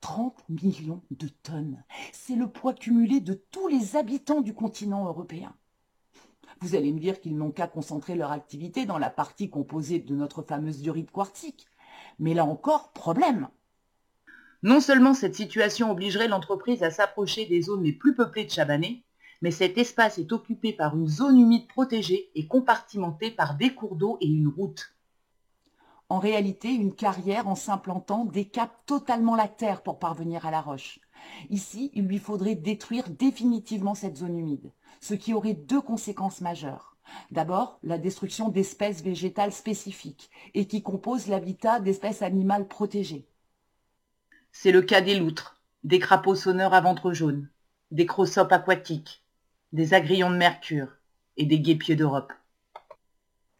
30 0.00 0.34
millions 0.48 1.02
de 1.12 1.28
tonnes, 1.28 1.84
c'est 2.12 2.34
le 2.34 2.48
poids 2.48 2.74
cumulé 2.74 3.20
de 3.20 3.34
tous 3.34 3.68
les 3.68 3.94
habitants 3.94 4.40
du 4.40 4.52
continent 4.52 5.06
européen. 5.06 5.54
Vous 6.60 6.74
allez 6.74 6.92
me 6.92 6.98
dire 6.98 7.20
qu'ils 7.20 7.36
n'ont 7.36 7.52
qu'à 7.52 7.68
concentrer 7.68 8.16
leur 8.16 8.32
activité 8.32 8.84
dans 8.84 8.98
la 8.98 9.10
partie 9.10 9.48
composée 9.48 10.00
de 10.00 10.14
notre 10.16 10.42
fameuse 10.42 10.78
diorite 10.78 11.12
quartzique. 11.12 11.68
Mais 12.18 12.34
là 12.34 12.44
encore, 12.44 12.92
problème. 12.92 13.48
Non 14.62 14.80
seulement 14.80 15.14
cette 15.14 15.36
situation 15.36 15.90
obligerait 15.90 16.28
l'entreprise 16.28 16.82
à 16.82 16.90
s'approcher 16.90 17.46
des 17.46 17.62
zones 17.62 17.84
les 17.84 17.92
plus 17.92 18.14
peuplées 18.14 18.44
de 18.44 18.50
Chabanais, 18.50 19.04
mais 19.40 19.50
cet 19.50 19.78
espace 19.78 20.18
est 20.18 20.32
occupé 20.32 20.72
par 20.72 20.96
une 20.96 21.08
zone 21.08 21.38
humide 21.38 21.66
protégée 21.66 22.30
et 22.34 22.46
compartimentée 22.46 23.30
par 23.30 23.56
des 23.56 23.74
cours 23.74 23.96
d'eau 23.96 24.18
et 24.20 24.28
une 24.28 24.48
route. 24.48 24.94
En 26.08 26.18
réalité, 26.18 26.70
une 26.70 26.94
carrière 26.94 27.46
en 27.46 27.54
s'implantant 27.54 28.24
décape 28.24 28.84
totalement 28.84 29.36
la 29.36 29.48
terre 29.48 29.82
pour 29.82 29.98
parvenir 29.98 30.44
à 30.44 30.50
la 30.50 30.60
roche. 30.60 30.98
Ici, 31.50 31.90
il 31.94 32.06
lui 32.06 32.18
faudrait 32.18 32.56
détruire 32.56 33.08
définitivement 33.08 33.94
cette 33.94 34.16
zone 34.16 34.36
humide, 34.36 34.72
ce 35.00 35.14
qui 35.14 35.32
aurait 35.34 35.54
deux 35.54 35.80
conséquences 35.80 36.40
majeures. 36.40 36.96
D'abord, 37.30 37.78
la 37.82 37.98
destruction 37.98 38.48
d'espèces 38.48 39.02
végétales 39.02 39.52
spécifiques 39.52 40.30
et 40.54 40.66
qui 40.66 40.82
composent 40.82 41.28
l'habitat 41.28 41.80
d'espèces 41.80 42.22
animales 42.22 42.68
protégées. 42.68 43.26
C'est 44.52 44.72
le 44.72 44.82
cas 44.82 45.00
des 45.00 45.18
loutres, 45.18 45.60
des 45.84 45.98
crapauds 45.98 46.34
sonneurs 46.34 46.74
à 46.74 46.80
ventre 46.80 47.12
jaune, 47.12 47.48
des 47.90 48.06
crossopes 48.06 48.52
aquatiques, 48.52 49.22
des 49.72 49.94
agrillons 49.94 50.30
de 50.30 50.36
mercure 50.36 50.88
et 51.36 51.46
des 51.46 51.60
guépiers 51.60 51.96
d'Europe. 51.96 52.32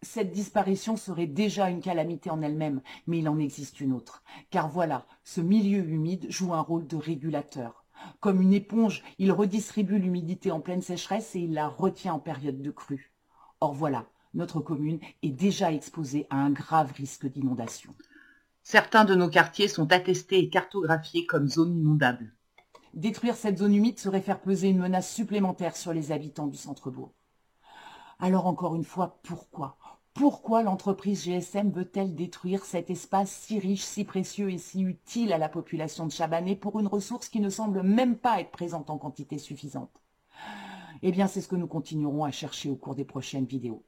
Cette 0.03 0.33
disparition 0.33 0.96
serait 0.96 1.27
déjà 1.27 1.68
une 1.68 1.83
calamité 1.83 2.31
en 2.31 2.40
elle-même, 2.40 2.81
mais 3.07 3.18
il 3.18 3.29
en 3.29 3.38
existe 3.38 3.81
une 3.81 3.92
autre. 3.92 4.23
Car 4.51 4.68
voilà, 4.68 5.07
ce 5.25 5.40
milieu 5.40 5.85
humide 5.87 6.27
joue 6.31 6.55
un 6.55 6.61
rôle 6.61 6.87
de 6.87 6.96
régulateur. 6.96 7.85
Comme 8.18 8.40
une 8.40 8.55
éponge, 8.55 9.03
il 9.18 9.31
redistribue 9.31 9.99
l'humidité 9.99 10.51
en 10.51 10.61
pleine 10.61 10.83
sécheresse 10.83 11.37
et 11.37 11.40
il 11.40 11.53
la 11.53 11.68
retient 11.68 12.14
en 12.14 12.18
période 12.18 12.62
de 12.62 12.70
crue. 12.70 13.12
Or 13.61 13.75
voilà, 13.75 14.07
notre 14.33 14.61
commune 14.61 15.01
est 15.23 15.31
déjà 15.31 15.70
exposée 15.70 16.27
à 16.31 16.37
un 16.37 16.51
grave 16.51 16.92
risque 16.92 17.27
d'inondation. 17.27 17.94
Certains 18.62 19.05
de 19.05 19.14
nos 19.14 19.29
quartiers 19.29 19.68
sont 19.68 19.92
attestés 19.92 20.38
et 20.38 20.49
cartographiés 20.49 21.27
comme 21.27 21.49
zones 21.49 21.79
inondables. 21.79 22.33
Détruire 22.94 23.37
cette 23.37 23.59
zone 23.59 23.74
humide 23.74 23.98
serait 23.98 24.20
faire 24.20 24.40
peser 24.40 24.68
une 24.68 24.81
menace 24.81 25.12
supplémentaire 25.12 25.76
sur 25.76 25.92
les 25.92 26.11
habitants 26.11 26.48
du 26.48 26.57
centre-bourg. 26.57 27.12
Alors 28.18 28.46
encore 28.46 28.74
une 28.74 28.85
fois, 28.85 29.20
pourquoi? 29.22 29.76
Pourquoi 30.12 30.62
l'entreprise 30.64 31.22
GSM 31.24 31.70
veut-elle 31.70 32.16
détruire 32.16 32.64
cet 32.64 32.90
espace 32.90 33.31
si 33.31 33.61
riche, 33.61 33.85
si 33.85 34.05
précieux 34.05 34.50
et 34.50 34.59
si 34.59 34.83
utile 34.83 35.33
à 35.33 35.38
la 35.38 35.48
population 35.48 36.05
de 36.05 36.12
Chabanais 36.12 36.57
pour 36.57 36.81
une 36.81 36.88
ressource 36.88 37.29
qui 37.29 37.40
ne 37.40 37.48
semble 37.48 37.83
même 37.83 38.16
pas 38.16 38.40
être 38.40 38.50
présente 38.50 38.90
en 38.90 38.98
quantité 38.98 39.38
suffisante? 39.38 40.03
Eh 41.03 41.12
bien, 41.12 41.29
c'est 41.29 41.40
ce 41.40 41.48
que 41.48 41.57
nous 41.57 41.68
continuerons 41.68 42.24
à 42.24 42.33
chercher 42.33 42.68
au 42.70 42.76
cours 42.76 42.96
des 42.96 43.05
prochaines 43.05 43.46
vidéos. 43.46 43.85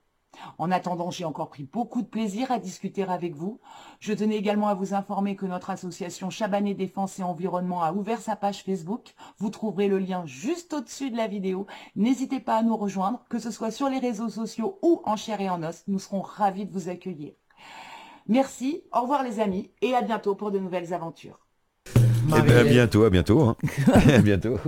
En 0.58 0.70
attendant, 0.70 1.10
j'ai 1.10 1.24
encore 1.24 1.48
pris 1.50 1.64
beaucoup 1.64 2.02
de 2.02 2.06
plaisir 2.06 2.50
à 2.50 2.58
discuter 2.58 3.02
avec 3.04 3.34
vous. 3.34 3.60
Je 4.00 4.12
tenais 4.12 4.36
également 4.36 4.68
à 4.68 4.74
vous 4.74 4.94
informer 4.94 5.36
que 5.36 5.46
notre 5.46 5.70
association 5.70 6.30
Chabanais 6.30 6.74
Défense 6.74 7.18
et 7.18 7.22
Environnement 7.22 7.82
a 7.82 7.92
ouvert 7.92 8.20
sa 8.20 8.36
page 8.36 8.62
Facebook. 8.62 9.14
Vous 9.38 9.50
trouverez 9.50 9.88
le 9.88 9.98
lien 9.98 10.24
juste 10.26 10.72
au-dessus 10.72 11.10
de 11.10 11.16
la 11.16 11.26
vidéo. 11.26 11.66
N'hésitez 11.96 12.40
pas 12.40 12.56
à 12.56 12.62
nous 12.62 12.76
rejoindre, 12.76 13.24
que 13.28 13.38
ce 13.38 13.50
soit 13.50 13.70
sur 13.70 13.88
les 13.88 13.98
réseaux 13.98 14.28
sociaux 14.28 14.78
ou 14.82 15.02
en 15.04 15.16
chair 15.16 15.40
et 15.40 15.50
en 15.50 15.62
os. 15.62 15.84
Nous 15.86 15.98
serons 15.98 16.22
ravis 16.22 16.66
de 16.66 16.72
vous 16.72 16.88
accueillir. 16.88 17.32
Merci, 18.28 18.84
au 18.92 19.00
revoir 19.02 19.22
les 19.24 19.40
amis, 19.40 19.70
et 19.82 19.94
à 19.94 20.02
bientôt 20.02 20.34
pour 20.34 20.50
de 20.50 20.58
nouvelles 20.58 20.94
aventures. 20.94 21.40
Eh 21.96 22.40
ben, 22.40 22.58
à 22.58 22.64
bientôt, 22.64 23.04
à 23.04 23.10
bientôt. 23.10 23.40
hein. 23.42 23.56
à 23.92 24.18
bientôt. 24.18 24.58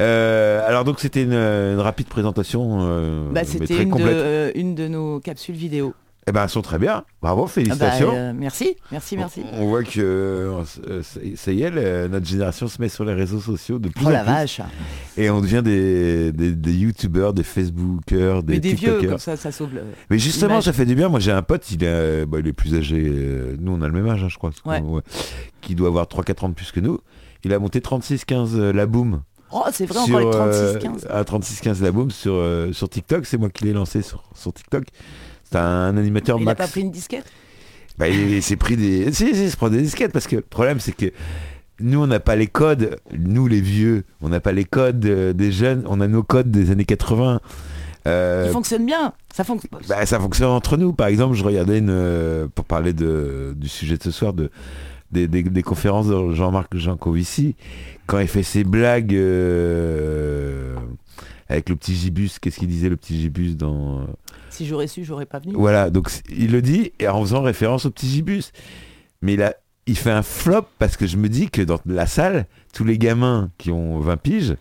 Euh, 0.00 0.66
alors 0.66 0.84
donc 0.84 1.00
c'était 1.00 1.22
une, 1.22 1.32
une 1.32 1.80
rapide 1.80 2.06
présentation, 2.08 2.78
euh, 2.82 3.24
Bah, 3.32 3.40
mais 3.40 3.44
C'était 3.44 3.66
très 3.66 3.82
une, 3.84 3.88
de- 3.88 3.92
complète. 3.92 4.08
euh, 4.14 4.50
une 4.54 4.74
de 4.74 4.88
nos 4.88 5.20
capsules 5.20 5.54
vidéo. 5.54 5.94
Eh 6.28 6.32
ben 6.32 6.42
elles 6.42 6.48
sont 6.50 6.60
très 6.60 6.78
bien. 6.80 7.04
Bravo, 7.22 7.42
Ah 7.42 7.44
bah, 7.46 7.50
félicitations. 7.52 8.10
euh, 8.12 8.32
merci, 8.34 8.74
merci, 8.90 9.16
merci. 9.16 9.42
On, 9.52 9.62
on 9.62 9.66
voit 9.68 9.84
que 9.84 10.00
euh, 10.00 11.02
ça 11.36 11.52
y 11.52 11.62
est, 11.62 11.70
le- 11.70 12.08
notre 12.08 12.26
génération 12.26 12.66
se 12.66 12.82
met 12.82 12.88
sur 12.88 13.04
les 13.04 13.14
réseaux 13.14 13.38
sociaux 13.40 13.78
de 13.78 13.88
plus 13.88 14.04
Oh 14.04 14.08
en 14.08 14.10
la 14.10 14.24
plus. 14.24 14.32
vache. 14.32 14.60
Et 15.16 15.30
on 15.30 15.40
devient 15.40 15.62
des, 15.64 16.32
des, 16.32 16.50
des 16.52 16.72
youtubeurs, 16.74 17.32
des 17.32 17.44
facebookers, 17.44 18.42
des 18.42 18.54
Mais 18.54 18.58
des 18.60 18.74
vieux, 18.74 19.00
comme 19.02 19.18
ça, 19.18 19.36
ça 19.36 19.52
sauve 19.52 19.72
le... 19.74 19.82
Mais 20.10 20.18
justement, 20.18 20.60
ça 20.60 20.72
fait 20.72 20.84
du 20.84 20.96
bien. 20.96 21.08
Moi, 21.08 21.20
j'ai 21.20 21.30
un 21.30 21.42
pote, 21.42 21.70
il 21.70 21.84
est, 21.84 22.26
bah, 22.26 22.38
il 22.40 22.48
est 22.48 22.52
plus 22.52 22.74
âgé. 22.74 23.00
euh, 23.06 23.56
nous, 23.60 23.72
on 23.72 23.80
a 23.80 23.86
le 23.86 23.92
même 23.92 24.08
âge, 24.08 24.24
hein, 24.24 24.28
je 24.28 24.36
crois. 24.36 24.50
Ouais. 24.66 24.82
Qui 25.60 25.76
doit 25.76 25.86
avoir 25.88 26.06
3-4 26.06 26.44
ans 26.44 26.48
de 26.48 26.54
plus 26.54 26.72
que 26.72 26.80
nous. 26.80 26.98
Il 27.44 27.52
a 27.54 27.60
monté 27.60 27.78
36-15 27.78 28.56
euh, 28.56 28.72
la 28.72 28.86
boom. 28.86 29.20
Oh, 29.52 29.64
c'est 29.72 29.86
vrai, 29.86 30.04
sur, 30.04 30.16
encore 30.16 30.46
les 30.46 30.54
euh, 30.54 30.78
36-15. 30.78 31.06
à 31.08 31.22
36-15 31.22 31.82
la 31.82 31.92
boom 31.92 32.10
sur, 32.10 32.34
euh, 32.34 32.72
sur 32.72 32.88
TikTok. 32.88 33.26
C'est 33.26 33.38
moi 33.38 33.48
qui 33.50 33.64
l'ai 33.64 33.72
lancé 33.72 34.02
sur, 34.02 34.22
sur 34.34 34.52
TikTok. 34.52 34.84
C'est 35.44 35.58
un 35.58 35.96
animateur 35.96 36.38
Il 36.38 36.44
n'a 36.44 36.54
pas 36.54 36.66
pris 36.66 36.80
une 36.80 36.90
disquette? 36.90 37.26
Bah, 37.98 38.08
il, 38.08 38.42
s'est 38.42 38.56
pris 38.56 38.76
des. 38.76 39.12
Si, 39.12 39.34
si, 39.34 39.44
il 39.44 39.50
se 39.50 39.56
prend 39.56 39.70
des 39.70 39.80
disquettes 39.80 40.12
parce 40.12 40.26
que 40.26 40.36
le 40.36 40.42
problème, 40.42 40.80
c'est 40.80 40.92
que 40.92 41.12
nous, 41.80 42.02
on 42.02 42.06
n'a 42.06 42.20
pas 42.20 42.36
les 42.36 42.46
codes. 42.46 42.98
Nous, 43.16 43.46
les 43.46 43.60
vieux, 43.60 44.04
on 44.22 44.28
n'a 44.28 44.40
pas 44.40 44.52
les 44.52 44.64
codes 44.64 45.04
euh, 45.04 45.32
des 45.32 45.52
jeunes. 45.52 45.84
On 45.86 46.00
a 46.00 46.08
nos 46.08 46.22
codes 46.22 46.50
des 46.50 46.70
années 46.70 46.84
80. 46.84 47.40
Euh, 48.06 48.44
Il 48.46 48.52
fonctionne 48.52 48.86
bien. 48.86 49.12
Ça 49.34 49.44
fonctionne. 49.44 49.80
bah, 49.88 50.06
ça 50.06 50.18
fonctionne 50.18 50.50
entre 50.50 50.76
nous. 50.76 50.92
Par 50.92 51.08
exemple, 51.08 51.34
je 51.34 51.44
regardais 51.44 51.78
une, 51.78 51.90
euh, 51.90 52.48
pour 52.54 52.64
parler 52.64 52.92
de, 52.92 53.54
du 53.56 53.68
sujet 53.68 53.98
de 53.98 54.02
ce 54.02 54.10
soir, 54.10 54.32
de, 54.32 54.50
des, 55.12 55.28
des- 55.28 55.42
des 55.42 55.62
conférences 55.62 56.06
de 56.08 56.32
Jean-Marc 56.34 56.76
Jancovici, 56.76 57.54
quand 58.06 58.18
il 58.18 58.28
fait 58.28 58.42
ses 58.42 58.64
blagues 58.64 59.14
euh, 59.14 60.74
avec 61.48 61.68
le 61.68 61.76
petit 61.76 61.94
gibus, 61.94 62.38
qu'est-ce 62.38 62.58
qu'il 62.58 62.68
disait 62.68 62.88
le 62.88 62.96
petit 62.96 63.20
gibus 63.20 63.56
dans... 63.56 64.00
euh, 64.00 64.04
Si 64.50 64.66
j'aurais 64.66 64.86
su, 64.88 65.04
j'aurais 65.04 65.26
pas 65.26 65.38
venu. 65.38 65.54
Voilà, 65.54 65.90
donc 65.90 66.10
il 66.30 66.50
le 66.52 66.62
dit 66.62 66.92
et 66.98 67.08
en 67.08 67.20
faisant 67.20 67.42
référence 67.42 67.86
au 67.86 67.90
petit 67.90 68.08
gibus. 68.08 68.52
Mais 69.22 69.34
il, 69.34 69.42
a, 69.42 69.54
il 69.86 69.96
fait 69.96 70.10
un 70.10 70.22
flop 70.22 70.66
parce 70.78 70.96
que 70.96 71.06
je 71.06 71.16
me 71.16 71.28
dis 71.28 71.48
que 71.50 71.62
dans 71.62 71.78
la 71.86 72.06
salle, 72.06 72.46
tous 72.74 72.84
les 72.84 72.98
gamins 72.98 73.50
qui 73.58 73.70
ont 73.70 74.00
20 74.00 74.16
piges, 74.16 74.56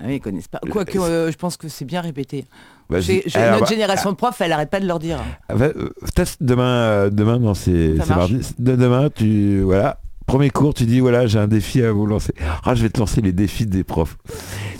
Ah 0.00 0.04
oui, 0.06 0.16
ils 0.16 0.20
connaissent 0.20 0.48
pas. 0.48 0.60
Quoique, 0.70 0.98
euh, 0.98 1.30
je 1.32 1.36
pense 1.36 1.56
que 1.56 1.68
c'est 1.68 1.84
bien 1.84 2.00
répété. 2.00 2.44
bah, 2.90 2.98
alors, 3.34 3.50
notre 3.52 3.60
bah, 3.60 3.66
génération 3.70 4.10
de 4.12 4.16
profs, 4.16 4.40
elle 4.40 4.52
arrête 4.52 4.70
pas 4.70 4.80
de 4.80 4.86
leur 4.86 4.98
dire. 4.98 5.18
Ah, 5.48 5.54
va- 5.54 5.66
euh, 5.66 5.90
teste 6.14 6.42
demain, 6.42 6.62
euh, 6.64 7.10
demain 7.10 7.38
dans 7.38 7.54
ces, 7.54 7.96
Ça 7.96 8.04
ces 8.04 8.08
marche. 8.14 8.30
mardis. 8.32 8.54
De- 8.58 8.76
demain, 8.76 9.08
tu 9.14 9.60
voilà. 9.62 10.00
Premier 10.26 10.50
cours, 10.50 10.74
tu 10.74 10.86
dis 10.86 10.98
voilà, 10.98 11.26
j'ai 11.28 11.38
un 11.38 11.46
défi 11.46 11.82
à 11.82 11.92
vous 11.92 12.04
lancer. 12.04 12.32
Ah, 12.64 12.74
je 12.74 12.82
vais 12.82 12.88
te 12.90 12.98
lancer 12.98 13.20
les 13.20 13.30
défis 13.32 13.64
des 13.64 13.84
profs. 13.84 14.16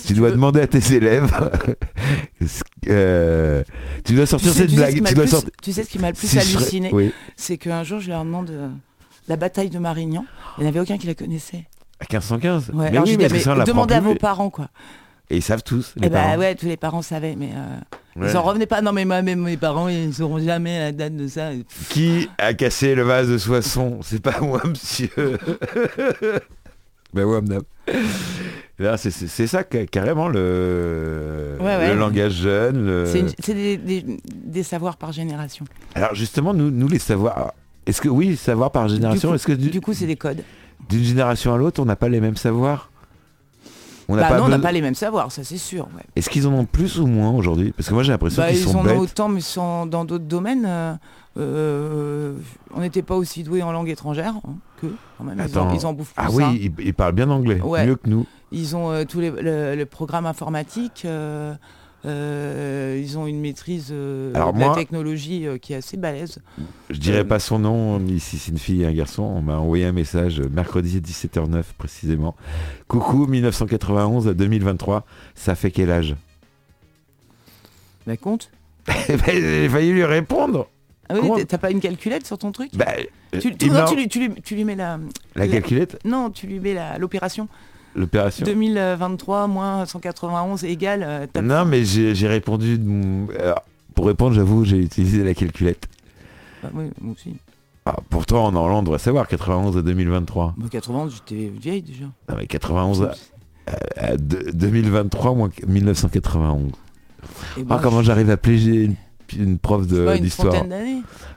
tu 0.05 0.13
dois 0.15 0.29
veux. 0.29 0.35
demander 0.35 0.61
à 0.61 0.67
tes 0.67 0.93
élèves. 0.95 1.31
euh, 2.89 3.63
tu 4.05 4.15
dois 4.15 4.27
sortir 4.27 4.53
sais- 4.53 4.59
cette 4.67 4.75
blague. 4.75 4.95
Tu 4.95 5.01
le 5.03 5.15
dois 5.15 5.25
plus- 5.25 5.31
sortir. 5.31 5.51
tu 5.63 5.73
sais 5.73 5.85
ce 5.85 5.89
qui 5.91 5.99
m'a 5.99 6.09
le 6.09 6.15
plus 6.15 6.27
Si 6.27 6.37
je 6.39 6.41
serais- 6.43 6.57
halluciné 6.59 6.91
Oui. 6.93 7.13
C'est 7.37 7.59
qu'un 7.59 7.85
jour, 7.85 8.01
je 8.01 8.09
leur 8.11 8.25
demande 8.25 8.51
la 9.29 9.37
bataille 9.37 9.71
de 9.71 9.79
Marignan. 9.79 10.25
Il 10.59 10.63
n'y 10.63 10.67
en 10.67 10.71
avait 10.71 10.81
aucun 10.81 10.99
qui 10.99 11.07
la 11.07 11.15
connaissait. 11.15 11.65
À 12.01 12.05
1515. 12.11 12.69
Ouais, 12.71 12.75
Mais 12.75 12.87
alors 12.89 13.05
oui, 13.05 13.17
mais 13.17 13.29
c'est 13.29 13.47
mais 13.55 13.65
demandez 13.65 13.95
à 13.95 14.01
vos 14.01 14.15
parents, 14.15 14.51
quoi. 14.51 14.69
Et 15.31 15.37
ils 15.39 15.43
savent 15.43 15.63
tous, 15.65 15.93
les 15.97 16.07
Eh 16.07 16.11
bah 16.11 16.23
parents. 16.23 16.39
ouais, 16.39 16.55
tous 16.55 16.67
les 16.67 16.77
parents 16.77 17.03
savaient, 17.03 17.35
mais 17.37 17.51
euh, 17.55 18.21
Ouais. 18.21 18.31
ils 18.31 18.37
en 18.37 18.43
revenaient 18.43 18.67
pas. 18.67 18.81
Non 18.81 18.93
mais 18.93 19.05
moi, 19.05 19.23
même 19.23 19.41
mes 19.43 19.57
parents, 19.57 19.89
ils 19.89 20.07
ne 20.09 20.13
sauront 20.13 20.39
jamais 20.39 20.79
la 20.79 20.93
date 20.93 21.17
de 21.17 21.27
ça. 21.29 21.51
Qui 21.91 22.29
a 22.39 22.55
cassé 22.55 22.95
le 22.95 23.03
vase 23.03 23.29
de 23.29 23.37
Soissons? 23.39 23.99
C'est 24.03 24.23
pas 24.23 24.41
moi, 24.41 24.63
monsieur. 24.65 25.11
ben 27.13 27.25
ouais, 27.25 27.41
madame. 27.41 27.63
Là, 28.79 28.97
c'est- 28.97 29.11
c'est 29.11 29.27
c'est 29.27 29.47
ça 29.47 29.63
ca- 29.71 29.87
carrément 29.87 30.29
le, 30.29 31.57
Ouais, 31.61 31.65
ouais. 31.77 31.89
le 31.95 31.99
langage 31.99 32.33
jeune. 32.35 32.85
le- 32.87 33.07
C'est 33.07 33.21
une- 33.21 33.31
c'est 33.39 33.55
des, 33.55 33.77
des- 33.79 34.05
des 34.29 34.63
savoirs 34.63 34.97
par 34.97 35.13
génération. 35.13 35.65
Alors 35.95 36.15
justement, 36.15 36.53
nous, 36.55 36.71
nous 36.71 36.89
les 36.89 36.99
savoirs. 36.99 37.53
Est-ce 37.87 38.01
que 38.01 38.09
oui, 38.09 38.37
savoir 38.37 38.71
par 38.73 38.89
génération, 38.89 39.29
Du 39.29 39.33
coup- 39.33 39.35
est-ce 39.37 39.47
que 39.47 39.53
du- 39.53 39.71
Du 39.71 39.81
coup, 39.81 39.95
c'est 39.95 40.07
des 40.07 40.17
codes. 40.17 40.43
d'une 40.89 41.05
génération 41.05 41.55
à 41.55 41.57
l'autre, 41.57 41.81
on 41.81 41.87
n'a 41.87 41.97
pas 41.97 42.09
les 42.09 42.21
mêmes 42.21 42.37
savoirs? 42.37 42.91
On 44.09 44.15
n'a 44.17 44.23
Bah 44.23 44.29
pas 44.29 44.39
non, 44.39 44.45
on 44.45 44.49
n'a 44.49 44.59
pas 44.61 44.71
les 44.73 44.81
mêmes 44.83 44.95
savoirs, 44.95 45.33
ça 45.33 45.43
c'est 45.45 45.57
sûr. 45.59 45.85
ouais. 45.97 46.03
Est-ce 46.15 46.31
qu'ils 46.31 46.47
en 46.47 46.53
ont 46.53 46.65
plus 46.65 47.01
ou 47.01 47.07
moins 47.07 47.31
aujourd'hui? 47.33 47.73
Parce 47.77 47.89
que 47.89 47.95
moi 47.95 48.03
j'ai 48.05 48.13
l'impression 48.13 48.41
Bah, 48.43 48.49
qu'ils 48.49 48.59
ils 48.59 48.63
sont 48.69 48.79
en 48.79 48.85
bêtes. 48.85 48.97
ont 48.97 49.01
autant, 49.01 49.29
mais 49.29 49.41
sont 49.41 49.87
dans 49.87 50.05
d'autres 50.05 50.25
domaines. 50.25 50.65
euh, 50.67 50.95
euh, 51.39 52.35
on 52.75 52.81
n'était 52.81 53.03
pas 53.03 53.15
aussi 53.17 53.43
doués 53.43 53.63
en 53.63 53.73
langue 53.73 53.89
étrangère 53.89 54.35
hein, 54.47 54.55
que 54.81 54.87
quand 55.19 55.25
même. 55.25 55.43
Ils 55.47 55.59
en, 55.59 55.73
ils 55.75 55.87
en 55.87 55.93
bouffent 55.93 56.15
plus. 56.15 56.25
Ah 56.27 56.31
oui, 56.33 56.45
hein. 56.45 56.55
ils, 56.59 56.73
ils 56.79 56.95
parlent 56.95 57.13
bien 57.15 57.29
anglais, 57.31 57.61
Ouais. 57.61 57.87
mieux 57.87 57.97
que 57.97 58.09
nous. 58.09 58.27
Ils 58.53 58.77
ont 58.77 58.91
euh, 58.91 59.05
tous 59.05 59.21
les 59.21 59.31
le, 59.31 59.75
le 59.75 59.87
programme 59.87 60.25
informatique. 60.27 61.03
euh, 61.05 61.55
euh, 62.05 63.01
ils 63.03 63.19
ont 63.19 63.27
une 63.27 63.41
maîtrise 63.41 63.89
euh, 63.91 64.33
Alors 64.35 64.53
de 64.53 64.59
moi- 64.59 64.69
la 64.69 64.75
technologie 64.75 65.47
euh, 65.47 65.59
qui 65.59 65.73
est 65.73 65.77
assez 65.77 65.97
balèze. 65.97 66.39
Je 66.91 66.99
dirais 66.99 67.25
pas 67.25 67.39
son 67.41 67.59
nom, 67.59 67.99
ni 67.99 68.21
si 68.21 68.39
c'est 68.39 68.53
une 68.53 68.59
fille 68.59 68.83
et 68.83 68.87
un 68.87 68.93
garçon. 68.93 69.23
On 69.23 69.43
m'a 69.43 69.59
envoyé 69.59 69.85
un 69.87 69.93
message 69.93 70.41
mercredi 70.41 71.01
17h09 71.01 71.65
précisément. 71.79 72.37
Coucou 72.87 73.27
1991 73.27 74.29
à 74.29 74.35
2023, 74.35 75.05
ça 75.35 75.55
fait 75.55 75.71
quel 75.71 75.91
âge? 75.91 76.15
Bah 78.07 78.17
compte. 78.17 78.51
Eh 79.09 79.17
ben, 79.17 79.25
J'ai 79.33 79.69
failli 79.69 79.93
lui 79.93 80.05
répondre. 80.05 80.69
Ah 81.09 81.15
oui, 81.21 81.45
t'as- 81.47 81.59
pas 81.59 81.71
une 81.71 81.81
calculette 81.81 82.27
sur 82.27 82.37
ton 82.39 82.51
truc? 82.53 82.71
Bah, 82.75 82.87
tu, 83.33 83.57
tu- 83.57 83.67
il 83.67 83.73
non, 83.73 83.81
m'a- 83.81 83.85
tu 83.85 83.97
lui, 83.97 84.09
tu 84.09 84.19
lui- 84.29 84.43
tu 84.43 84.55
lui 84.57 84.65
mets 84.65 84.75
la, 84.75 84.99
La 85.37 85.47
la- 85.47 85.49
calculette, 85.53 85.99
non, 86.05 86.31
tu 86.31 86.47
lui 86.49 86.59
mets 86.61 86.75
la- 86.75 86.99
l'opération. 86.99 87.49
L'opération. 87.97 88.45
2023 88.47 89.47
moins 89.49 89.85
191 89.87 90.65
égale. 90.65 91.03
euh, 91.07 91.27
Non, 91.43 91.65
mais 91.65 91.85
j'ai 91.85 92.29
répondu. 92.29 92.79
alors, 93.39 93.63
pour 93.95 94.07
répondre, 94.07 94.35
j'avoue, 94.35 94.65
j'ai 94.65 94.79
utilisé 94.79 95.25
la 95.25 95.35
calculette. 95.35 95.89
Bah, 96.63 96.71
oui, 96.75 96.85
moi 97.01 97.15
aussi. 97.15 97.37
Ah, 97.87 97.97
pourtant, 98.11 98.45
en 98.47 98.55
Hollande, 98.57 98.81
on 98.81 98.83
devrait 98.83 98.99
savoir 98.99 99.29
91 99.29 99.77
à 99.77 99.83
2023. 99.83 100.55
Bah, 100.57 100.67
91, 100.71 101.15
j'étais 101.15 101.49
vieille 101.49 101.83
déjà. 101.83 102.05
Non, 102.29 102.35
mais 102.37 102.47
91 102.47 103.03
à, 103.03 103.13
à- 103.67 104.05
à 104.13 104.17
de- 104.17 104.51
2023 104.53 105.35
moins 105.35 105.51
1991. 105.67 106.73
Et 106.73 106.73
Ah, 107.61 107.63
bah, 107.65 107.81
comment 107.83 108.03
j'arrive 108.03 108.31
à 108.31 108.37
piéger 108.37 108.85
une, 108.85 108.95
une 109.39 109.59
prof 109.59 109.87
d'histoire. 109.87 110.55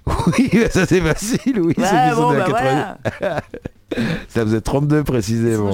Oui, 0.37 0.49
ça 0.71 0.85
c'est 0.85 1.01
facile, 1.01 1.59
oui. 1.61 1.73
Ouais, 1.77 2.11
bon, 2.15 2.29
bah 2.33 2.45
80. 2.47 2.51
voilà. 2.51 3.41
Ça 4.27 4.41
faisait 4.45 4.61
32 4.61 4.97
Sinon, 4.97 5.03
précisément. 5.03 5.71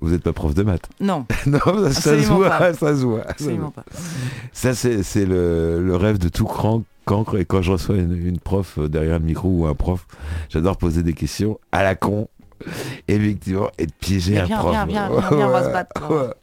Vous 0.00 0.10
n'êtes 0.10 0.22
pas 0.22 0.32
prof 0.32 0.54
de 0.54 0.62
maths 0.64 0.88
Non, 1.00 1.24
Non, 1.46 1.58
ça, 1.60 1.92
ça 1.92 2.22
se 2.22 2.26
voit, 2.28 2.48
pas. 2.48 2.72
ça 2.74 2.96
se 2.96 3.02
voit. 3.04 3.22
absolument 3.28 3.70
pas. 3.70 3.84
Ça 4.52 4.74
c'est 4.74 5.24
le, 5.24 5.80
le 5.84 5.96
rêve 5.96 6.18
de 6.18 6.28
tout 6.28 6.46
cran 6.46 6.82
cancre 7.04 7.38
et 7.38 7.44
quand 7.44 7.62
je 7.62 7.72
reçois 7.72 7.96
une, 7.96 8.16
une 8.26 8.38
prof 8.40 8.78
euh, 8.78 8.88
derrière 8.88 9.18
le 9.18 9.24
micro 9.24 9.48
ou 9.48 9.66
un 9.66 9.74
prof, 9.74 10.06
j'adore 10.48 10.76
poser 10.78 11.02
des 11.02 11.12
questions 11.12 11.58
à 11.72 11.82
la 11.84 11.94
con. 11.94 12.28
Effectivement, 13.08 13.70
et 13.78 13.86
de 13.86 13.92
piéger 14.00 14.38
un 14.38 14.46
prof. 14.46 14.70
viens, 14.72 14.86
viens, 14.86 15.08
viens, 15.08 15.28
viens, 15.30 15.46
on 15.48 15.50
va 15.50 15.64
se 15.64 15.70
battre. 15.72 16.10
Ouais. 16.10 16.34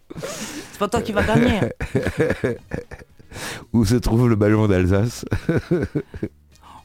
C'est 0.71 0.79
pas 0.79 0.87
toi 0.87 1.01
qui 1.01 1.11
vas 1.11 1.23
gagner. 1.23 1.59
Où 3.73 3.85
se 3.85 3.95
trouve 3.95 4.27
le 4.29 4.35
ballon 4.35 4.67
d'Alsace? 4.67 5.25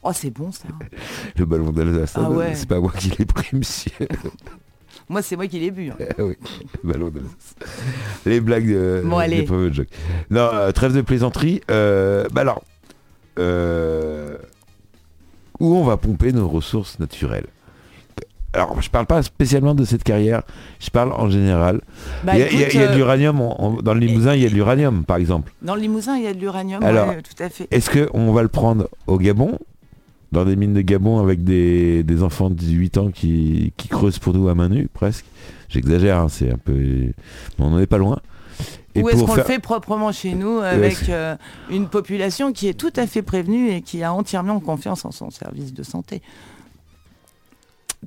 Oh, 0.03 0.11
c'est 0.13 0.31
bon 0.31 0.51
ça. 0.51 0.67
Le 1.37 1.45
ballon 1.45 1.71
d'Alsace, 1.71 2.13
Ah 2.17 2.21
hein, 2.25 2.31
ouais. 2.31 2.55
c'est 2.55 2.67
pas 2.67 2.79
moi 2.79 2.91
qui 2.97 3.09
l'ai 3.17 3.25
pris, 3.25 3.55
monsieur. 3.55 3.91
Moi, 5.09 5.21
c'est 5.21 5.35
moi 5.35 5.47
qui 5.47 5.59
l'ai 5.59 5.69
bu. 5.71 5.89
hein. 5.89 5.95
Ah 6.17 6.23
oui, 6.23 6.35
le 6.83 6.91
ballon 6.93 7.09
d'Alsace. 7.09 7.55
Les 8.25 8.39
blagues 8.39 8.67
de 8.69 9.01
Bon, 9.05 9.17
allez. 9.17 9.45
jokes. 9.71 9.89
Non, 10.29 10.49
euh, 10.53 10.71
trêve 10.71 10.93
de 10.95 11.01
plaisanterie. 11.01 11.61
euh, 11.71 12.25
bah 12.31 12.41
alors, 12.41 12.63
euh, 13.37 14.37
où 15.59 15.75
on 15.75 15.83
va 15.83 15.97
pomper 15.97 16.31
nos 16.31 16.47
ressources 16.47 16.99
naturelles? 16.99 17.47
Alors, 18.53 18.79
je 18.81 18.89
parle 18.89 19.07
pas 19.07 19.21
spécialement 19.23 19.73
de 19.75 19.83
cette 19.83 20.03
carrière, 20.03 20.43
je 20.79 20.89
parle 20.89 21.11
en 21.13 21.27
général. 21.29 21.81
Bah, 22.23 22.33
il 22.35 22.39
y 22.39 22.43
a, 22.43 22.51
il 22.51 22.59
y 22.59 22.63
a- 22.63 22.67
écoute, 22.67 22.73
il 22.75 22.81
y 22.81 22.83
a 22.83 22.87
de 22.91 22.95
l'uranium, 22.95 23.39
dans 23.81 23.93
le 23.95 23.99
Limousin, 23.99 24.35
il 24.35 24.43
y 24.43 24.45
a 24.45 24.49
de 24.49 24.53
l'uranium, 24.53 25.03
par 25.05 25.17
exemple. 25.17 25.51
Dans 25.63 25.73
le 25.75 25.81
Limousin, 25.81 26.17
il 26.17 26.23
y 26.23 26.27
a 26.27 26.33
de 26.33 26.39
l'uranium. 26.39 26.83
Alors, 26.83 27.09
ouais, 27.09 27.21
tout 27.23 27.43
à 27.43 27.49
fait. 27.49 27.67
Est-ce 27.71 27.89
qu'on 27.89 28.31
va 28.31 28.43
le 28.43 28.47
prendre 28.49 28.87
au 29.07 29.17
Gabon, 29.17 29.57
dans 30.33 30.43
des 30.45 30.55
mines 30.57 30.73
de 30.73 30.81
Gabon 30.81 31.19
avec 31.19 31.43
des, 31.43 32.03
des 32.03 32.23
enfants 32.23 32.49
de 32.49 32.55
18 32.55 32.97
ans 32.97 33.11
qui, 33.11 33.71
qui 33.77 33.87
creusent 33.87 34.19
pour 34.19 34.33
nous 34.33 34.49
à 34.49 34.55
main 34.55 34.69
nue, 34.69 34.89
presque 34.91 35.25
J'exagère, 35.69 36.17
hein, 36.19 36.27
c'est 36.29 36.51
un 36.51 36.57
peu... 36.57 36.73
mais 36.73 37.13
on 37.59 37.69
n'en 37.71 37.79
est 37.79 37.87
pas 37.87 37.97
loin. 37.97 38.19
Ou 38.95 39.09
est-ce 39.09 39.21
qu'on 39.21 39.27
faire- 39.27 39.37
le 39.37 39.43
fait 39.43 39.59
proprement 39.59 40.11
chez 40.11 40.35
nous 40.35 40.59
avec 40.59 41.09
euh, 41.09 41.35
une 41.71 41.87
population 41.87 42.51
qui 42.53 42.67
est 42.67 42.75
tout 42.75 42.93
à 42.95 43.07
fait 43.07 43.23
prévenue 43.23 43.71
et 43.71 43.81
qui 43.81 44.03
a 44.03 44.13
entièrement 44.13 44.59
confiance 44.59 45.03
en 45.05 45.11
son 45.11 45.31
service 45.31 45.73
de 45.73 45.81
santé? 45.81 46.21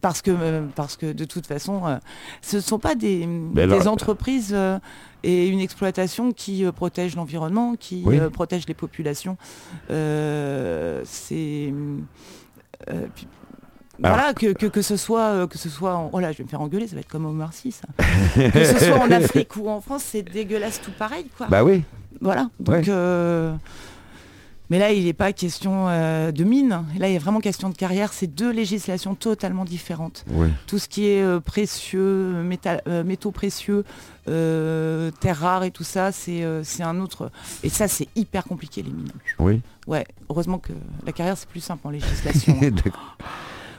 Parce 0.00 0.22
que, 0.22 0.30
euh, 0.30 0.62
parce 0.74 0.96
que 0.96 1.12
de 1.12 1.24
toute 1.24 1.46
façon, 1.46 1.86
euh, 1.86 1.96
ce 2.42 2.56
ne 2.56 2.60
sont 2.62 2.78
pas 2.78 2.94
des, 2.94 3.26
des 3.54 3.88
entreprises 3.88 4.52
euh, 4.54 4.78
et 5.22 5.48
une 5.48 5.60
exploitation 5.60 6.32
qui 6.32 6.64
euh, 6.64 6.72
protège 6.72 7.16
l'environnement, 7.16 7.74
qui 7.78 8.02
Oui. 8.04 8.18
euh, 8.18 8.30
protège 8.30 8.66
les 8.68 8.74
populations. 8.74 9.36
Euh, 9.90 11.00
C'est... 11.04 11.72
euh, 12.90 13.06
Alors- 14.02 14.16
Voilà, 14.18 14.34
que, 14.34 14.52
que, 14.52 14.66
que 14.66 14.82
ce 14.82 14.96
soit, 14.96 15.20
euh, 15.28 15.46
que 15.46 15.56
ce 15.56 15.68
soit 15.70 15.94
en... 15.96 16.10
Oh 16.12 16.20
là, 16.20 16.30
je 16.32 16.38
vais 16.38 16.44
me 16.44 16.48
faire 16.48 16.60
engueuler, 16.60 16.86
ça 16.86 16.94
va 16.94 17.00
être 17.00 17.08
comme 17.08 17.24
Omar 17.26 17.52
Sy, 17.54 17.72
ça. 17.72 17.86
que 18.50 18.64
ce 18.64 18.78
soit 18.84 18.98
en 18.98 19.10
Afrique 19.10 19.56
ou 19.56 19.68
en 19.70 19.80
France, 19.80 20.02
c'est 20.04 20.22
dégueulasse 20.22 20.80
tout 20.82 20.92
pareil, 20.98 21.26
quoi. 21.36 21.46
Bah 21.48 21.64
oui, 21.64 21.82
Voilà. 22.20 22.48
Donc, 22.60 22.74
Ouais. 22.76 22.82
Mais 24.68 24.78
là, 24.80 24.90
il 24.92 25.04
n'est 25.04 25.12
pas 25.12 25.32
question 25.32 25.86
euh, 25.88 26.32
de 26.32 26.42
mine. 26.42 26.82
Là, 26.98 27.08
il 27.08 27.14
est 27.14 27.18
vraiment 27.18 27.38
question 27.40 27.68
de 27.70 27.76
carrière. 27.76 28.12
C'est 28.12 28.26
deux 28.26 28.50
législations 28.50 29.14
totalement 29.14 29.64
différentes. 29.64 30.24
Tout 30.66 30.78
ce 30.78 30.88
qui 30.88 31.06
est 31.06 31.22
euh, 31.22 31.38
précieux, 31.38 32.32
métal- 32.42 32.82
euh, 32.88 33.04
métaux 33.04 33.30
précieux, 33.30 33.84
terres 34.26 35.38
rares 35.38 35.64
et 35.64 35.70
tout 35.70 35.84
ça, 35.84 36.10
c'est 36.12 36.42
un 36.82 37.00
autre. 37.00 37.30
Et 37.62 37.68
ça, 37.68 37.88
c'est 37.88 38.08
hyper 38.16 38.44
compliqué, 38.44 38.82
les 38.82 38.90
mines. 38.90 39.12
Oui. 39.38 39.60
Ouais, 39.86 40.04
heureusement 40.28 40.58
que 40.58 40.72
la 41.04 41.12
carrière, 41.12 41.36
c'est 41.38 41.48
plus 41.48 41.60
simple 41.60 41.86
en 41.86 41.90
législation. 41.90 42.56
hein. 42.62 42.90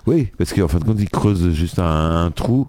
Oui, 0.05 0.29
parce 0.37 0.53
qu'en 0.53 0.69
fin 0.69 0.79
de 0.79 0.85
compte, 0.85 0.99
ils 1.01 1.09
creusent 1.09 1.51
juste 1.51 1.79
un, 1.79 2.25
un 2.25 2.31
trou 2.31 2.67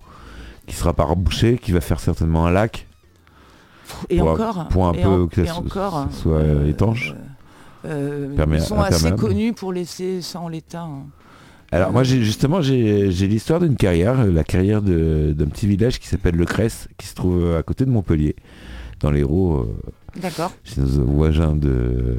qui 0.66 0.74
sera 0.74 0.92
pas 0.92 1.04
rebouché, 1.04 1.56
qui 1.56 1.70
va 1.72 1.80
faire 1.80 2.00
certainement 2.00 2.46
un 2.46 2.50
lac. 2.50 2.88
et 4.10 4.18
Pour 4.18 4.28
un- 4.30 4.32
encore, 4.32 4.68
pour 4.68 4.88
un 4.88 4.92
et 4.94 5.02
peu 5.02 5.08
en- 5.22 5.26
que 5.28 5.40
et 5.42 5.46
ça 5.46 5.54
so- 5.54 5.60
encore, 5.60 6.08
soit, 6.10 6.42
étanche. 6.66 7.14
Euh, 7.88 8.46
ils 8.52 8.60
sont 8.60 8.78
assez 8.80 9.10
connus 9.12 9.52
pour 9.52 9.72
laisser 9.72 10.20
ça 10.22 10.40
en 10.40 10.48
l'état. 10.48 10.82
hein. 10.82 11.06
Alors 11.70 11.92
moi, 11.92 12.02
j'ai 12.02 12.22
justement, 12.22 12.62
j'ai 12.62 13.10
l'histoire 13.10 13.60
d'une 13.60 13.76
carrière, 13.76 14.20
euh, 14.20 14.32
la 14.32 14.44
carrière 14.44 14.80
d'un 14.80 15.46
petit 15.46 15.66
village 15.66 15.98
qui 15.98 16.08
s'appelle 16.08 16.34
Le 16.36 16.46
Cresse, 16.46 16.88
qui 16.96 17.06
se 17.06 17.14
trouve 17.14 17.42
euh, 17.44 17.58
à 17.58 17.62
côté 17.62 17.84
de 17.84 17.90
Montpellier, 17.90 18.36
dans 19.00 19.10
l'Hérault, 19.10 19.58
euh, 19.58 19.76
D'accord. 20.20 20.52
chez 20.64 20.80
nos 20.80 20.86
voisins 21.04 21.54
de 21.54 22.16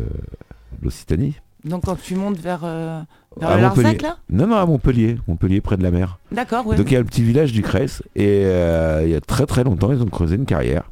l'Occitanie. 0.83 1.33
Donc 1.65 1.83
quand 1.85 1.99
tu 2.01 2.15
montes 2.15 2.37
vers, 2.37 2.61
euh, 2.63 3.01
vers 3.37 3.55
le. 3.55 3.61
Larzac, 3.63 4.01
là? 4.01 4.17
Non, 4.29 4.47
non, 4.47 4.55
à 4.55 4.65
Montpellier, 4.65 5.17
Montpellier 5.27 5.61
près 5.61 5.77
de 5.77 5.83
la 5.83 5.91
mer. 5.91 6.19
D'accord, 6.31 6.65
ouais. 6.67 6.77
Donc 6.77 6.89
il 6.89 6.93
y 6.93 6.97
a 6.97 6.99
le 6.99 7.05
petit 7.05 7.23
village 7.23 7.51
du 7.51 7.63
Cresse 7.63 8.01
et 8.15 8.43
euh, 8.45 9.01
il 9.03 9.09
y 9.11 9.15
a 9.15 9.19
très 9.19 9.45
très 9.45 9.63
longtemps 9.63 9.91
ils 9.91 10.01
ont 10.01 10.05
creusé 10.05 10.35
une 10.35 10.45
carrière 10.45 10.83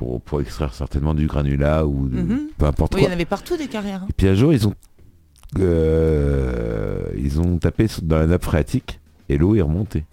pour, 0.00 0.18
pour 0.22 0.40
extraire 0.40 0.72
certainement 0.72 1.12
du 1.12 1.26
granulat 1.26 1.84
ou 1.86 2.08
de- 2.08 2.22
Mhm. 2.22 2.40
peu 2.56 2.64
importe 2.64 2.94
Oui, 2.94 3.02
il 3.02 3.04
y 3.04 3.08
en 3.08 3.12
avait 3.12 3.26
partout 3.26 3.58
des 3.58 3.66
carrières. 3.66 4.02
hein. 4.04 4.06
Et 4.08 4.12
puis 4.14 4.28
un 4.28 4.34
jour 4.34 4.50
ils 4.54 4.66
ont 4.66 4.72
euh, 5.58 7.02
ils 7.18 7.38
ont 7.40 7.58
tapé 7.58 7.86
dans 8.02 8.16
la 8.18 8.26
nappe 8.26 8.44
phréatique 8.44 8.98
et 9.28 9.36
l'eau 9.36 9.54
est 9.56 9.60
remontée. 9.60 10.04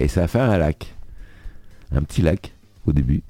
Et 0.00 0.08
ça 0.08 0.24
a 0.24 0.28
fait 0.28 0.40
un 0.40 0.56
lac. 0.56 0.94
Un 1.94 2.02
petit 2.02 2.22
lac 2.22 2.52
au 2.86 2.92
début. 2.92 3.22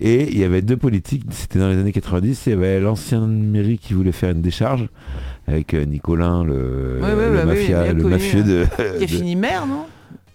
Et- 0.00 0.30
il 0.30 0.38
y 0.38 0.44
avait 0.44 0.60
deux 0.62 0.76
politiques, 0.76 1.24
c'était 1.30 1.58
dans 1.60 1.68
les 1.68 1.76
années 1.78 1.92
90, 1.92 2.42
il 2.46 2.50
y 2.50 2.52
avait 2.52 2.78
l'ancienne 2.80 3.26
mairie 3.50 3.78
qui 3.78 3.94
voulait 3.94 4.12
faire 4.12 4.30
une 4.32 4.42
décharge 4.42 4.88
avec 5.46 5.72
euh, 5.74 5.84
Nicolin, 5.84 6.44
le, 6.44 6.98
Ouais, 7.00 7.14
ouais, 7.14 7.30
bah 7.32 7.44
mafia, 7.46 7.92
le 7.92 8.02
connu, 8.02 8.10
mafieux 8.14 8.42
de, 8.42 8.66
Qui 8.98 9.04
a 9.04 9.06
fini 9.06 9.34
maire, 9.36 9.66
non? 9.66 9.86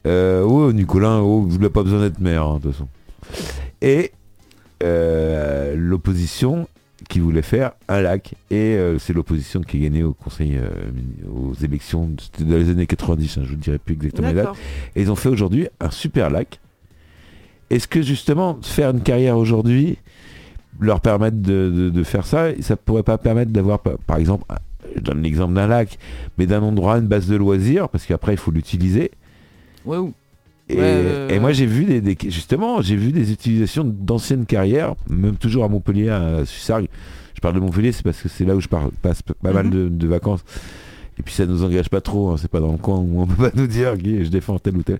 Euh, 0.07 0.41
oh, 0.43 0.71
Nicolas, 0.73 1.17
oh, 1.21 1.41
vous 1.47 1.57
n'avez 1.57 1.69
pas 1.69 1.83
besoin 1.83 1.99
d'être 1.99 2.19
maire, 2.19 2.43
hein, 2.47 2.57
de 2.57 2.63
toute 2.63 2.71
façon. 2.71 2.87
Et 3.81 4.11
l'opposition 5.75 6.67
qui 7.09 7.19
voulait 7.19 7.41
faire 7.41 7.71
un 7.87 8.01
lac. 8.01 8.35
Et 8.51 8.75
euh, 8.75 8.99
c'est 8.99 9.13
l'opposition 9.13 9.61
qui 9.61 9.77
a 9.77 9.79
gagné 9.81 10.03
au 10.03 10.13
conseil, 10.13 10.57
euh, 10.57 10.69
aux 11.33 11.53
élections, 11.63 12.09
c'était 12.19 12.43
dans 12.43 12.57
les 12.57 12.69
années 12.69 12.85
90, 12.87 13.37
hein, 13.37 13.41
je 13.45 13.51
ne 13.53 13.57
dirais 13.57 13.79
plus 13.79 13.93
exactement 13.95 14.27
les 14.29 14.33
dates. 14.35 14.57
Et 14.95 15.01
ils 15.01 15.11
ont 15.11 15.15
fait 15.15 15.29
aujourd'hui 15.29 15.67
un 15.79 15.89
super 15.91 16.29
lac. 16.29 16.59
est-ce 17.69 17.87
que 17.87 18.01
justement 18.01 18.59
faire 18.61 18.91
une 18.91 19.01
carrière 19.01 19.37
aujourd'hui 19.37 19.97
leur 20.79 21.01
permettre 21.01 21.37
de, 21.37 21.69
de- 21.69 21.89
de 21.89 22.03
faire 22.03 22.25
ça, 22.25 22.47
ça 22.61 22.75
pourrait 22.75 23.03
pas 23.03 23.17
permettre 23.17 23.51
d'avoir 23.51 23.79
par 23.79 23.97
par 23.99 24.17
exemple, 24.17 24.45
je 24.95 25.01
donne 25.01 25.21
l'exemple 25.21 25.53
d'un 25.53 25.67
lac, 25.67 25.97
mais 26.37 26.45
d'un 26.47 26.61
endroit, 26.61 26.97
une 26.97 27.07
base 27.07 27.27
de 27.27 27.35
loisirs, 27.35 27.89
parce 27.89 28.05
qu'après 28.05 28.33
il 28.33 28.37
faut 28.37 28.51
l'utiliser. 28.51 29.11
Ouais, 29.85 29.97
ou- 29.97 30.13
Et, 30.71 30.75
Ouais, 30.75 30.81
ouais, 30.81 31.25
et 31.29 31.33
ouais. 31.33 31.39
moi 31.39 31.51
j'ai 31.51 31.65
vu 31.65 31.85
des, 31.85 32.01
des- 32.01 32.17
justement 32.29 32.81
j'ai 32.81 32.95
vu 32.95 33.11
des 33.11 33.31
utilisations 33.31 33.83
d'anciennes 33.83 34.45
carrières, 34.45 34.95
même 35.09 35.35
toujours 35.35 35.63
à 35.63 35.67
Montpellier, 35.67 36.09
à 36.09 36.45
Sussargues. 36.45 36.87
Je 37.35 37.39
parle 37.41 37.55
de 37.55 37.59
Montpellier, 37.59 37.91
c'est 37.91 38.03
parce 38.03 38.21
que 38.21 38.29
c'est 38.29 38.45
là 38.45 38.55
où 38.55 38.61
je 38.61 38.67
passe 38.67 39.21
pas 39.21 39.51
mal 39.53 39.65
Mhm. 39.65 39.71
de, 39.71 39.89
de 39.89 40.07
vacances. 40.07 40.41
Et 41.19 41.23
puis 41.23 41.33
ça 41.33 41.45
nous 41.45 41.63
engage 41.63 41.89
pas 41.89 42.01
trop, 42.01 42.29
hein, 42.29 42.35
c'est 42.39 42.49
pas 42.49 42.59
dans 42.59 42.71
le 42.71 42.77
coin 42.77 42.97
où 42.99 43.21
on 43.21 43.25
peut 43.27 43.49
pas 43.49 43.51
nous 43.55 43.67
dire 43.67 43.95
je 44.01 44.29
défends 44.29 44.57
tel 44.59 44.77
ou 44.77 44.83
tel. 44.83 44.99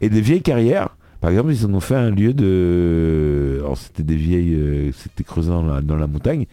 Et 0.00 0.08
des 0.08 0.20
vieilles 0.20 0.42
carrières, 0.42 0.96
par 1.20 1.30
exemple, 1.30 1.52
ils 1.52 1.66
en 1.66 1.74
ont 1.74 1.80
fait 1.80 1.96
un 1.96 2.10
lieu 2.10 2.32
de. 2.32 3.58
Alors 3.60 3.76
c'était 3.76 4.02
des 4.02 4.16
vieilles. 4.16 4.54
euh, 4.54 4.90
c'était 4.96 5.24
creusé 5.24 5.50
dans 5.50 5.62
la, 5.62 5.80
dans 5.82 5.96
la 5.96 6.06
montagne. 6.06 6.46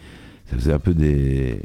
Ça 0.51 0.57
faisait 0.57 0.73
un 0.73 0.79
peu 0.79 0.93
des. 0.93 1.59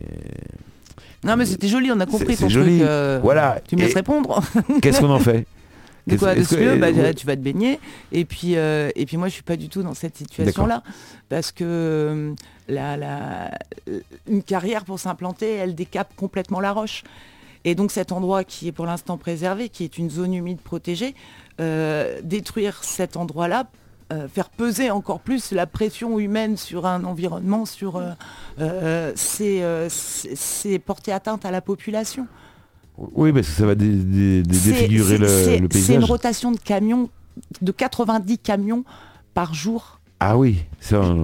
Non 1.24 1.36
mais 1.36 1.44
c'était 1.46 1.68
joli, 1.68 1.90
on 1.92 2.00
a 2.00 2.06
compris 2.06 2.34
c'est 2.36 2.42
ton 2.44 2.48
joli. 2.48 2.78
truc. 2.78 2.88
euh, 2.88 3.20
Voilà. 3.22 3.60
Tu 3.68 3.76
me 3.76 3.80
laisses 3.82 3.94
répondre 3.94 4.42
Qu'est-ce 4.82 5.00
qu'on 5.00 5.10
en 5.10 5.18
fait? 5.20 5.46
De 6.06 6.16
quoi 6.16 6.34
De 6.34 6.40
bah, 6.78 6.90
ouais. 6.90 7.14
tu 7.14 7.26
vas 7.26 7.36
te 7.36 7.40
baigner. 7.40 7.78
Et 8.10 8.24
puis, 8.24 8.56
euh, 8.56 8.90
et 8.96 9.06
puis 9.06 9.16
moi, 9.16 9.28
je 9.28 9.34
suis 9.34 9.42
pas 9.42 9.56
du 9.56 9.68
tout 9.68 9.82
dans 9.82 9.94
cette 9.94 10.16
situation-là. 10.16 10.82
Parce 11.28 11.52
que 11.52 11.64
euh, 11.64 12.34
la, 12.68 12.96
la- 12.96 13.58
une 14.28 14.42
carrière 14.42 14.84
pour 14.84 14.98
s'implanter, 14.98 15.52
elle 15.54 15.74
décape 15.74 16.14
complètement 16.16 16.60
la 16.60 16.72
roche. 16.72 17.04
Et 17.64 17.76
donc 17.76 17.92
cet 17.92 18.10
endroit 18.10 18.42
qui 18.42 18.66
est 18.66 18.72
pour 18.72 18.86
l'instant 18.86 19.16
préservé, 19.16 19.68
qui 19.68 19.84
est 19.84 19.96
une 19.96 20.10
zone 20.10 20.34
humide 20.34 20.60
protégée, 20.60 21.14
euh, 21.60 22.20
détruire 22.24 22.82
cet 22.82 23.16
endroit-là, 23.16 23.68
euh, 24.12 24.26
faire 24.26 24.50
peser 24.50 24.90
encore 24.90 25.20
plus 25.20 25.52
la 25.52 25.66
pression 25.66 26.18
humaine 26.18 26.56
sur 26.56 26.86
un 26.86 27.04
environnement, 27.04 27.64
sur, 27.64 27.96
euh, 27.96 28.10
euh, 28.58 29.12
euh, 29.40 29.86
c'est 29.88 30.78
porter 30.80 31.12
atteinte 31.12 31.44
à 31.44 31.52
la 31.52 31.60
population. 31.60 32.26
Oui, 32.98 33.32
parce 33.32 33.46
que 33.48 33.52
ça 33.54 33.66
va 33.66 33.74
dé- 33.74 33.88
dé- 33.88 34.42
dé- 34.42 34.54
C'est- 34.54 34.70
défigurer 34.72 35.18
le, 35.18 35.24
le 35.26 35.28
C'est 35.28 35.56
une 35.58 35.68
paysage. 35.68 36.04
rotation 36.04 36.52
de 36.52 36.58
camions, 36.58 37.08
de 37.62 37.72
90 37.72 38.38
camions 38.38 38.84
par 39.34 39.54
jour 39.54 39.98
Ah 40.20 40.36
oui, 40.36 40.58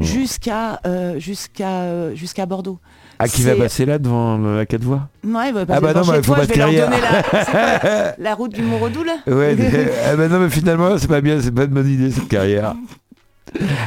jusqu'à 0.00 0.80
euh, 0.86 1.18
jusqu'à 1.18 1.82
euh, 1.82 2.14
jusqu'à 2.14 2.46
Bordeaux. 2.46 2.78
Ah, 3.20 3.26
qui 3.28 3.42
va 3.42 3.56
passer 3.56 3.84
là 3.84 3.98
devant 3.98 4.38
la 4.38 4.64
quatre 4.64 4.84
voies? 4.84 5.08
Ouais, 5.24 5.52
bah, 5.52 5.64
Ah 5.68 5.80
bah 5.80 5.92
non, 5.92 6.00
devant 6.02 6.12
bah, 6.12 6.22
faut 6.22 6.34
toi, 6.34 6.36
pas 6.36 6.42
je 6.44 6.48
vais 6.48 6.56
leur 6.56 6.68
donner 6.70 7.00
la, 7.02 7.22
c'est 7.44 7.80
quoi, 7.80 8.14
la 8.18 8.34
route 8.36 8.54
du 8.54 8.62
Mont-Redou 8.62 9.02
là 9.02 9.16
Ouais, 9.26 9.56
ah 10.06 10.16
bah 10.16 10.28
non, 10.28 10.38
mais 10.38 10.48
finalement, 10.50 10.96
c'est 10.98 11.08
pas 11.08 11.20
bien, 11.20 11.40
c'est 11.42 11.50
pas 11.50 11.64
une 11.64 11.70
bonne 11.70 11.88
idée 11.88 12.10
cette 12.12 12.28
carrière. 12.28 12.74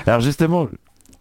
Alors 0.05 0.19
justement, 0.21 0.67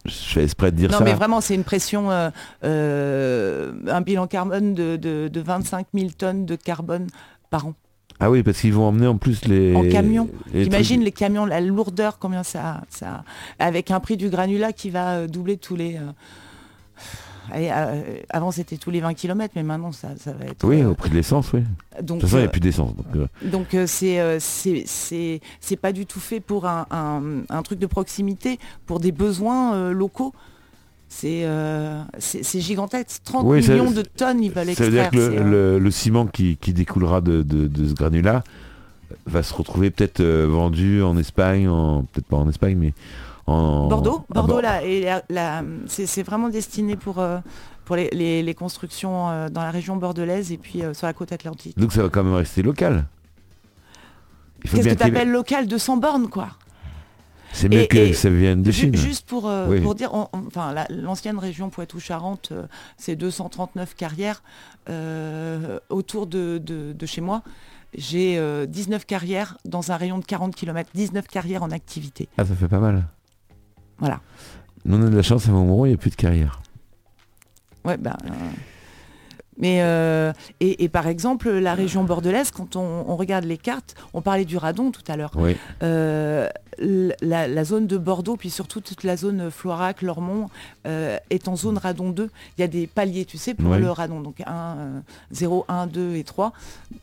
je 0.05 0.11
fais 0.11 0.43
exprès 0.43 0.71
de 0.71 0.77
dire 0.77 0.91
Non 0.91 0.97
ça. 0.99 1.03
mais 1.03 1.13
vraiment 1.13 1.41
c'est 1.41 1.55
une 1.55 1.63
pression, 1.63 2.09
euh, 2.11 2.29
euh, 2.63 3.71
un 3.87 4.01
bilan 4.01 4.27
carbone 4.27 4.73
de, 4.73 4.95
de, 4.95 5.27
de 5.27 5.39
25 5.41 5.87
000 5.93 6.09
tonnes 6.17 6.45
de 6.45 6.55
carbone 6.55 7.07
par 7.49 7.67
an. 7.67 7.73
Ah 8.19 8.29
oui, 8.29 8.43
parce 8.43 8.61
qu'ils 8.61 8.73
vont 8.73 8.85
emmener 8.85 9.07
en 9.07 9.17
plus 9.17 9.45
les. 9.45 9.73
En 9.75 9.87
camion. 9.89 10.29
les 10.53 10.63
T'imagines 10.65 10.97
trucs- 10.97 11.05
les 11.05 11.11
camions, 11.11 11.45
la 11.45 11.59
lourdeur, 11.59 12.19
combien 12.19 12.43
ça, 12.43 12.81
ça... 12.89 13.23
Avec 13.57 13.89
un 13.89 13.99
prix 13.99 14.15
du 14.15 14.29
granulat 14.29 14.73
qui 14.73 14.91
va 14.91 15.15
euh, 15.15 15.27
doubler 15.27 15.57
tous 15.57 15.75
les... 15.75 15.95
euh, 15.97 16.01
allez, 17.51 17.69
euh, 17.73 18.01
avant 18.29 18.51
c'était 18.51 18.77
tous 18.77 18.91
les 18.91 18.99
20 18.99 19.13
km, 19.13 19.53
mais 19.55 19.63
maintenant 19.63 19.91
ça, 19.91 20.09
ça 20.17 20.33
va 20.33 20.45
être... 20.45 20.63
Oui, 20.67 20.81
euh, 20.81 20.89
au 20.89 20.93
prix 20.95 21.09
de 21.09 21.15
l'essence, 21.15 21.51
oui. 21.53 21.61
De 21.99 22.05
donc, 22.05 22.19
toute 22.19 22.29
façon, 22.29 22.37
il 22.37 22.39
n'y 22.41 22.45
euh, 22.45 22.49
a 22.49 22.51
plus 22.51 22.59
d'essence. 22.59 22.93
donc, 23.43 23.73
euh, 23.73 23.79
euh, 23.81 23.87
c'est 23.87 24.19
euh, 24.19 24.37
c'est 24.39 24.83
c'est 24.85 25.41
c'est 25.59 25.75
pas 25.77 25.91
du 25.93 26.05
tout 26.05 26.19
fait 26.19 26.39
pour 26.39 26.65
un, 26.67 26.85
un- 26.91 27.41
un 27.49 27.61
truc 27.63 27.79
de 27.79 27.87
proximité, 27.87 28.59
pour 28.85 28.99
des 28.99 29.11
besoins 29.11 29.73
euh, 29.75 29.91
locaux. 29.91 30.33
C'est 31.13 31.41
euh, 31.43 32.01
gigantesque. 32.53 33.21
30 33.25 33.45
Oui, 33.45 33.61
ça- 33.61 33.73
millions 33.73 33.91
de 33.91 34.01
tonnes 34.01 34.41
ils 34.43 34.51
veulent 34.51 34.73
ça 34.73 34.85
veut 34.85 34.91
dire 34.91 35.09
que 35.09 35.17
le, 35.17 35.29
c'est, 35.31 35.37
euh, 35.39 35.43
le- 35.75 35.79
le 35.79 35.91
ciment 35.91 36.25
qui, 36.25 36.55
qui 36.57 36.71
découlera 36.73 37.19
de, 37.21 37.41
de- 37.43 37.67
de 37.67 37.87
ce 37.89 37.93
granulat 37.93 38.43
va 39.25 39.43
se 39.43 39.53
retrouver 39.53 39.91
peut-être 39.91 40.21
euh, 40.21 40.47
vendu 40.49 41.03
en 41.03 41.17
Espagne, 41.17 41.67
en... 41.67 42.03
peut-être 42.03 42.27
pas 42.27 42.37
en 42.37 42.47
Espagne, 42.49 42.77
mais 42.79 42.93
en. 43.51 43.87
Bordeaux, 43.87 44.23
Bordeaux 44.29 44.53
Bor- 44.53 44.61
là, 44.61 44.83
et 44.83 45.01
la- 45.03 45.23
la- 45.29 45.63
c'est 45.87 46.23
vraiment 46.23 46.49
destiné 46.49 46.95
pour 46.95 47.19
euh, 47.19 47.39
pour 47.85 47.95
les, 47.95 48.09
les- 48.13 48.41
les 48.43 48.53
constructions 48.53 49.29
euh, 49.29 49.49
dans 49.49 49.61
la 49.63 49.71
région 49.71 49.95
bordelaise 49.97 50.51
et 50.51 50.57
puis 50.57 50.83
euh, 50.83 50.93
sur 50.93 51.07
la 51.07 51.13
côte 51.13 51.31
atlantique. 51.31 51.77
Donc 51.77 51.91
ça 51.93 52.01
va 52.03 52.09
quand 52.09 52.23
même 52.23 52.33
rester 52.35 52.61
local. 52.61 53.05
Qu'est-ce 54.63 54.87
que 54.89 54.93
tu 54.93 55.03
appelles 55.03 55.31
local 55.31 55.67
de 55.67 55.77
100 55.77 55.97
bornes 55.97 56.27
quoi? 56.29 56.49
C'est 57.53 57.67
mieux 57.67 57.81
Et- 57.81 57.87
que 57.87 57.97
et 57.97 58.13
ça 58.13 58.29
vienne 58.29 58.63
de 58.63 58.71
Chine. 58.71 58.95
Juste 58.95 59.27
pour, 59.27 59.49
euh, 59.49 59.67
Oui. 59.67 59.81
pour 59.81 59.93
dire, 59.95 60.13
on- 60.13 60.29
on- 60.31 60.47
enfin, 60.47 60.71
la- 60.71 60.85
l'ancienne 60.89 61.37
région 61.37 61.69
Poitou-Charentes, 61.69 62.49
euh, 62.53 62.63
c'est 62.97 63.17
239 63.17 63.93
carrières 63.95 64.41
euh, 64.89 65.77
autour 65.89 66.27
de, 66.27 66.59
de- 66.63 66.93
de 66.93 67.05
chez 67.05 67.19
moi. 67.19 67.41
J'ai 67.93 68.37
euh, 68.37 68.65
19 68.67 69.05
carrières 69.05 69.57
dans 69.65 69.91
un 69.91 69.97
rayon 69.97 70.17
de 70.19 70.23
40 70.23 70.55
km, 70.55 70.89
19 70.93 71.27
carrières 71.27 71.61
en 71.63 71.71
activité. 71.71 72.29
Ah, 72.37 72.45
ça 72.45 72.55
fait 72.55 72.69
pas 72.69 72.79
mal. 72.79 73.05
Voilà. 74.01 74.19
Nous, 74.83 74.97
on 74.97 75.07
a 75.07 75.09
de 75.09 75.15
la 75.15 75.21
chance 75.21 75.47
à 75.47 75.51
Montmoreau, 75.51 75.85
il 75.85 75.89
n'y 75.89 75.95
a 75.95 75.97
plus 75.97 76.09
de 76.09 76.15
carrière. 76.15 76.61
Ouais, 77.85 77.97
ben, 77.97 78.17
euh, 78.25 78.29
mais 79.61 79.81
euh, 79.81 80.33
et, 80.59 80.83
et 80.83 80.89
par 80.89 81.07
exemple, 81.07 81.49
la 81.49 81.73
région 81.75 82.03
bordelaise, 82.03 82.51
quand 82.51 82.75
on, 82.75 83.05
on 83.07 83.15
regarde 83.15 83.45
les 83.45 83.57
cartes, 83.57 83.95
on 84.13 84.21
parlait 84.21 84.45
du 84.45 84.57
radon 84.57 84.91
tout 84.91 85.03
à 85.07 85.15
l'heure. 85.15 85.31
Oui. 85.35 85.55
Euh, 85.83 86.49
la, 87.21 87.47
la 87.47 87.63
zone 87.63 87.85
de 87.85 87.97
Bordeaux, 87.97 88.37
puis 88.37 88.49
surtout 88.49 88.81
toute 88.81 89.03
la 89.03 89.15
zone 89.17 89.51
Floirac, 89.51 90.01
Lormont, 90.01 90.49
euh, 90.87 91.17
est 91.29 91.47
en 91.47 91.55
zone 91.55 91.77
radon 91.77 92.09
2. 92.09 92.29
Il 92.57 92.61
y 92.61 92.63
a 92.63 92.67
des 92.67 92.87
paliers, 92.87 93.25
tu 93.25 93.37
sais, 93.37 93.53
pour 93.53 93.69
le 93.79 93.91
radon. 93.91 94.21
Donc 94.21 94.41
1, 94.45 94.75
0, 95.31 95.65
1, 95.67 95.87
2 95.87 96.15
et 96.15 96.23
3. 96.23 96.53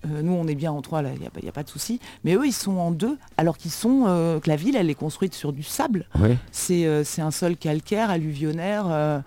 Euh, 0.06 0.22
nous, 0.22 0.32
on 0.32 0.46
est 0.48 0.54
bien 0.54 0.72
en 0.72 0.80
3, 0.82 1.02
là, 1.02 1.10
il 1.14 1.20
n'y 1.20 1.26
a, 1.26 1.30
pas- 1.52 1.60
a 1.60 1.62
de 1.62 1.68
souci. 1.68 2.00
Mais 2.24 2.34
eux, 2.34 2.46
ils 2.46 2.52
sont 2.52 2.76
en 2.78 2.90
2, 2.90 3.16
alors 3.36 3.56
qu'ils 3.56 3.70
sont, 3.70 4.04
que 4.42 4.48
la 4.48 4.56
ville, 4.56 4.74
elle 4.74 4.90
est 4.90 4.94
construite 4.94 5.34
sur 5.34 5.52
du 5.52 5.62
sable. 5.62 6.06
Oui. 6.18 6.36
C'est 6.50 6.86
un 7.20 7.30
sol 7.30 7.56
calcaire, 7.56 8.10
alluvionnaire. 8.10 9.22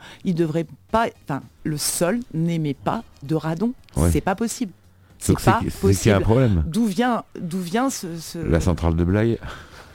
Pas... 0.91 1.07
Enfin, 1.23 1.41
le 1.63 1.77
sol 1.77 2.19
n'émet 2.33 2.73
pas 2.73 3.03
de 3.23 3.35
radon. 3.35 3.73
Ouais. 3.95 4.09
C'est 4.11 4.21
pas 4.21 4.35
possible. 4.35 4.71
C'est 5.19 5.33
pas 5.39 5.59
qu'il 5.59 5.67
y 5.67 5.69
a 5.69 5.75
un 5.75 5.79
possible. 5.81 6.21
problème. 6.21 6.63
D'où 6.67 6.85
vient, 6.85 7.23
d'où 7.39 7.59
vient 7.59 7.89
ce... 7.89 8.17
ce- 8.17 8.39
La 8.39 8.59
centrale 8.59 8.95
de 8.95 9.03
Blaye. 9.03 9.37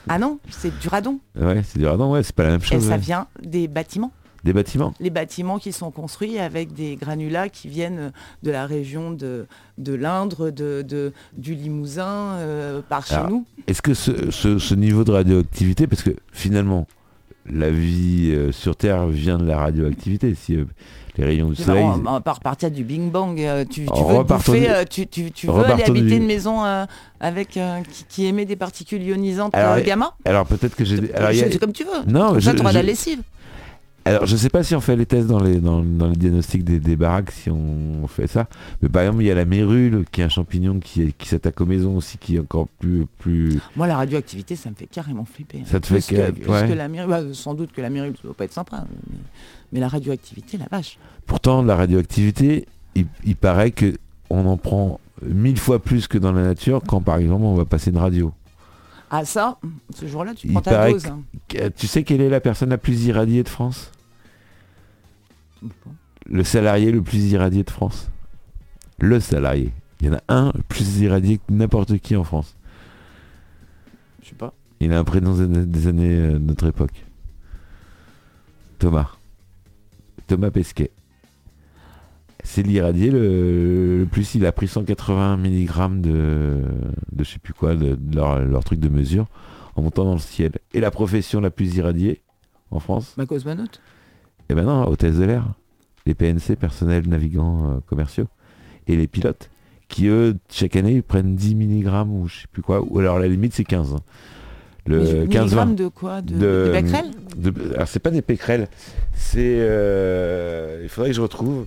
Ah 0.09 0.19
non, 0.19 0.39
c'est 0.49 0.77
du 0.79 0.87
radon. 0.87 1.19
Ouais, 1.39 1.61
c'est 1.65 1.79
du 1.79 1.85
radon, 1.85 2.11
ouais, 2.13 2.23
c'est 2.23 2.33
pas 2.35 2.43
la 2.43 2.51
même 2.51 2.61
Et 2.61 2.65
chose. 2.65 2.83
ça 2.85 2.91
ouais. 2.91 2.97
vient 2.97 3.27
des 3.43 3.67
bâtiments. 3.67 4.13
Des 4.45 4.53
bâtiments. 4.53 4.93
Les 5.01 5.09
bâtiments 5.09 5.57
qui 5.59 5.73
sont 5.73 5.91
construits 5.91 6.39
avec 6.39 6.71
des 6.73 6.95
granulats 6.95 7.49
qui 7.49 7.67
viennent 7.67 8.13
de 8.43 8.51
la 8.51 8.65
région 8.65 9.11
de, 9.11 9.47
de 9.77 9.93
l'Indre, 9.93 10.49
de, 10.51 10.81
de- 10.87 11.11
du 11.35 11.55
Limousin, 11.55 12.35
euh, 12.37 12.81
par 12.87 13.05
chez 13.05 13.15
Alors, 13.15 13.29
nous. 13.31 13.45
Est-ce 13.65 13.81
que 13.81 13.93
ce, 13.93 14.31
ce- 14.31 14.59
ce 14.59 14.75
niveau 14.75 15.03
de 15.03 15.11
radioactivité, 15.11 15.87
parce 15.87 16.03
que 16.03 16.11
finalement, 16.31 16.87
la 17.51 17.69
vie 17.69 18.31
euh, 18.33 18.51
sur 18.51 18.75
Terre 18.75 19.07
vient 19.07 19.37
de 19.37 19.45
la 19.45 19.57
radioactivité, 19.57 20.35
si 20.35 20.55
euh, 20.55 20.65
les 21.17 21.25
rayons 21.25 21.49
du 21.49 21.55
soleil... 21.55 21.83
on 21.83 21.97
va 22.19 22.33
repartir 22.33 22.69
du 22.71 22.83
Bing 22.83 23.09
Bang. 23.09 23.39
euh, 23.39 23.63
tu, 23.65 23.85
tu 23.85 24.03
veux 24.07 24.23
bouffer, 24.23 24.69
tu, 24.89 25.07
tu- 25.07 25.31
tu 25.31 25.47
veux 25.47 25.65
aller 25.65 25.83
habiter 25.83 26.15
une 26.17 26.25
maison 26.27 26.61
avec 27.19 27.49
qui, 27.49 27.59
qui 28.09 28.25
émet 28.27 28.45
des 28.45 28.55
particules 28.55 29.01
ionisantes 29.01 29.55
Alors, 29.55 29.79
gamma? 29.83 30.13
Alors 30.25 30.45
peut-être 30.45 30.75
que 30.75 30.85
j'ai... 30.85 30.97
C'est 31.33 31.59
comme 31.59 31.73
tu 31.73 31.83
veux. 31.85 32.11
Non, 32.11 32.29
Comme 32.31 32.41
ça, 32.41 32.51
je- 32.51 32.57
tu 32.57 32.63
la 32.63 32.71
je- 32.71 32.79
lessive. 32.79 33.19
Alors, 34.07 34.25
je 34.25 34.35
sais 34.35 34.49
pas 34.49 34.63
si 34.63 34.75
on 34.75 34.81
fait 34.81 34.95
les 34.95 35.05
tests 35.05 35.27
dans 35.27 35.39
les, 35.39 35.59
dans, 35.59 35.81
dans 35.83 36.07
les 36.09 36.15
diagnostics 36.15 36.63
des, 36.63 36.79
des 36.79 36.95
baraques, 36.95 37.31
si 37.31 37.49
on 37.49 38.07
fait 38.07 38.27
ça. 38.27 38.47
Mais 38.81 38.89
par 38.89 39.03
exemple, 39.03 39.21
il 39.23 39.27
y 39.27 39.31
a 39.31 39.35
la 39.35 39.45
mérule, 39.45 40.05
qui 40.11 40.21
est 40.21 40.23
un 40.23 40.29
champignon 40.29 40.79
qui, 40.79 41.13
qui 41.13 41.27
s'attaque 41.27 41.59
aux 41.61 41.65
maisons 41.65 41.95
aussi, 41.97 42.17
qui 42.17 42.35
est 42.35 42.39
encore 42.39 42.67
plus... 42.79 43.05
plus... 43.19 43.59
Moi, 43.75 43.87
la 43.87 43.97
radioactivité, 43.97 44.55
ça 44.55 44.69
me 44.69 44.75
fait 44.75 44.87
carrément 44.87 45.25
flipper. 45.25 45.63
Ça 45.65 45.79
te 45.79 45.87
Plus 45.87 46.01
fait 46.05 46.15
que, 46.15 46.21
que- 46.31 46.41
plus 46.41 46.51
ouais. 46.51 46.67
que 46.67 46.73
la 46.73 46.87
myrule. 46.87 47.09
Bah, 47.09 47.21
sans 47.33 47.53
doute 47.53 47.71
que 47.71 47.81
la 47.81 47.89
myrule, 47.89 48.13
ça 48.15 48.23
doit 48.23 48.33
pas 48.33 48.45
être 48.45 48.53
sympa. 48.53 48.85
Mais, 48.89 49.17
mais 49.73 49.79
la 49.79 49.87
radioactivité, 49.87 50.57
la 50.57 50.67
vache. 50.71 50.97
Pourtant, 51.25 51.61
la 51.63 51.75
radioactivité, 51.75 52.67
il, 52.95 53.05
il 53.25 53.35
paraît 53.35 53.71
que 53.71 53.97
on 54.29 54.45
en 54.45 54.57
prend 54.57 54.99
mille 55.25 55.57
fois 55.57 55.79
plus 55.79 56.07
que 56.07 56.17
dans 56.17 56.31
la 56.31 56.43
nature 56.43 56.81
quand, 56.85 57.01
par 57.01 57.17
exemple, 57.17 57.43
on 57.43 57.55
va 57.55 57.65
passer 57.65 57.91
une 57.91 57.97
radio. 57.97 58.33
Ah 59.09 59.23
ça, 59.23 59.57
ce 59.95 60.05
jour-là, 60.05 60.33
tu 60.35 60.47
Il 60.47 60.51
prends 60.53 60.61
ta 60.61 60.91
dose. 60.91 61.05
hein. 61.05 61.19
Tu 61.77 61.87
sais 61.87 62.03
quelle 62.03 62.19
est 62.19 62.29
la 62.29 62.41
personne 62.41 62.69
la 62.71 62.77
plus 62.77 63.05
irradiée 63.05 63.41
de 63.41 63.47
France? 63.47 63.91
Le 66.25 66.43
salarié 66.43 66.91
le 66.91 67.01
plus 67.01 67.31
irradié 67.31 67.63
de 67.63 67.69
France. 67.69 68.09
Le 68.99 69.19
salarié. 69.19 69.71
Il 70.01 70.07
y 70.07 70.09
en 70.09 70.15
a 70.15 70.21
un 70.27 70.51
plus 70.67 70.99
irradié 70.99 71.37
que 71.37 71.43
n'importe 71.51 71.97
qui 71.99 72.15
en 72.15 72.23
France. 72.23 72.55
Je 74.21 74.29
sais 74.29 74.35
pas. 74.35 74.53
Il 74.79 74.93
a 74.93 74.99
un 74.99 75.03
prénom 75.03 75.33
des 75.33 75.87
années 75.87 76.15
euh, 76.15 76.33
de 76.33 76.39
notre 76.39 76.67
époque. 76.67 77.05
Thomas. 78.79 79.09
Thomas 80.27 80.51
Pesquet. 80.51 80.91
C'est 82.43 82.61
l'irradié 82.63 83.09
le, 83.09 83.99
le 83.99 84.05
plus. 84.05 84.35
Il 84.35 84.45
a 84.45 84.51
pris 84.51 84.67
180 84.67 85.37
mg 85.37 86.01
de, 86.01 86.61
de 87.11 87.23
je 87.23 87.31
sais 87.31 87.39
plus 87.39 87.53
quoi, 87.53 87.75
de, 87.75 87.95
de 87.95 88.15
leur, 88.15 88.39
leur 88.39 88.63
truc 88.63 88.79
de 88.79 88.89
mesure, 88.89 89.27
en 89.75 89.81
montant 89.81 90.05
dans 90.05 90.13
le 90.13 90.19
ciel. 90.19 90.51
Et 90.73 90.79
la 90.79 90.91
profession 90.91 91.41
la 91.41 91.49
plus 91.49 91.75
irradiée 91.75 92.21
en 92.69 92.79
France? 92.79 93.15
Ma 93.17 93.25
cosmonaute. 93.25 93.81
Eh 94.49 94.55
ben 94.55 94.63
non, 94.63 94.87
hôtesse 94.87 95.15
de 95.15 95.25
l'air. 95.25 95.45
Les 96.05 96.13
PNC, 96.13 96.55
personnels 96.57 97.07
navigants 97.07 97.71
euh, 97.71 97.79
commerciaux. 97.87 98.27
Et 98.87 98.95
les 98.95 99.07
pilotes, 99.07 99.49
qui 99.89 100.07
eux, 100.07 100.37
chaque 100.49 100.75
année, 100.77 100.93
ils 100.93 101.03
prennent 101.03 101.35
10 101.35 101.55
mg 101.55 101.87
ou 102.09 102.27
je 102.27 102.41
sais 102.41 102.47
plus 102.51 102.61
quoi. 102.61 102.81
Ou 102.89 102.99
alors 102.99 103.19
la 103.19 103.27
limite, 103.27 103.53
c'est 103.53 103.65
15. 103.65 103.93
hein. 103.93 103.99
Le 104.85 104.99
Mais 104.99 105.27
15 105.27 105.43
milligrammes 105.43 105.75
de 105.75 105.87
quoi 105.89 106.21
de, 106.21 106.37
de 106.37 106.71
becquerel? 106.71 107.11
de- 107.35 107.73
alors 107.75 107.89
c'est 107.89 107.99
pas 107.99 108.09
des 108.09 108.21
pécrels, 108.21 108.69
c'est 109.13 109.57
euh, 109.59 110.79
il 110.81 110.87
faudrait 110.87 111.09
que 111.09 111.15
je 111.17 111.19
retrouve. 111.21 111.65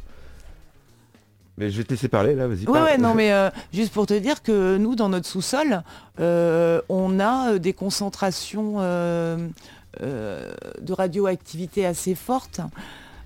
Mais 1.58 1.68
je 1.68 1.76
vais 1.76 1.84
te 1.84 1.90
laisser 1.90 2.08
parler 2.08 2.34
là, 2.34 2.48
vas-y. 2.48 2.60
Ouais, 2.60 2.72
parle. 2.72 2.84
ouais, 2.84 2.96
non, 2.96 3.12
mais 3.14 3.30
euh, 3.30 3.50
juste 3.74 3.92
pour 3.92 4.06
te 4.06 4.14
dire 4.18 4.42
que 4.42 4.78
nous, 4.78 4.94
dans 4.96 5.10
notre 5.10 5.26
sous-sol, 5.26 5.82
euh, 6.18 6.80
on 6.88 7.20
a 7.20 7.58
des 7.58 7.74
concentrations 7.74 8.76
de 10.00 10.92
radioactivité 10.92 11.84
assez 11.86 12.14
fortes, 12.14 12.60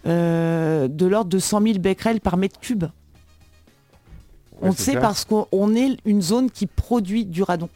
euh, 0.07 0.89
de 0.89 1.07
l'ordre 1.07 1.31
de 1.31 1.39
100 1.39 1.62
000 1.62 1.79
becquerels 1.79 2.21
par 2.21 2.37
mètre 2.37 2.59
cube. 2.61 2.85
Ouais, 2.85 4.69
on 4.69 4.73
sait 4.73 4.93
parce 5.01 5.25
qu'on 5.25 5.47
on 5.53 5.75
est 5.75 5.97
une 6.05 6.23
zone 6.23 6.51
qui 6.51 6.67
produit 6.67 7.25
du 7.25 7.43
radon. 7.43 7.69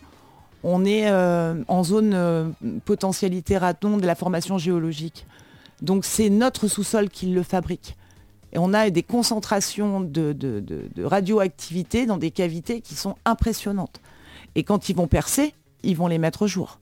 On 0.64 0.84
est 0.84 1.09
euh, 1.09 1.62
en 1.68 1.84
zone 1.84 2.12
euh, 2.14 2.49
potentialité 2.84 3.57
radon 3.59 3.97
de 3.97 4.07
la 4.07 4.14
formation 4.14 4.59
géologique. 4.59 5.26
Donc 5.82 6.05
c'est 6.05 6.30
notre 6.30 6.66
sous-sol 6.66 7.09
qui 7.09 7.26
le 7.26 7.43
fabrique. 7.43 7.97
Et 8.53 8.59
on 8.59 8.72
a 8.74 8.89
des 8.91 9.03
concentrations 9.03 10.01
de, 10.01 10.32
de- 10.32 10.61
de- 10.61 10.89
de 10.95 11.05
radioactivité 11.05 12.07
dans 12.07 12.16
des 12.16 12.30
cavités 12.30 12.80
qui 12.80 12.95
sont 12.95 13.14
impressionnantes. 13.24 14.01
Et 14.55 14.64
quand 14.64 14.89
ils 14.89 14.97
vont 14.97 15.07
percer, 15.07 15.55
ils 15.82 15.97
vont 15.97 16.07
les 16.09 16.18
mettre 16.18 16.43
au 16.43 16.47
jour. 16.47 16.78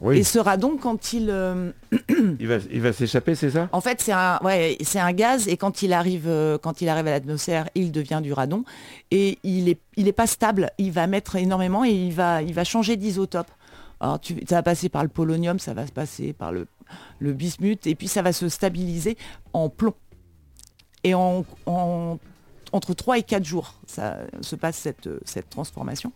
Oui, 0.00 0.18
Et 0.18 0.24
ce 0.24 0.38
radon, 0.38 0.76
quand 0.76 1.12
il... 1.12 1.30
euh, 1.30 1.70
il 2.40 2.46
va, 2.48 2.56
il 2.70 2.80
va 2.80 2.92
s'échapper, 2.92 3.34
c'est 3.34 3.50
ça? 3.50 3.68
En 3.72 3.80
fait, 3.80 4.00
c'est 4.00 4.12
un, 4.12 4.38
ouais, 4.42 4.76
c'est 4.82 4.98
un 4.98 5.12
gaz 5.12 5.46
et 5.48 5.56
quand 5.56 5.82
il 5.82 5.92
arrive, 5.92 6.26
euh, 6.26 6.58
quand 6.58 6.80
il 6.80 6.88
arrive 6.88 7.06
à 7.06 7.10
l'atmosphère, 7.10 7.68
il 7.76 7.92
devient 7.92 8.20
du 8.22 8.32
radon 8.32 8.64
et 9.12 9.38
il 9.44 9.68
est, 9.68 9.78
il 9.96 10.08
est 10.08 10.12
pas 10.12 10.26
stable. 10.26 10.70
Il 10.78 10.90
va 10.92 11.06
mettre 11.06 11.36
énormément 11.36 11.84
et 11.84 11.90
il 11.92 12.12
va, 12.12 12.42
il 12.42 12.52
va 12.54 12.64
changer 12.64 12.96
d'isotope. 12.96 13.50
Alors, 14.00 14.20
tu, 14.20 14.34
ça 14.48 14.56
va 14.56 14.62
passer 14.64 14.88
par 14.88 15.04
le 15.04 15.08
polonium, 15.08 15.58
ça 15.60 15.72
va 15.74 15.86
se 15.86 15.92
passer 15.92 16.32
par 16.32 16.50
le, 16.50 16.66
le 17.20 17.32
bismuth 17.32 17.86
et 17.86 17.94
puis 17.94 18.08
ça 18.08 18.20
va 18.20 18.32
se 18.32 18.48
stabiliser 18.48 19.16
en 19.52 19.68
plomb. 19.68 19.94
Et 21.04 21.14
en, 21.14 21.44
en- 21.66 22.18
entre 22.72 22.94
3 22.94 23.18
et 23.18 23.22
4 23.22 23.44
jours, 23.44 23.74
ça 23.86 24.18
se 24.40 24.56
passe 24.56 24.76
cette, 24.76 25.08
cette 25.24 25.48
transformation. 25.48 26.12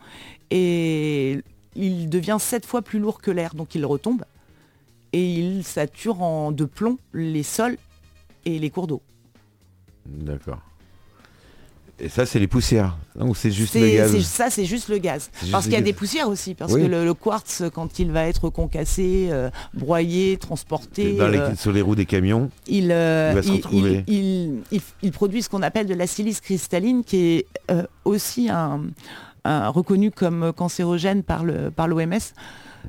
Et 0.50 1.40
il 1.78 2.08
devient 2.10 2.36
7 2.38 2.66
fois 2.66 2.82
plus 2.82 2.98
lourd 2.98 3.20
que 3.20 3.30
l'air, 3.30 3.54
donc 3.54 3.74
il 3.74 3.86
retombe 3.86 4.24
et 5.12 5.34
il 5.34 5.64
sature 5.64 6.20
en 6.22 6.52
de 6.52 6.64
plomb 6.64 6.98
les 7.14 7.42
sols 7.42 7.78
et 8.44 8.58
les 8.58 8.70
cours 8.70 8.86
d'eau. 8.86 9.00
D'accord. 10.06 10.60
Et 12.00 12.08
ça, 12.08 12.26
c'est 12.26 12.38
les 12.38 12.46
poussières. 12.46 12.96
Donc 13.16 13.36
c'est 13.36 13.50
juste 13.50 13.74
le 13.74 13.88
gaz. 13.88 14.16
Ça, 14.22 14.50
c'est 14.50 14.64
juste 14.64 14.88
le 14.88 14.98
gaz. 14.98 15.30
Parce 15.50 15.64
qu'il 15.64 15.72
y 15.72 15.76
a 15.76 15.80
gaz. 15.80 15.84
des 15.86 15.92
poussières 15.92 16.28
aussi. 16.28 16.54
Parce 16.54 16.72
Oui. 16.72 16.82
que 16.82 16.86
le, 16.86 17.04
le 17.04 17.12
quartz, 17.14 17.64
quand 17.74 17.98
il 17.98 18.12
va 18.12 18.26
être 18.26 18.50
concassé, 18.50 19.28
euh, 19.32 19.50
broyé, 19.74 20.36
transporté, 20.36 21.14
Dans 21.14 21.26
les- 21.26 21.38
euh, 21.38 21.56
sur 21.56 21.72
les 21.72 21.82
roues 21.82 21.96
des 21.96 22.06
camions. 22.06 22.50
il, 22.68 22.92
euh, 22.92 23.30
il 23.32 23.34
va 23.34 23.42
se 23.42 23.50
retrouver. 23.50 24.04
il- 24.06 24.14
il- 24.14 24.60
il- 24.70 24.80
il 25.02 25.10
produit 25.10 25.42
ce 25.42 25.48
qu'on 25.48 25.62
appelle 25.62 25.86
de 25.88 25.94
la 25.94 26.06
silice 26.06 26.40
cristalline, 26.40 27.02
qui 27.02 27.16
est 27.16 27.46
aussi 28.04 28.48
un- 28.48 28.82
reconnu 29.44 30.10
comme 30.10 30.52
cancérogène 30.54 31.22
par 31.22 31.44
le 31.44 31.70
par 31.70 31.88
l'OMS. 31.88 32.12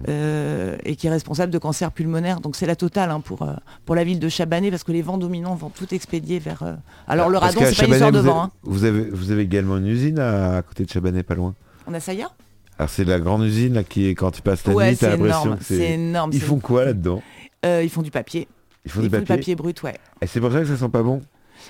euh, 0.08 0.78
et 0.86 0.96
qui 0.96 1.08
est 1.08 1.10
responsable 1.10 1.52
de 1.52 1.58
cancer 1.58 1.92
pulmonaire. 1.92 2.40
Donc 2.40 2.56
c'est 2.56 2.66
la 2.68 2.76
totale 2.76 3.12
hein, 3.12 3.20
pour, 3.22 3.42
euh, 3.42 3.54
pour 3.86 3.96
la 3.96 4.04
ville 4.04 4.20
de 4.20 4.30
Chabanais 4.30 4.70
parce 4.70 4.84
que 4.84 4.92
les 4.92 5.02
vents 5.02 5.18
dominants 5.18 5.56
vont 5.56 5.70
tout 5.70 5.94
expédier 5.94 6.40
vers... 6.40 6.64
euh, 6.64 6.76
Alors 7.08 7.28
le 7.30 7.40
Parce 7.40 7.56
radon, 7.56 7.68
c'est 7.70 7.76
pas 7.76 7.86
une 7.88 7.92
histoire 7.94 8.12
de 8.12 8.20
vent. 8.20 8.44
hein. 8.44 8.52
vous, 8.64 8.86
avez, 8.86 9.10
vous, 9.10 9.32
avez, 9.32 9.42
également 9.42 9.78
une 9.78 9.88
usine 9.88 10.20
à, 10.20 10.58
à 10.58 10.62
côté 10.62 10.86
de 10.86 10.90
Chabanais, 10.90 11.24
pas 11.24 11.36
loin. 11.36 11.54
On 11.88 11.94
a 11.94 12.00
ça 12.00 12.14
hier 12.14 12.34
Alors 12.78 12.90
c'est 12.90 13.04
la 13.04 13.20
grande 13.20 13.44
usine 13.44 13.74
là, 13.74 13.84
qui 13.84 14.08
est 14.08 14.16
quand 14.16 14.32
tu 14.32 14.42
passes 14.42 14.66
la 14.68 14.74
Ouais, 14.74 14.92
nuit, 14.92 14.98
t'as 14.98 15.10
l'impression 15.10 15.58
que 15.58 15.64
C'est 15.64 15.94
énorme. 15.96 16.32
Ils 16.34 16.42
font 16.42 16.60
quoi 16.60 16.86
là-dedans? 16.86 17.22
Euh, 17.66 17.82
Ils 17.84 17.90
font 17.90 18.04
du 18.04 18.12
papier. 18.12 18.48
Ils 18.86 18.92
font 18.92 19.02
Ils 19.02 19.10
du 19.10 19.10
font 19.10 19.18
du 19.18 19.26
papier. 19.26 19.36
papier 19.38 19.56
brut, 19.56 19.84
ouais. 19.84 19.96
Et 20.22 20.28
c'est 20.28 20.40
pour 20.40 20.52
ça 20.54 20.60
que 20.60 20.66
ça 20.66 20.78
sent 20.78 20.90
pas 20.90 21.04
bon? 21.04 21.22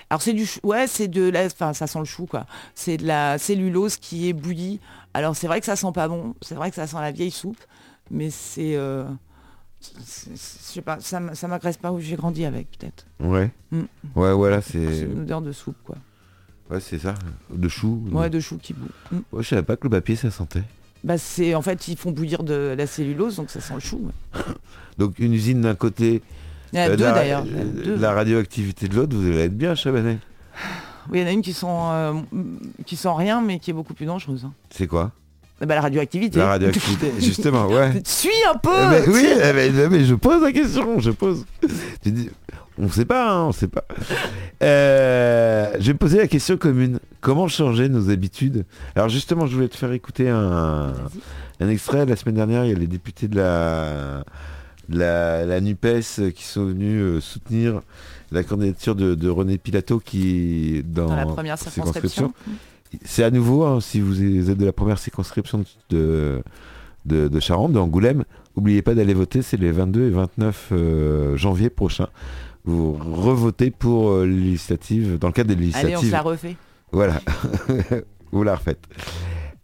Alors 0.09 0.21
c'est 0.21 0.33
du 0.33 0.45
chou- 0.45 0.59
ouais, 0.63 0.87
c'est 0.87 1.07
de 1.07 1.29
la 1.29 1.45
enfin 1.45 1.73
ça 1.73 1.87
sent 1.87 1.99
le 1.99 2.05
chou 2.05 2.25
quoi. 2.25 2.45
C'est 2.75 2.97
de 2.97 3.05
la 3.07 3.37
cellulose 3.37 3.97
qui 3.97 4.29
est 4.29 4.33
bouillie. 4.33 4.79
Alors 5.13 5.35
c'est 5.35 5.47
vrai 5.47 5.59
que 5.59 5.65
ça 5.65 5.75
sent 5.75 5.91
pas 5.93 6.07
bon, 6.07 6.35
c'est 6.41 6.55
vrai 6.55 6.69
que 6.69 6.75
ça 6.75 6.87
sent 6.87 6.97
la 6.99 7.11
vieille 7.11 7.31
soupe, 7.31 7.57
mais 8.11 8.29
c'est 8.29 8.75
euh, 8.75 9.05
je 9.81 10.35
sais 10.35 10.81
pas, 10.81 10.99
ça 10.99 11.21
ça 11.33 11.47
m'agresse 11.47 11.77
pas 11.77 11.91
où 11.91 11.99
j'ai 11.99 12.15
grandi 12.15 12.45
avec 12.45 12.67
peut-être. 12.77 13.05
Ouais. 13.19 13.49
Mm. 13.71 13.81
Ouais, 14.15 14.33
voilà, 14.33 14.61
C'est 14.61 14.93
c'est. 14.93 15.01
une 15.05 15.21
odeur 15.21 15.41
de 15.41 15.51
soupe 15.51 15.77
quoi. 15.83 15.95
Ouais, 16.69 16.79
c'est 16.79 16.99
ça. 16.99 17.15
De 17.51 17.67
chou. 17.67 18.03
Ouais, 18.11 18.29
de 18.29 18.39
chou 18.39 18.57
qui 18.57 18.73
boue. 18.73 18.87
Mm. 19.11 19.17
Ouais, 19.31 19.43
je 19.43 19.47
savais 19.47 19.63
pas 19.63 19.75
que 19.75 19.83
le 19.83 19.89
papier 19.89 20.15
ça 20.15 20.29
sentait. 20.31 20.63
Bah 21.03 21.17
c'est 21.17 21.55
en 21.55 21.61
fait 21.61 21.87
ils 21.87 21.95
font 21.97 22.11
bouillir 22.11 22.43
de 22.43 22.75
la 22.77 22.85
cellulose 22.85 23.37
donc 23.37 23.49
ça 23.49 23.61
sent 23.61 23.73
le 23.73 23.79
chou. 23.79 24.01
ouais. 24.35 24.41
Donc 24.97 25.17
une 25.19 25.33
usine 25.33 25.61
d'un 25.61 25.75
côté, 25.75 26.21
Il 26.73 26.79
y 26.79 26.81
en 26.81 26.85
a 26.85 26.89
euh, 26.89 26.95
deux 26.95 27.03
la, 27.03 27.11
d'ailleurs. 27.13 27.43
euh, 27.45 27.97
la 27.99 28.11
radioactivité 28.13 28.87
de 28.87 28.95
l'autre, 28.95 29.15
vous 29.15 29.25
allez 29.27 29.39
être 29.45 29.57
bien, 29.57 29.75
Chabanais. 29.75 30.17
Oui, 31.11 31.19
il 31.19 31.21
y 31.21 31.23
en 31.25 31.27
a 31.27 31.31
une 31.31 31.41
qui 31.41 31.53
sent 31.53 31.65
euh, 31.69 32.13
qui 32.85 32.95
sent 32.95 33.09
rien 33.15 33.41
mais 33.41 33.57
qui 33.59 33.71
est 33.71 33.73
beaucoup 33.73 33.93
plus 33.95 34.05
dangereuse. 34.05 34.45
hein. 34.45 34.53
C'est 34.69 34.85
quoi? 34.87 35.11
Ah 35.61 35.65
Bah, 35.65 35.75
la 35.75 35.81
radioactivité. 35.81 36.37
La 36.39 36.47
radioactivité, 36.49 37.11
justement, 37.19 37.65
ouais. 37.67 38.01
Suis 38.05 38.29
un 38.53 38.57
peu. 38.57 38.69
Eh 38.73 38.89
ben 39.01 39.03
oui, 39.11 39.25
eh 39.43 39.51
ben, 39.71 39.89
mais 39.89 40.03
je 40.05 40.15
pose 40.15 40.41
la 40.41 40.51
question, 40.51 40.99
je 40.99 41.11
pose. 41.11 41.45
Dis- 42.05 42.29
on 42.81 42.87
sait 42.87 43.03
pas, 43.05 43.29
hein, 43.29 43.43
on 43.47 43.51
sait 43.51 43.67
pas. 43.67 43.83
Euh, 44.63 45.71
je 45.79 45.87
vais 45.87 45.93
me 45.93 45.97
poser 45.97 46.17
la 46.17 46.27
question 46.27 46.55
commune. 46.57 46.99
Comment 47.21 47.47
changer 47.47 47.89
nos 47.89 48.09
habitudes? 48.09 48.65
Alors 48.95 49.09
justement, 49.09 49.47
je 49.47 49.55
voulais 49.55 49.67
te 49.67 49.75
faire 49.75 49.91
écouter 49.91 50.29
un, 50.29 50.93
un 51.59 51.69
extrait. 51.69 52.05
La 52.05 52.15
semaine 52.15 52.35
dernière, 52.35 52.63
il 52.65 52.71
y 52.71 52.75
a 52.75 52.77
les 52.79 52.87
députés 52.87 53.27
de 53.27 53.35
la, 53.35 54.23
la, 54.89 55.45
la 55.45 55.61
NUPES 55.61 56.31
qui 56.35 56.43
sont 56.43 56.65
venus 56.65 57.01
euh, 57.01 57.21
soutenir 57.21 57.81
la 58.31 58.43
candidature 58.43 58.95
de, 58.95 59.15
de 59.15 59.29
René 59.29 59.57
Pilato 59.57 59.99
qui 59.99 60.83
dans, 60.85 61.07
Dans 61.07 61.15
la 61.15 61.25
première 61.25 61.57
circonscription. 61.57 62.33
c'est 63.03 63.23
à 63.23 63.31
nouveau, 63.31 63.63
hein, 63.65 63.81
si 63.81 63.99
vous 64.01 64.21
êtes 64.49 64.57
de 64.57 64.65
la 64.65 64.73
première 64.73 64.99
circonscription 64.99 65.63
de, 65.89 66.41
de, 67.05 67.27
de 67.27 67.39
Charente, 67.39 67.71
d'Angoulême, 67.73 68.23
n'oubliez 68.55 68.81
pas 68.81 68.93
d'aller 68.95 69.13
voter, 69.13 69.41
c'est 69.41 69.57
les 69.57 69.71
22 69.71 70.07
et 70.07 70.09
29 70.09 70.69
euh, 70.71 71.37
janvier 71.37 71.69
prochains. 71.69 72.09
Vous 72.65 72.93
revotez 72.93 73.71
pour 73.71 74.11
euh, 74.11 74.25
les 74.25 74.35
législatives, 74.35 75.17
dans 75.17 75.27
le 75.27 75.33
cadre 75.33 75.53
des 75.53 75.55
Allez, 75.55 75.67
on 75.67 75.71
se 75.71 75.81
législatives. 76.05 76.11
la 76.11 76.21
refait. 76.21 76.55
Voilà, 76.91 77.21
vous 78.31 78.43
la 78.43 78.55
refaites. 78.55 78.85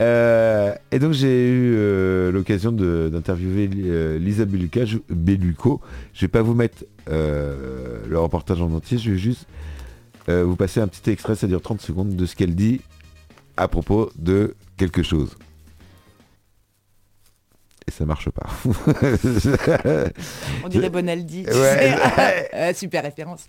Euh, 0.01 0.73
et 0.91 0.99
donc 0.99 1.13
j'ai 1.13 1.49
eu 1.49 1.75
euh, 1.77 2.31
l'occasion 2.31 2.71
d'interviewer 2.73 3.69
euh, 3.85 4.17
Lisa 4.19 4.43
Belluco. 4.45 5.79
Je 6.13 6.21
vais 6.21 6.27
pas 6.27 6.41
vous 6.41 6.53
mettre 6.53 6.83
euh, 7.09 7.99
le 8.07 8.19
reportage 8.19 8.61
en 8.61 8.71
entier, 8.73 8.97
je 8.97 9.11
vais 9.11 9.17
juste 9.17 9.45
euh, 10.27 10.43
vous 10.43 10.55
passer 10.57 10.81
un 10.81 10.87
petit 10.87 11.09
extrait, 11.11 11.35
ça 11.35 11.47
dure 11.47 11.61
30 11.61 11.81
secondes, 11.81 12.15
de 12.15 12.25
ce 12.25 12.35
qu'elle 12.35 12.55
dit 12.55 12.81
à 13.57 13.67
propos 13.69 14.09
de 14.17 14.55
quelque 14.75 15.01
chose. 15.03 15.29
Et 17.87 17.91
ça 17.91 18.03
marche 18.05 18.29
pas. 18.31 18.47
On 20.63 20.67
dirait 20.67 20.89
Bonaldi. 20.89 21.43
tu 21.43 21.49
Ouais. 21.53 21.53
sais. 22.15 22.49
Euh, 22.53 22.73
super 22.75 23.03
référence. 23.03 23.45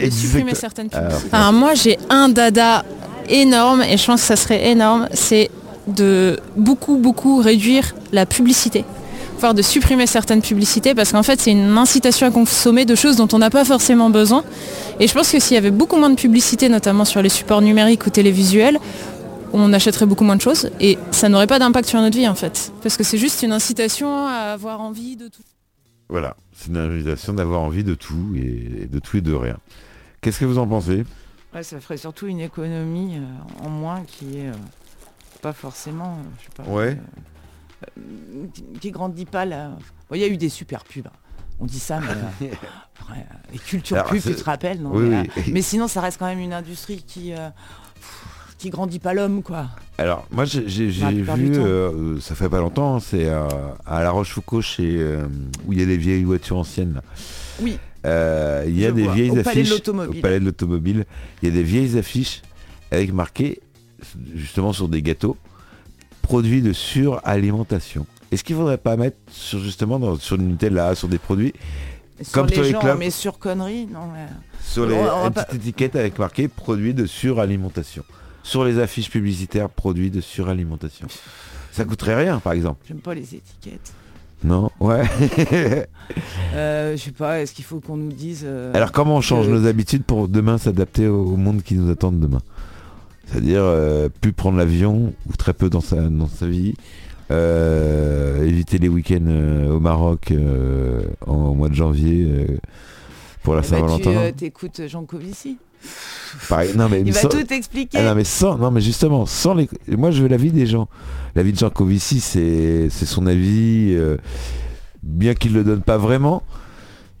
De 0.00 0.08
supprimer 0.10 0.54
certaines. 0.54 0.88
Alors 1.30 1.52
moi 1.52 1.74
j'ai 1.74 1.98
un 2.08 2.30
dada 2.30 2.84
énorme 3.28 3.82
et 3.82 3.96
je 3.98 4.06
pense 4.06 4.22
que 4.22 4.26
ça 4.26 4.36
serait 4.36 4.70
énorme, 4.70 5.06
c'est 5.12 5.50
de 5.88 6.38
beaucoup 6.56 6.96
beaucoup 6.96 7.38
réduire 7.38 7.94
la 8.12 8.26
publicité. 8.26 8.84
Voire 9.40 9.54
de 9.54 9.62
supprimer 9.62 10.06
certaines 10.06 10.42
publicités 10.42 10.94
parce 10.94 11.12
qu'en 11.12 11.22
fait 11.22 11.40
c'est 11.40 11.52
une 11.52 11.78
incitation 11.78 12.26
à 12.26 12.30
consommer 12.30 12.84
de 12.84 12.94
choses 12.94 13.16
dont 13.16 13.28
on 13.32 13.38
n'a 13.38 13.50
pas 13.50 13.64
forcément 13.64 14.10
besoin. 14.10 14.44
Et 15.00 15.06
je 15.06 15.14
pense 15.14 15.30
que 15.30 15.38
s'il 15.38 15.54
y 15.54 15.58
avait 15.58 15.70
beaucoup 15.70 15.96
moins 15.96 16.10
de 16.10 16.16
publicité, 16.16 16.68
notamment 16.68 17.04
sur 17.04 17.22
les 17.22 17.28
supports 17.28 17.62
numériques 17.62 18.06
ou 18.06 18.10
télévisuels, 18.10 18.78
on 19.52 19.72
achèterait 19.72 20.06
beaucoup 20.06 20.24
moins 20.24 20.36
de 20.36 20.40
choses 20.40 20.70
et 20.80 20.98
ça 21.10 21.28
n'aurait 21.28 21.46
pas 21.46 21.58
d'impact 21.58 21.88
sur 21.88 22.00
notre 22.00 22.16
vie 22.16 22.28
en 22.28 22.34
fait. 22.34 22.72
Parce 22.82 22.96
que 22.96 23.04
c'est 23.04 23.18
juste 23.18 23.42
une 23.42 23.52
incitation 23.52 24.26
à 24.26 24.52
avoir 24.52 24.80
envie 24.80 25.16
de 25.16 25.28
tout. 25.28 25.42
Voilà, 26.08 26.36
c'est 26.56 26.68
une 26.68 26.78
invitation 26.78 27.34
d'avoir 27.34 27.60
envie 27.60 27.84
de 27.84 27.94
tout 27.94 28.34
et 28.34 28.86
de 28.90 28.98
tout 28.98 29.18
et 29.18 29.20
de 29.20 29.34
rien. 29.34 29.58
Qu'est-ce 30.20 30.40
que 30.40 30.46
vous 30.46 30.58
en 30.58 30.66
pensez? 30.66 31.04
Ouais, 31.54 31.62
ça 31.62 31.80
ferait 31.80 31.96
surtout 31.96 32.26
une 32.26 32.40
économie 32.40 33.16
euh, 33.16 33.66
en 33.66 33.70
moins 33.70 34.02
qui 34.06 34.38
est 34.38 34.48
euh, 34.48 34.52
pas 35.40 35.52
forcément, 35.52 36.18
euh, 36.18 36.28
je 36.38 36.44
sais 36.44 36.50
pas, 36.56 36.62
Ouais. 36.70 36.96
euh, 36.96 37.86
euh, 37.98 38.46
qui, 38.52 38.62
qui 38.80 38.90
grandit 38.90 39.24
pas 39.26 39.44
là. 39.44 39.70
Bon, 40.08 40.14
Il 40.16 40.20
y 40.20 40.24
a 40.24 40.28
eu 40.28 40.36
des 40.36 40.48
super 40.48 40.84
pubs. 40.84 41.06
hein. 41.06 41.12
On 41.60 41.64
dit 41.66 41.80
ça, 41.80 42.00
mais 42.40 42.50
les 43.52 43.58
cultures 43.58 43.96
Alors, 43.96 44.10
tu 44.12 44.20
te 44.20 44.44
rappelles 44.44 44.80
non? 44.80 44.90
Oui, 44.92 45.08
mais, 45.08 45.28
oui. 45.36 45.50
mais 45.52 45.62
sinon, 45.62 45.88
ça 45.88 46.00
reste 46.00 46.18
quand 46.18 46.26
même 46.26 46.38
une 46.38 46.52
industrie 46.52 47.02
qui 47.06 47.32
qui 48.58 48.70
grandit 48.70 48.98
pas 48.98 49.14
l'homme, 49.14 49.42
quoi. 49.44 49.66
Alors, 49.98 50.26
moi, 50.32 50.44
j'ai 50.44 50.62
vu, 50.88 51.56
euh, 51.58 52.18
ça 52.20 52.34
fait 52.34 52.48
pas 52.48 52.58
longtemps, 52.58 52.96
hein, 52.96 53.00
c'est 53.00 53.26
euh, 53.26 53.46
à 53.86 54.02
La 54.02 54.10
Rochefoucauld, 54.10 54.62
chez, 54.62 54.96
euh, 54.98 55.26
où 55.66 55.72
il 55.72 55.78
y 55.78 55.82
a 55.82 55.86
des 55.86 55.96
vieilles 55.96 56.24
voitures 56.24 56.58
anciennes. 56.58 56.94
là. 56.94 57.02
Oui. 57.60 57.78
Il 58.66 58.78
y 58.78 58.84
a 58.86 58.90
des 58.92 59.02
vois. 59.04 59.14
vieilles 59.14 59.30
Au 59.30 59.34
Palais 59.34 59.44
de 59.44 59.48
affiches 59.60 59.70
l'Automobile. 59.70 60.18
au 60.18 60.22
palais 60.22 60.40
de 60.40 60.44
l'automobile. 60.44 61.06
Il 61.42 61.48
y 61.48 61.52
a 61.52 61.54
des 61.54 61.62
vieilles 61.62 61.96
affiches 61.98 62.42
avec 62.90 63.12
marqué, 63.12 63.60
justement 64.34 64.72
sur 64.72 64.88
des 64.88 65.02
gâteaux, 65.02 65.36
produits 66.22 66.62
de 66.62 66.72
suralimentation. 66.72 68.06
Est-ce 68.30 68.44
qu'il 68.44 68.56
faudrait 68.56 68.78
pas 68.78 68.96
mettre 68.96 69.16
sur 69.30 69.58
justement 69.60 69.98
dans- 69.98 70.16
sur 70.16 70.36
le 70.36 70.42
Nutella, 70.42 70.94
sur 70.94 71.08
des 71.08 71.18
produits, 71.18 71.54
Sur 72.20 72.32
Comme 72.32 72.46
les 72.48 72.70
gens, 72.72 72.96
mais 72.98 73.10
sur 73.10 73.38
conneries, 73.38 73.86
non. 73.86 74.08
mais- 74.12 74.26
sur 74.60 74.86
les, 74.86 74.94
On 74.96 75.04
va- 75.04 75.16
on 75.16 75.20
va 75.20 75.26
une 75.28 75.32
pas- 75.32 75.44
petite 75.44 75.60
étiquette 75.62 75.94
avec 75.94 76.18
marqué 76.18 76.48
produits 76.48 76.92
de 76.92 77.06
suralimentation 77.06 78.02
Sur 78.42 78.64
les 78.64 78.80
affiches 78.80 79.08
publicitaires, 79.08 79.68
produits 79.70 80.10
de 80.10 80.20
suralimentation. 80.20 81.06
Ça 81.70 81.84
coûterait 81.84 82.16
rien, 82.16 82.40
par 82.40 82.54
exemple. 82.54 82.84
J'aime 82.88 82.98
pas 82.98 83.14
les 83.14 83.22
étiquettes. 83.36 83.92
Non 84.42 84.68
Ouais. 84.80 85.04
Euh, 86.54 86.96
je 86.96 87.02
sais 87.02 87.10
pas, 87.12 87.40
est-ce 87.40 87.52
qu'il 87.52 87.64
faut 87.64 87.80
qu'on 87.80 87.96
nous 87.96 88.12
dise... 88.12 88.42
euh, 88.44 88.72
Alors 88.74 88.90
comment 88.92 89.16
on 89.16 89.20
change 89.20 89.46
que- 89.46 89.50
nos 89.52 89.66
habitudes 89.66 90.04
pour 90.04 90.26
demain 90.28 90.58
s'adapter 90.58 91.06
au 91.06 91.22
au 91.24 91.36
monde 91.36 91.62
qui 91.62 91.74
nous 91.74 91.90
attend 91.90 92.10
demain? 92.12 92.40
C'est-à-dire 93.30 93.60
euh, 93.62 94.08
plus 94.20 94.32
prendre 94.32 94.56
l'avion 94.58 95.12
ou 95.28 95.36
très 95.36 95.52
peu 95.52 95.68
dans 95.68 95.80
sa, 95.82 95.96
dans 95.96 96.28
sa 96.28 96.46
vie, 96.46 96.74
euh, 97.30 98.42
éviter 98.44 98.78
les 98.78 98.88
week-ends 98.88 99.18
euh, 99.26 99.70
au 99.72 99.80
Maroc 99.80 100.32
en, 101.26 101.32
au 101.34 101.54
mois 101.54 101.68
de 101.68 101.74
janvier 101.74 102.46
pour 103.42 103.54
la 103.54 103.60
eh 103.60 103.70
ben, 103.70 103.76
tu 103.76 103.80
Saint-Valentin. 103.82 104.10
euh, 104.10 104.32
t'écoutes 104.32 104.80
Jean 104.88 105.04
Covici. 105.04 105.58
Pareil, 106.48 106.72
non, 106.76 106.88
mais 106.88 107.02
Il 107.06 107.12
va 107.12 107.20
tout 107.22 107.52
expliquer. 107.52 107.98
Ah 107.98 108.02
non 108.02 108.14
mais 108.14 108.24
sans, 108.24 108.58
non 108.58 108.70
mais 108.70 108.80
justement, 108.80 109.26
sans 109.26 109.54
les, 109.54 109.68
moi 109.88 110.10
je 110.10 110.22
veux 110.22 110.28
l'avis 110.28 110.50
des 110.50 110.66
gens. 110.66 110.88
L'avis 111.36 111.52
de 111.52 111.58
Jean 111.58 111.70
Covici, 111.70 112.20
c'est, 112.20 112.88
c'est 112.90 113.06
son 113.06 113.26
avis, 113.26 113.92
euh, 113.94 114.16
bien 115.02 115.34
qu'il 115.34 115.52
le 115.52 115.64
donne 115.64 115.82
pas 115.82 115.98
vraiment. 115.98 116.42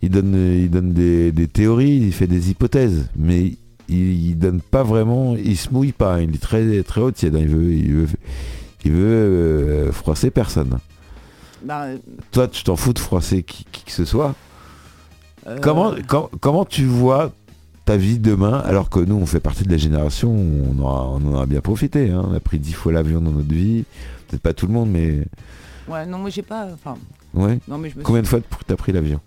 Il 0.00 0.10
donne, 0.10 0.34
il 0.34 0.70
donne 0.70 0.92
des, 0.92 1.32
des 1.32 1.48
théories, 1.48 1.96
il 1.98 2.12
fait 2.12 2.26
des 2.28 2.50
hypothèses, 2.50 3.08
mais 3.16 3.52
il, 3.88 4.28
il 4.30 4.38
donne 4.38 4.60
pas 4.60 4.82
vraiment, 4.82 5.34
il 5.36 5.56
se 5.56 5.70
mouille 5.70 5.92
pas. 5.92 6.14
hein. 6.16 6.20
Il 6.22 6.34
est 6.34 6.38
très, 6.42 6.82
très 6.82 7.00
haut 7.00 7.10
tiède. 7.10 7.34
hein. 7.36 7.40
Il 7.40 7.48
veut, 7.48 7.72
il 7.72 7.92
veut, 7.92 8.08
il 8.84 8.92
veut 8.92 9.04
euh, 9.06 9.92
froisser 9.92 10.30
personne. 10.30 10.78
Bah, 11.64 11.86
Toi, 12.30 12.48
tu 12.48 12.62
t'en 12.64 12.76
fous 12.76 12.92
de 12.92 12.98
froisser 12.98 13.42
qui, 13.42 13.64
qui 13.72 13.84
que 13.84 13.92
ce 13.92 14.04
soit. 14.04 14.34
euh, 15.46 15.58
Comment, 15.60 15.92
com- 16.06 16.28
comment 16.40 16.64
tu 16.64 16.84
vois 16.84 17.32
ta 17.84 17.96
vie 17.96 18.18
demain 18.18 18.58
alors 18.66 18.90
que 18.90 19.00
nous 19.00 19.14
on 19.16 19.24
fait 19.24 19.40
partie 19.40 19.64
de 19.64 19.70
la 19.70 19.78
génération 19.78 20.30
où 20.30 20.74
on, 20.76 20.82
aura- 20.82 21.08
on 21.08 21.34
en 21.34 21.40
a 21.40 21.46
bien 21.46 21.62
profité 21.62 22.10
hein. 22.10 22.22
on 22.30 22.34
a 22.34 22.38
pris 22.40 22.58
dix 22.58 22.74
fois 22.74 22.92
l'avion 22.92 23.22
dans 23.22 23.30
notre 23.30 23.48
vie 23.48 23.84
peut-être 24.28 24.42
pas 24.42 24.52
tout 24.52 24.66
le 24.66 24.74
monde 24.74 24.90
mais 24.90 25.24
Ouais, 25.88 26.04
non, 26.04 26.18
moi 26.18 26.28
j'ai 26.28 26.42
pas... 26.42 26.68
Enfin, 26.74 26.96
ouais 27.32 27.58
non, 27.66 27.78
mais 27.78 27.88
je 27.88 27.96
me 27.98 28.02
combien 28.02 28.20
de 28.20 28.26
fois 28.26 28.40
t'as 28.66 28.76
pris 28.76 28.92
l'avion? 28.92 29.20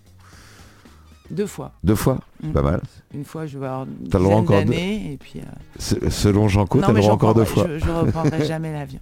Deux 1.32 1.46
fois. 1.46 1.72
deux 1.82 1.94
fois 1.94 2.18
c'est 2.40 2.48
Mm. 2.48 2.52
pas 2.52 2.62
mal 2.62 2.80
Une 3.14 3.24
fois, 3.24 3.46
je 3.46 3.58
vais 3.58 3.66
avoir 3.66 3.84
une 3.84 4.08
droit 4.08 4.20
dizaine 4.20 4.34
encore 4.38 4.58
d'années, 4.58 5.18
euh, 5.36 6.10
selon 6.10 6.46
Jean-Co 6.48 6.78
non, 6.80 6.86
t'as 6.86 6.92
le 6.92 7.00
droit 7.00 7.12
encore 7.14 7.34
deux 7.34 7.44
fois 7.44 7.66
Je, 7.68 7.78
je 7.78 7.90
reprendrai 7.90 8.44
jamais 8.46 8.72
l'avion. 8.72 9.00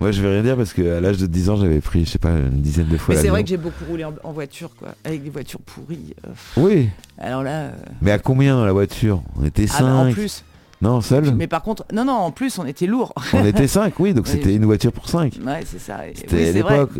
moi 0.00 0.10
je 0.12 0.22
vais 0.22 0.28
rien 0.32 0.42
dire 0.42 0.56
parce 0.56 0.72
qu'à 0.72 1.00
l'âge 1.00 1.18
de 1.18 1.26
10 1.26 1.50
ans 1.50 1.56
j'avais 1.56 1.80
pris 1.80 2.04
je 2.06 2.10
sais 2.10 2.18
pas 2.18 2.30
une 2.30 2.60
dizaine 2.62 2.88
de 2.88 2.96
fois 2.96 3.14
Mais 3.14 3.20
c'est 3.20 3.28
vrai 3.28 3.42
que 3.42 3.48
j'ai 3.50 3.56
beaucoup 3.58 3.84
roulé 3.88 4.04
en, 4.04 4.14
en 4.24 4.32
voiture, 4.32 4.70
quoi, 4.76 4.94
avec 5.04 5.22
des 5.22 5.30
voitures 5.30 5.60
pourries. 5.60 6.14
euh, 6.26 6.30
oui 6.56 6.88
alors 7.18 7.42
là, 7.42 7.50
euh, 7.64 7.72
mais 8.00 8.10
à 8.12 8.18
combien 8.18 8.56
dans 8.56 8.64
la 8.64 8.72
voiture? 8.72 9.22
On 9.38 9.44
était 9.44 9.66
ah, 9.74 9.82
bah, 9.82 9.94
en 9.94 10.12
plus. 10.12 10.44
non 10.80 11.00
seul? 11.02 11.34
Mais 11.34 11.46
par 11.46 11.62
contre, 11.62 11.84
non, 11.92 12.04
non, 12.04 12.14
en 12.14 12.30
plus, 12.32 12.58
on 12.58 12.64
était 12.66 12.86
lourd. 12.86 13.12
on 13.34 13.44
était 13.44 13.68
cinq 13.68 14.00
oui 14.00 14.14
donc 14.14 14.26
c'était 14.32 14.54
une 14.54 14.64
voiture 14.64 14.92
pour 14.92 15.08
cinq 15.08 15.38
ouais, 15.44 15.60
c'est 15.66 15.78
ça. 15.78 16.00
C'était 16.14 16.36
oui, 16.36 16.48
à 16.48 16.52
l'époque 16.52 16.90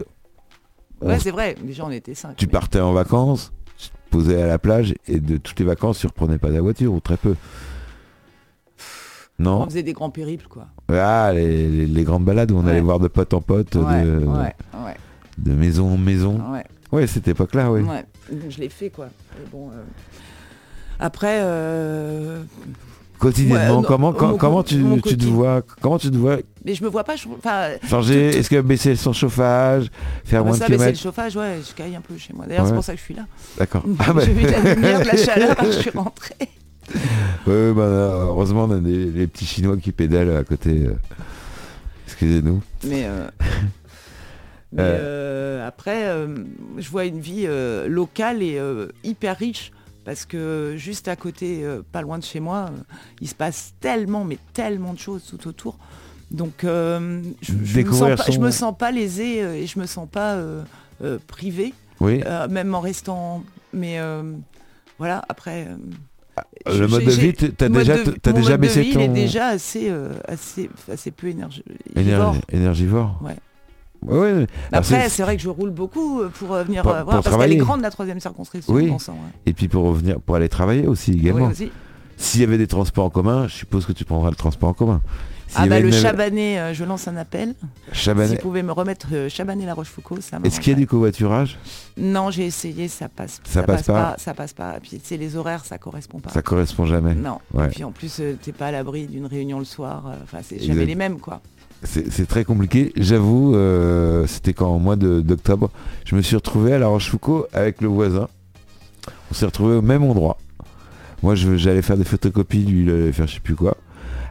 Ouais, 1.01 1.15
on- 1.17 1.19
c'est 1.19 1.33
vrai. 1.33 1.57
Déjà, 1.61 1.85
on 1.85 1.91
était 1.91 2.15
cinq. 2.15 2.37
tu 2.37 2.47
mais- 2.47 2.53
partais 2.53 2.79
en 2.79 2.93
vacances, 2.93 3.53
posais 4.13 4.41
à 4.43 4.47
la 4.47 4.59
plage 4.59 4.95
et 5.09 5.19
de 5.19 5.39
toutes 5.39 5.59
les 5.59 5.65
vacances 5.67 5.99
tu 5.99 6.07
reprenais 6.07 6.39
pas 6.39 6.53
ta 6.53 6.61
voiture 6.61 6.93
ou 6.93 7.01
très 7.01 7.17
peu. 7.17 7.35
On 9.41 9.43
Non 9.45 9.65
faisait 9.65 9.83
des 9.83 9.93
grands 9.95 10.11
périples, 10.11 10.47
quoi. 10.49 10.69
Ah, 10.89 11.33
les, 11.35 11.69
les- 11.69 11.87
les 11.87 12.05
grandes 12.05 12.25
balades 12.25 12.53
où 12.53 12.57
on 12.59 12.65
Ouais. 12.65 12.71
allait 12.71 12.81
voir 12.81 13.01
de 13.01 13.09
pote 13.09 13.35
en 13.35 13.41
pote, 13.41 13.75
Ouais, 13.75 14.05
de, 14.05 14.19
ouais, 14.19 14.55
ouais, 14.85 14.97
de 15.39 15.53
maison 15.53 15.95
en 15.95 15.97
maison. 15.99 16.53
ouais, 16.53 16.65
Ouais, 16.93 17.07
cette 17.09 17.27
époque-là, 17.27 17.73
oui. 17.73 17.83
je 18.49 18.59
l'ai 18.59 18.69
fait, 18.69 18.91
quoi. 18.91 19.09
Bon, 19.51 19.71
euh, 19.71 19.83
Après, 21.01 21.41
euh, 21.43 22.43
Quotidiennement, 23.23 23.79
Ouais, 23.81 23.87
comment, 23.87 24.13
co- 24.13 24.37
comment 24.37 24.63
tu, 24.65 24.83
tu 25.05 25.17
te 25.17 25.25
vois 25.27 25.63
Comment 25.81 25.97
tu 25.99 26.11
te 26.11 26.17
vois 26.17 26.39
mais 26.65 26.75
je 26.75 26.83
me 26.85 26.89
vois 26.89 27.05
pas. 27.05 27.15
changer 27.89 28.29
Est-ce 28.37 28.51
que 28.51 28.61
baisser 28.61 28.95
son 28.97 29.13
chauffage, 29.13 29.87
faire 30.25 30.43
bah, 30.43 30.49
moins 30.51 30.59
ça, 30.59 30.67
de 30.67 30.73
mais 30.73 30.79
c'est 30.79 30.91
le 30.91 30.97
chauffage, 30.97 31.37
ouais, 31.37 31.59
je 31.69 31.73
caille 31.75 31.95
un 31.97 32.01
peu 32.01 32.17
chez 32.19 32.33
moi. 32.33 32.47
D'ailleurs, 32.47 32.63
Ouais. 32.65 32.69
c'est 32.69 32.75
pour 32.75 32.85
ça 32.85 32.93
que 32.95 32.99
je 32.99 33.05
suis 33.05 33.15
là. 33.15 33.27
D'accord. 33.59 33.85
Ah, 33.99 34.13
bah. 34.13 34.23
J'ai 34.25 34.33
vu 34.33 34.43
la 34.49 34.75
lumière, 34.75 35.01
de 35.01 35.07
la 35.07 35.17
chaleur, 35.25 35.57
je 35.65 35.71
suis 35.71 35.91
rentrée. 35.91 36.35
Ouais, 37.47 37.73
bah, 37.73 37.83
heureusement, 38.29 38.65
on 38.65 38.71
a 38.73 38.79
des, 38.79 39.07
les 39.07 39.27
petits 39.29 39.45
Chinois 39.47 39.77
qui 39.77 39.93
pédalent 39.93 40.37
à 40.37 40.45
côté. 40.45 40.85
euh. 40.87 40.95
Excusez-nous. 42.07 42.61
Mais, 42.85 43.05
euh, 43.07 43.29
mais, 44.73 44.83
Euh. 44.83 44.99
euh, 45.63 45.67
après, 45.69 46.05
je 46.79 46.89
vois 46.91 47.05
une 47.05 47.21
vie 47.21 47.47
locale 47.89 48.43
et 48.43 48.61
hyper 49.05 49.37
riche 49.39 49.73
parce 50.05 50.25
que 50.27 50.75
juste 50.77 51.09
à 51.09 51.17
côté, 51.17 51.65
euh, 51.65 51.83
pas 51.93 52.03
loin 52.03 52.19
de 52.19 52.25
chez 52.25 52.41
moi, 52.41 52.67
euh, 52.71 52.83
il 53.21 53.29
se 53.29 53.35
passe 53.35 53.75
tellement, 53.81 54.25
mais 54.25 54.39
tellement 54.55 54.93
de 54.95 54.99
choses 54.99 55.25
tout 55.25 55.49
autour. 55.49 55.79
Donc, 56.31 56.65
euh, 56.65 57.23
je, 57.43 57.53
je 57.63 57.81
me 57.81 57.93
sens 57.93 58.17
pas, 58.17 58.25
je 58.27 58.33
son- 58.33 58.41
me 58.41 58.51
sens 58.51 58.75
pas 58.79 58.91
lésée 58.91 59.39
et 59.63 59.67
je 59.67 59.79
me 59.79 59.87
sens 59.87 60.09
pas 60.11 60.35
euh, 60.35 60.63
euh, 61.03 61.19
privée, 61.27 61.75
Oui. 62.01 62.23
même 62.51 62.75
en 62.75 62.81
restant. 62.81 63.45
Mais 63.75 63.99
voilà, 64.99 65.25
après. 65.29 65.67
euh, 65.69 66.79
le 66.79 66.87
mode 66.89 67.05
de 67.05 67.11
vie, 67.11 67.33
t'as 67.35 67.69
déjà, 67.69 67.99
de- 68.03 68.15
mon 68.27 68.33
déjà 68.33 68.51
mode 68.53 68.57
de 68.57 68.57
baissé 68.63 68.83
vie, 68.83 68.93
ton 68.95 69.01
il 69.01 69.05
est 69.05 69.09
déjà 69.09 69.49
assez, 69.49 69.93
assez, 70.27 70.71
assez 70.91 71.11
peu 71.11 71.27
énergie. 71.29 71.65
Éner- 71.95 72.17
énergivore. 72.51 73.21
Ouais. 73.23 73.37
Après, 74.73 75.09
c'est- 75.09 75.23
vrai 75.23 75.37
que 75.37 75.43
je 75.43 75.49
roule 75.49 75.71
beaucoup 75.71 76.21
euh, 76.21 76.29
pour 76.29 76.53
euh, 76.55 76.65
venir 76.65 76.83
Pour- 76.83 76.93
euh, 76.93 77.03
pour 77.05 77.23
parce 77.23 77.37
qu'elle 77.37 77.53
est 77.53 77.57
grande 77.57 77.81
la 77.83 77.91
troisième 77.91 78.21
circonscription. 78.21 78.73
Oui. 78.75 78.89
bon 78.89 78.99
sang, 78.99 79.13
ouais. 79.13 79.33
Et 79.47 79.53
puis 79.53 79.69
pour 79.69 79.85
revenir, 79.85 80.21
pour 80.21 80.37
aller 80.37 80.49
travailler 80.49 80.87
aussi 80.87 81.13
également. 81.13 81.47
Oui, 81.47 81.53
aussi. 81.53 81.71
S'il 82.17 82.41
y 82.41 82.45
avait 82.45 82.59
des 82.59 82.67
transports 82.67 83.05
en 83.07 83.11
commun, 83.11 83.49
je 83.49 83.55
suppose 83.55 83.85
que 83.87 83.93
tu 83.93 84.05
prendras 84.05 84.31
le 84.31 84.37
transport 84.37 84.69
en 84.69 84.75
commun. 84.75 85.01
Ah 85.55 85.67
bah 85.67 85.81
le 85.81 85.89
une- 85.89 85.93
Chabanais, 85.93 86.59
euh, 86.59 86.73
je 86.73 86.83
lance 86.83 87.09
un 87.09 87.17
appel. 87.19 87.55
Chabanais. 87.93 88.29
Si 88.29 88.35
vous 88.37 88.41
pouvez 88.41 88.63
me 88.63 88.73
remettre 88.73 89.09
euh, 89.13 89.29
Chabanais-La 89.29 89.75
Rochefoucauld, 89.75 90.23
ça 90.23 90.39
Est-ce 90.43 90.61
qu'il 90.61 90.73
y 90.73 90.77
a 90.77 90.79
du 90.79 90.87
covoiturage? 90.87 91.59
Non, 91.99 92.31
j'ai 92.31 92.47
essayé, 92.47 92.89
ça 92.89 93.11
passe, 93.11 93.41
Ça 93.45 93.63
passe 93.63 93.83
pas 93.83 94.15
Ça 94.19 94.33
passe 94.33 94.55
pas. 94.55 94.77
Et 94.79 94.81
puis 94.81 94.99
c'est 95.05 95.19
les 95.19 95.37
horaires, 95.37 95.65
ça 95.67 95.77
correspond 95.77 96.21
pas. 96.21 96.31
Ça 96.31 96.41
correspond 96.41 96.87
jamais. 96.87 97.15
Non. 97.15 97.39
Ouais. 97.53 97.67
Et 97.67 97.69
puis 97.69 97.85
en 97.85 97.91
plus, 97.93 98.19
euh, 98.21 98.39
t'es 98.41 98.53
pas 98.53 98.69
à 98.69 98.71
l'abri 98.73 99.07
d'une 99.07 99.27
réunion 99.27 99.59
le 99.59 99.67
soir. 99.67 100.05
Enfin, 100.23 100.39
c'est 100.43 100.59
jamais 100.63 100.87
les 100.87 100.95
mêmes, 100.95 101.19
quoi. 101.19 101.43
C'est 101.85 102.27
très 102.27 102.45
compliqué. 102.45 102.93
J'avoue, 102.97 103.55
euh, 103.57 104.27
c'était 104.27 104.53
quand 104.53 104.73
au 104.75 104.79
mois 104.79 104.97
d'octobre, 104.97 105.71
je 106.05 106.15
me 106.15 106.23
suis 106.23 106.37
retrouvé 106.37 106.73
à 106.73 106.79
La 106.79 106.87
Rochefoucauld 106.87 107.47
avec 107.53 107.81
le 107.81 107.89
voisin. 107.89 108.29
On 109.31 109.35
s'est 109.35 109.47
retrouvé 109.47 109.77
au 109.77 109.83
même 109.83 110.05
endroit. 110.05 110.39
Moi, 111.23 111.35
j'allais 111.35 111.83
faire 111.83 111.97
des 111.97 112.05
photocopies, 112.05 112.65
lui, 112.65 112.83
il 112.83 112.91
allait 112.91 113.13
faire 113.13 113.27
je 113.27 113.35
sais 113.35 113.41
plus 113.41 113.57
quoi. 113.57 113.77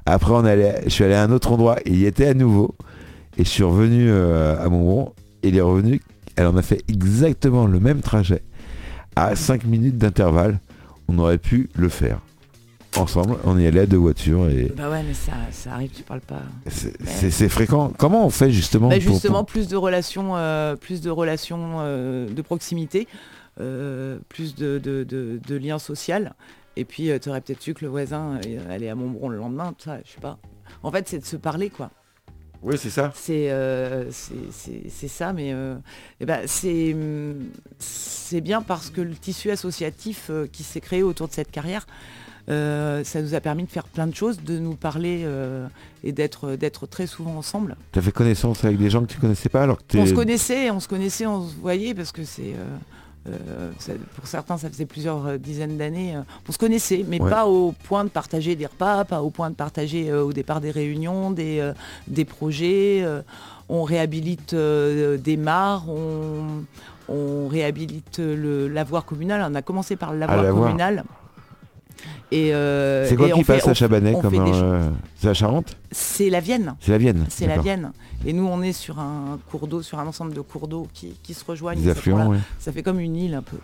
Après, 0.06 0.32
on 0.32 0.46
allait, 0.46 0.82
je 0.86 0.90
suis 0.90 1.04
allé 1.04 1.14
à 1.14 1.24
un 1.24 1.32
autre 1.32 1.52
endroit 1.52 1.78
il 1.86 1.98
y 1.98 2.06
était 2.06 2.28
à 2.28 2.34
nouveau. 2.34 2.76
Et 3.38 3.44
je 3.44 3.50
suis 3.50 3.64
revenu 3.64 4.10
euh, 4.10 4.64
à 4.64 4.70
Montbron 4.70 5.14
et 5.44 5.50
il 5.50 5.58
est 5.58 5.62
revenu. 5.62 6.02
Elle 6.36 6.48
en 6.48 6.58
a 6.58 6.62
fait 6.62 6.84
exactement 6.88 7.66
le 7.66 7.80
même 7.80 8.02
trajet. 8.02 8.44
À 9.16 9.36
5 9.36 9.66
minutes 9.66 9.98
d'intervalle, 9.98 10.60
on 11.08 11.18
aurait 11.20 11.38
pu 11.38 11.70
le 11.76 11.90
faire. 11.90 12.22
Ensemble, 12.98 13.38
on 13.46 13.58
y 13.58 13.66
allait 13.66 13.82
à 13.82 13.86
deux 13.86 13.98
voitures 13.98 14.50
et 14.50 14.72
Bah 14.76 14.90
ouais, 14.90 15.02
mais 15.04 15.14
ça, 15.14 15.32
ça 15.52 15.74
arrive, 15.74 15.92
tu 15.92 16.04
parles 16.04 16.20
pas. 16.22 16.42
c'est- 16.68 17.48
fréquent. 17.50 17.94
Comment 17.98 18.26
on 18.26 18.30
fait 18.30 18.52
justement 18.52 18.90
Bah, 18.90 18.96
pour- 19.00 19.14
justement, 19.14 19.40
pour- 19.40 19.46
plus 19.54 19.68
de 19.70 19.78
relations, 19.78 20.36
euh, 20.36 20.76
plus 20.76 21.00
de 21.02 21.10
relations 21.10 21.78
euh, 21.80 22.28
de 22.30 22.42
proximité, 22.42 23.08
euh, 23.62 24.18
plus 24.28 24.56
de, 24.56 24.78
de- 24.78 25.04
de- 25.04 25.40
de 25.48 25.56
liens 25.56 25.80
sociaux. 25.80 26.16
Et 26.76 26.84
puis, 26.86 27.10
tu 27.22 27.30
aurais 27.30 27.42
peut-être 27.42 27.62
su 27.62 27.74
que 27.74 27.84
le 27.86 27.90
voisin 27.92 28.40
allait 28.70 28.90
à 28.90 28.96
Montbron 28.96 29.30
le 29.30 29.38
lendemain, 29.38 29.74
ça, 29.78 29.98
je 30.06 30.12
sais 30.12 30.22
pas. 30.22 30.38
En 30.84 30.92
fait, 30.92 31.08
c'est 31.08 31.20
de 31.20 31.26
se 31.26 31.38
parler, 31.38 31.70
quoi. 31.70 31.92
Oui, 32.64 32.76
c'est 32.78 32.90
ça. 32.92 33.12
C'est 33.16 33.50
euh, 33.52 34.12
ça, 34.12 35.34
mais 35.34 35.52
euh, 35.54 35.76
eh 36.20 36.26
ben, 36.26 36.42
c'est 36.46 36.94
hum, 36.94 37.36
c'est 37.80 38.42
bien 38.42 38.62
parce 38.62 38.90
que 38.92 39.02
le 39.02 39.16
tissu 39.16 39.50
associatif 39.50 40.28
euh, 40.30 40.46
qui 40.52 40.64
s'est 40.64 40.80
créé 40.82 41.02
autour 41.04 41.28
de 41.28 41.34
cette 41.34 41.50
carrière, 41.52 41.88
euh, 42.50 43.04
ça 43.04 43.22
nous 43.22 43.34
a 43.36 43.40
permis 43.40 43.64
de 43.64 43.70
faire 43.70 43.84
plein 43.86 44.08
de 44.08 44.16
choses, 44.16 44.42
de 44.44 44.58
nous 44.58 44.76
parler 44.76 45.22
euh, 45.26 45.68
et 46.04 46.12
d'être 46.12 46.56
d'être 46.56 46.88
très 46.88 47.08
souvent 47.08 47.36
ensemble. 47.38 47.76
Tu 47.92 48.00
as 48.00 48.02
fait 48.02 48.12
connaissance 48.12 48.64
avec 48.66 48.78
des 48.78 48.90
gens 48.90 49.02
que 49.02 49.12
tu 49.14 49.20
connaissais 49.20 49.50
pas 49.50 49.64
alors 49.64 49.78
que 49.86 49.98
On 49.98 50.06
se 50.06 50.14
connaissait, 50.14 50.72
on 50.72 50.80
se 50.80 50.88
connaissait, 50.88 51.26
on 51.28 51.48
se 51.48 51.56
voyait 51.56 51.94
parce 51.94 52.12
que 52.12 52.24
c'est 52.24 52.54
euh, 53.28 53.72
ça- 53.78 53.94
pour 54.16 54.26
certains, 54.28 54.58
ça 54.58 54.68
faisait 54.70 54.88
plusieurs 54.88 55.38
dizaines 55.38 55.78
d'années. 55.78 56.16
on 56.50 56.52
se 56.52 56.58
connaissait, 56.58 57.06
mais 57.08 57.22
Ouais. 57.22 57.30
pas 57.30 57.46
au 57.46 57.74
point 57.84 58.04
de 58.04 58.10
partager 58.10 58.56
des 58.56 58.66
repas, 58.66 59.06
pas 59.06 59.22
au 59.22 59.30
point 59.30 59.50
de 59.52 59.56
partager 59.56 60.12
au 60.12 60.34
départ 60.34 60.60
des 60.62 60.72
réunions, 60.72 61.30
des, 61.30 61.72
des 62.08 62.26
projets. 62.26 63.06
on 63.70 63.84
réhabilite 63.84 64.56
des 64.56 65.38
mares, 65.38 65.88
on, 65.88 66.64
on 67.08 67.48
réhabilite 67.48 68.18
le 68.20 68.68
lavoir 68.68 69.06
communal. 69.06 69.46
On 69.50 69.54
a 69.56 69.62
commencé 69.62 69.96
par 69.96 70.14
le 70.14 70.20
lavoir 70.20 70.42
lavoir. 70.44 70.66
communal. 70.66 71.04
Et, 72.32 72.54
euh, 72.54 73.08
C'est 73.10 73.16
quoi 73.16 73.28
et 73.28 73.32
qui 73.32 73.44
fait- 73.44 73.54
passe 73.58 73.68
à 73.68 73.74
Chabanais 73.74 74.14
comme 74.14 74.34
euh, 74.34 74.90
C'est 75.18 75.28
la 75.28 75.34
Charente 75.34 75.76
C'est 75.92 76.30
la 76.30 76.40
Vienne. 76.40 76.76
C'est 76.80 76.92
la 76.92 76.98
Vienne. 76.98 77.26
C'est 77.30 77.48
la. 77.48 77.58
Vienne. 77.58 77.92
Et 78.26 78.34
nous, 78.34 78.46
on 78.48 78.62
est 78.62 78.72
sur 78.74 79.00
un 79.00 79.40
cours 79.50 79.68
d'eau, 79.68 79.82
sur 79.82 80.00
un 80.00 80.08
ensemble 80.08 80.34
de 80.34 80.42
cours 80.42 80.68
d'eau 80.68 80.88
qui, 80.94 81.16
qui 81.24 81.34
se 81.34 81.44
rejoignent. 81.44 81.82
Des 81.82 81.90
affluents, 81.90 82.28
ouais. 82.30 82.38
Ça 82.60 82.72
fait 82.72 82.84
comme 82.84 83.00
une 83.00 83.16
île 83.16 83.34
un 83.34 83.42
peu. 83.42 83.58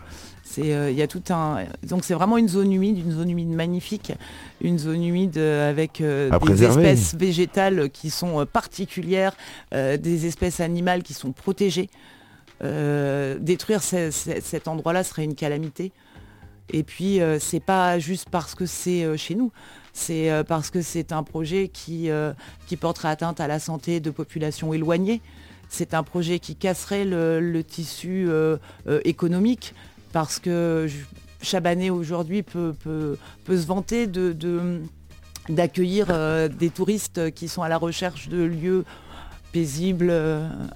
C'est, 0.44 0.72
euh, 0.74 0.90
il 0.90 0.96
y 0.96 1.02
a 1.02 1.06
tout 1.06 1.22
un. 1.30 1.58
Donc 1.86 2.04
c'est 2.04 2.14
vraiment 2.14 2.36
une 2.38 2.48
zone 2.48 2.72
humide, 2.72 2.98
une 2.98 3.12
zone 3.12 3.30
humide 3.30 3.50
magnifique, 3.50 4.12
une 4.60 4.78
zone 4.78 5.02
humide 5.04 5.36
euh, 5.38 5.70
avec 5.70 6.02
des 6.02 6.28
préserver. 6.40 6.88
espèces 6.88 7.14
végétales 7.14 7.90
qui 7.90 8.10
sont 8.10 8.44
particulières, 8.46 9.32
des 9.72 10.26
espèces 10.26 10.60
animales 10.60 11.02
qui 11.02 11.14
sont 11.14 11.32
protégées. 11.32 11.88
Détruire 13.40 13.82
ce- 13.82 14.10
ce- 14.10 14.40
cet 14.42 14.68
endroit-là 14.68 15.04
serait 15.04 15.24
une 15.24 15.34
calamité. 15.34 15.92
Et 16.70 16.82
puis 16.82 17.20
euh, 17.20 17.38
c'est 17.38 17.60
pas 17.60 17.98
juste 17.98 18.28
parce 18.30 18.54
que 18.54 18.66
c'est 18.66 19.02
euh, 19.04 19.16
chez 19.16 19.34
nous, 19.34 19.52
c'est 19.92 20.30
euh, 20.30 20.44
parce 20.44 20.70
que 20.70 20.82
c'est 20.82 21.12
un 21.12 21.22
projet 21.22 21.68
qui, 21.68 22.10
euh, 22.10 22.32
qui 22.66 22.76
porterait 22.76 23.08
atteinte 23.08 23.40
à 23.40 23.46
la 23.48 23.58
santé 23.58 24.00
de 24.00 24.10
populations 24.10 24.72
éloignées. 24.74 25.20
C'est 25.70 25.94
un 25.94 26.02
projet 26.02 26.38
qui 26.38 26.56
casserait 26.56 27.04
le, 27.04 27.60
tissu 27.62 28.28
économique 29.04 29.74
parce 30.12 30.38
que 30.38 30.86
je- 30.88 30.96
Chabanais 31.40 31.90
aujourd'hui 31.90 32.42
peut, 32.42 32.74
peut, 32.82 33.16
peut 33.44 33.56
se 33.56 33.66
vanter 33.66 34.06
de, 34.08 34.32
de- 34.32 34.80
d'accueillir 35.48 36.06
euh, 36.10 36.48
des 36.48 36.68
touristes 36.70 37.30
qui 37.32 37.46
sont 37.48 37.62
à 37.62 37.68
la 37.68 37.76
recherche 37.78 38.28
de 38.28 38.42
lieux 38.42 38.84
paisibles, 39.52 40.12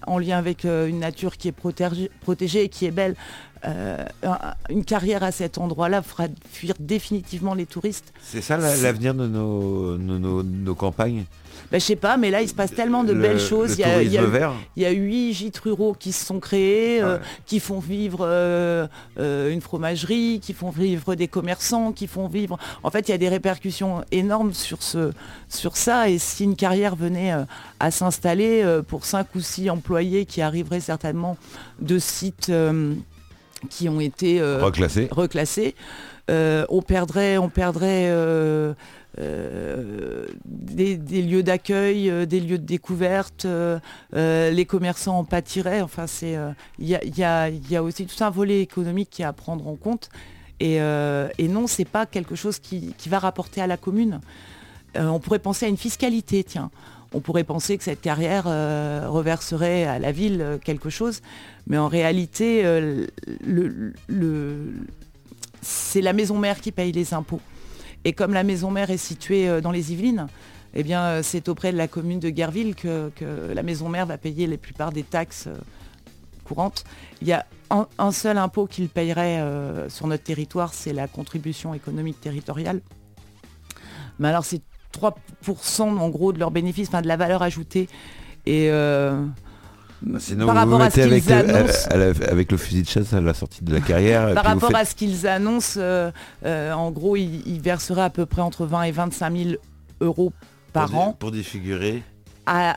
en 0.07 0.19
lien 0.19 0.39
avec 0.39 0.65
une 0.65 1.01
nature 1.01 1.37
qui 1.37 1.49
est 1.49 1.53
protégée, 1.53 2.11
protégée 2.21 2.65
et 2.65 2.69
qui 2.69 2.87
est 2.87 2.91
belle. 2.91 3.17
Euh, 3.65 4.05
un- 4.25 4.39
une 4.71 4.85
carrière 4.85 5.23
à 5.23 5.31
cet 5.31 5.57
endroit-là 5.57 6.03
fera 6.03 6.25
fuir 6.51 6.75
définitivement 6.81 7.55
les 7.55 7.67
touristes. 7.67 8.13
C'est 8.23 8.41
ça 8.43 8.57
la- 8.57 8.77
l'avenir 8.77 9.15
de 9.15 9.27
nos, 9.29 9.97
nos, 9.99 10.19
nos- 10.19 10.43
nos 10.43 10.75
campagnes? 10.75 11.25
Ben, 11.71 11.79
je 11.81 11.85
sais 11.87 11.97
pas, 11.97 12.17
mais 12.17 12.31
là, 12.31 12.43
il 12.43 12.49
se 12.49 12.55
passe 12.55 12.75
tellement 12.75 13.05
de 13.05 13.13
Le- 13.13 13.21
belles 13.23 13.39
choses. 13.41 13.75
Il 13.75 13.81
y, 13.81 13.85
a, 13.85 14.03
il 14.03 14.11
y 14.13 14.19
a 14.19 14.21
tourisme 14.23 14.37
eu- 14.37 14.39
vert? 14.41 14.53
il 14.77 14.83
y 14.83 14.87
a 14.87 14.91
huit 14.91 15.33
gîtes 15.33 15.59
ruraux 15.59 15.95
qui 15.99 16.11
se 16.13 16.25
sont 16.27 16.41
créés, 16.41 17.01
euh, 17.01 17.17
Ouais. 17.19 17.23
qui 17.47 17.61
font 17.61 17.79
vivre 17.79 18.19
euh, 18.23 18.87
euh, 19.19 19.51
une 19.53 19.61
fromagerie, 19.61 20.41
qui 20.43 20.55
font 20.55 20.71
vivre 20.71 21.15
des 21.15 21.29
commerçants, 21.29 21.93
qui 21.93 22.09
font 22.09 22.27
vivre... 22.27 22.59
En 22.83 22.91
fait, 22.91 23.09
il 23.09 23.13
y 23.13 23.15
a 23.15 23.19
des 23.19 23.29
répercussions 23.29 24.05
énormes 24.11 24.53
sur, 24.55 24.83
ce, 24.83 25.13
sur 25.49 25.77
ça. 25.77 26.09
Et 26.11 26.19
si 26.19 26.45
une 26.45 26.57
carrière 26.57 26.97
venait 26.97 27.33
à 27.81 27.91
s'installer 27.93 28.65
pour 28.89 29.05
cinq 29.05 29.29
ou 29.37 29.41
six 29.41 29.71
employés 29.71 30.27
qui 30.27 30.43
arriveraient 30.43 30.81
certainement 30.81 31.37
de 31.81 31.99
sites 31.99 32.51
qui 33.71 33.89
ont 33.89 34.01
été... 34.01 34.41
euh, 34.41 34.63
Reclassé. 34.63 35.09
reclassés. 35.11 35.75
Euh, 36.31 36.65
on 36.69 36.83
perdrait, 36.83 37.37
on 37.39 37.49
perdrait 37.49 38.07
euh, 38.09 38.75
des, 40.45 40.97
des 40.97 41.23
lieux 41.23 41.43
d'accueil, 41.43 42.27
des 42.27 42.41
lieux 42.41 42.59
de 42.59 42.65
découverte, 42.65 43.47
les 44.13 44.65
commerçants 44.67 45.19
en 45.19 45.25
pâtiraient. 45.25 45.83
Enfin, 45.83 46.07
il 46.21 46.89
y, 46.89 46.95
a, 46.95 47.49
y 47.51 47.61
y 47.71 47.79
aussi 47.79 48.07
tout 48.07 48.25
un 48.25 48.31
volet 48.31 48.61
économique 48.61 49.11
qui 49.11 49.23
est 49.23 49.27
à 49.27 49.33
prendre 49.33 49.67
en 49.67 49.75
compte. 49.77 50.09
Et, 50.61 50.77
et 50.77 51.49
non, 51.49 51.67
c'est 51.67 51.85
pas 51.85 52.07
quelque 52.07 52.37
chose 52.37 52.59
qui, 52.61 52.95
qui 52.97 53.09
va 53.09 53.19
rapporter 53.19 53.61
à 53.61 53.67
la 53.67 53.77
commune. 53.77 54.21
On 54.95 55.19
pourrait 55.19 55.41
penser 55.41 55.67
à 55.67 55.69
une 55.69 55.77
fiscalité, 55.77 56.45
tiens. 56.45 56.71
On 57.15 57.21
pourrait 57.21 57.45
penser 57.45 57.77
que 57.77 57.85
cette 57.85 58.01
carrière 58.01 58.45
euh, 58.47 59.05
reverserait 59.07 59.85
à 59.85 59.99
la 59.99 60.13
ville 60.13 60.59
quelque 60.65 60.89
chose, 60.89 61.21
mais 61.67 61.79
en 61.79 61.89
réalité, 61.89 62.63
euh, 62.65 63.07
c'est 65.61 66.01
la 66.01 66.13
maison 66.13 66.39
mère 66.39 66.61
qui 66.61 66.73
paye 66.73 66.93
les 66.93 67.15
impôts. 67.15 67.41
Et 68.05 68.13
comme 68.13 68.35
la 68.35 68.43
maison 68.43 68.71
mère 68.71 68.91
est 68.91 68.97
située 68.97 69.49
euh, 69.49 69.61
dans 69.61 69.71
les 69.71 69.93
Yvelines, 69.93 70.27
eh 70.75 70.83
bien, 70.83 71.03
euh, 71.03 71.21
c'est 71.23 71.49
auprès 71.49 71.73
de 71.73 71.77
la 71.77 71.87
commune 71.87 72.19
de 72.19 72.31
Guerville 72.31 72.75
que, 72.75 73.13
la 73.55 73.63
maison 73.63 73.89
mère 73.89 74.07
va 74.07 74.19
payer 74.19 74.47
la 74.47 74.57
plupart 74.57 74.93
des 74.93 75.05
taxes 75.05 75.49
courantes. 76.45 76.85
Il 77.21 77.29
y 77.29 77.33
a 77.33 77.47
un, 77.71 78.13
seul 78.13 78.39
impôt 78.39 78.67
qu'il 78.67 78.89
payerait 78.89 79.43
sur 79.89 80.07
notre 80.07 80.25
territoire, 80.25 80.75
c'est 80.75 80.93
la 80.93 81.09
contribution 81.09 81.73
économique 81.73 82.21
territoriale. 82.21 82.83
Mais 84.19 84.29
alors, 84.29 84.45
c'est 84.45 84.61
3% 84.93 85.83
en 85.83 86.09
gros 86.11 86.35
de 86.35 86.39
leurs 86.39 86.51
bénéfices, 86.51 86.89
enfin 86.89 87.01
de 87.01 87.09
la 87.09 87.17
valeur 87.17 87.43
ajoutée. 87.43 87.89
Et 88.45 88.69
Sinon, 90.19 90.47
par 90.47 90.65
vous 90.67 90.71
vous 90.73 90.77
rapport 90.79 90.87
à 90.87 90.91
ce 90.91 91.01
mettez 91.01 91.21
qu'ils 91.21 91.33
avec, 91.33 91.47
le, 91.49 91.55
annoncent, 91.57 91.89
à 91.91 91.97
la- 91.97 92.31
avec 92.31 92.51
le 92.53 92.59
fusil 92.59 92.83
de 92.83 92.89
chasse 92.89 93.13
à 93.13 93.21
la 93.21 93.35
sortie 93.35 93.63
de 93.65 93.73
la 93.73 93.81
carrière. 93.81 94.35
Par 94.35 94.45
rapport 94.45 94.69
faites- 94.71 94.79
à 94.79 94.85
ce 94.85 94.95
qu'ils 94.95 95.27
annoncent, 95.27 95.79
euh, 95.81 96.11
euh, 96.45 96.73
en 96.73 96.91
gros, 96.91 97.17
ils, 97.17 97.47
ils 97.47 97.61
verseraient 97.61 98.03
à 98.03 98.11
peu 98.11 98.27
près 98.27 98.43
entre 98.43 98.67
20 98.67 98.83
et 98.85 98.91
25 98.93 99.37
000 99.37 99.51
euros 100.01 100.33
par 100.73 100.91
pour, 100.91 100.99
an 101.01 101.13
Pour 101.19 101.31
défigurer. 101.31 102.03
à, 102.47 102.77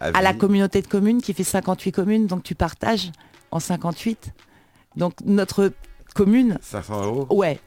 À, 0.00 0.06
à 0.18 0.22
la 0.22 0.34
communauté 0.34 0.82
de 0.82 0.86
communes 0.86 1.20
qui 1.22 1.32
fait 1.34 1.44
58 1.44 1.92
communes, 1.92 2.26
donc 2.26 2.42
tu 2.42 2.54
partages 2.54 3.10
en 3.50 3.58
58. 3.60 4.32
Donc 4.96 5.14
notre 5.24 5.72
commune, 6.14 6.58
500 6.60 7.04
euros 7.04 7.26
ouais. 7.30 7.58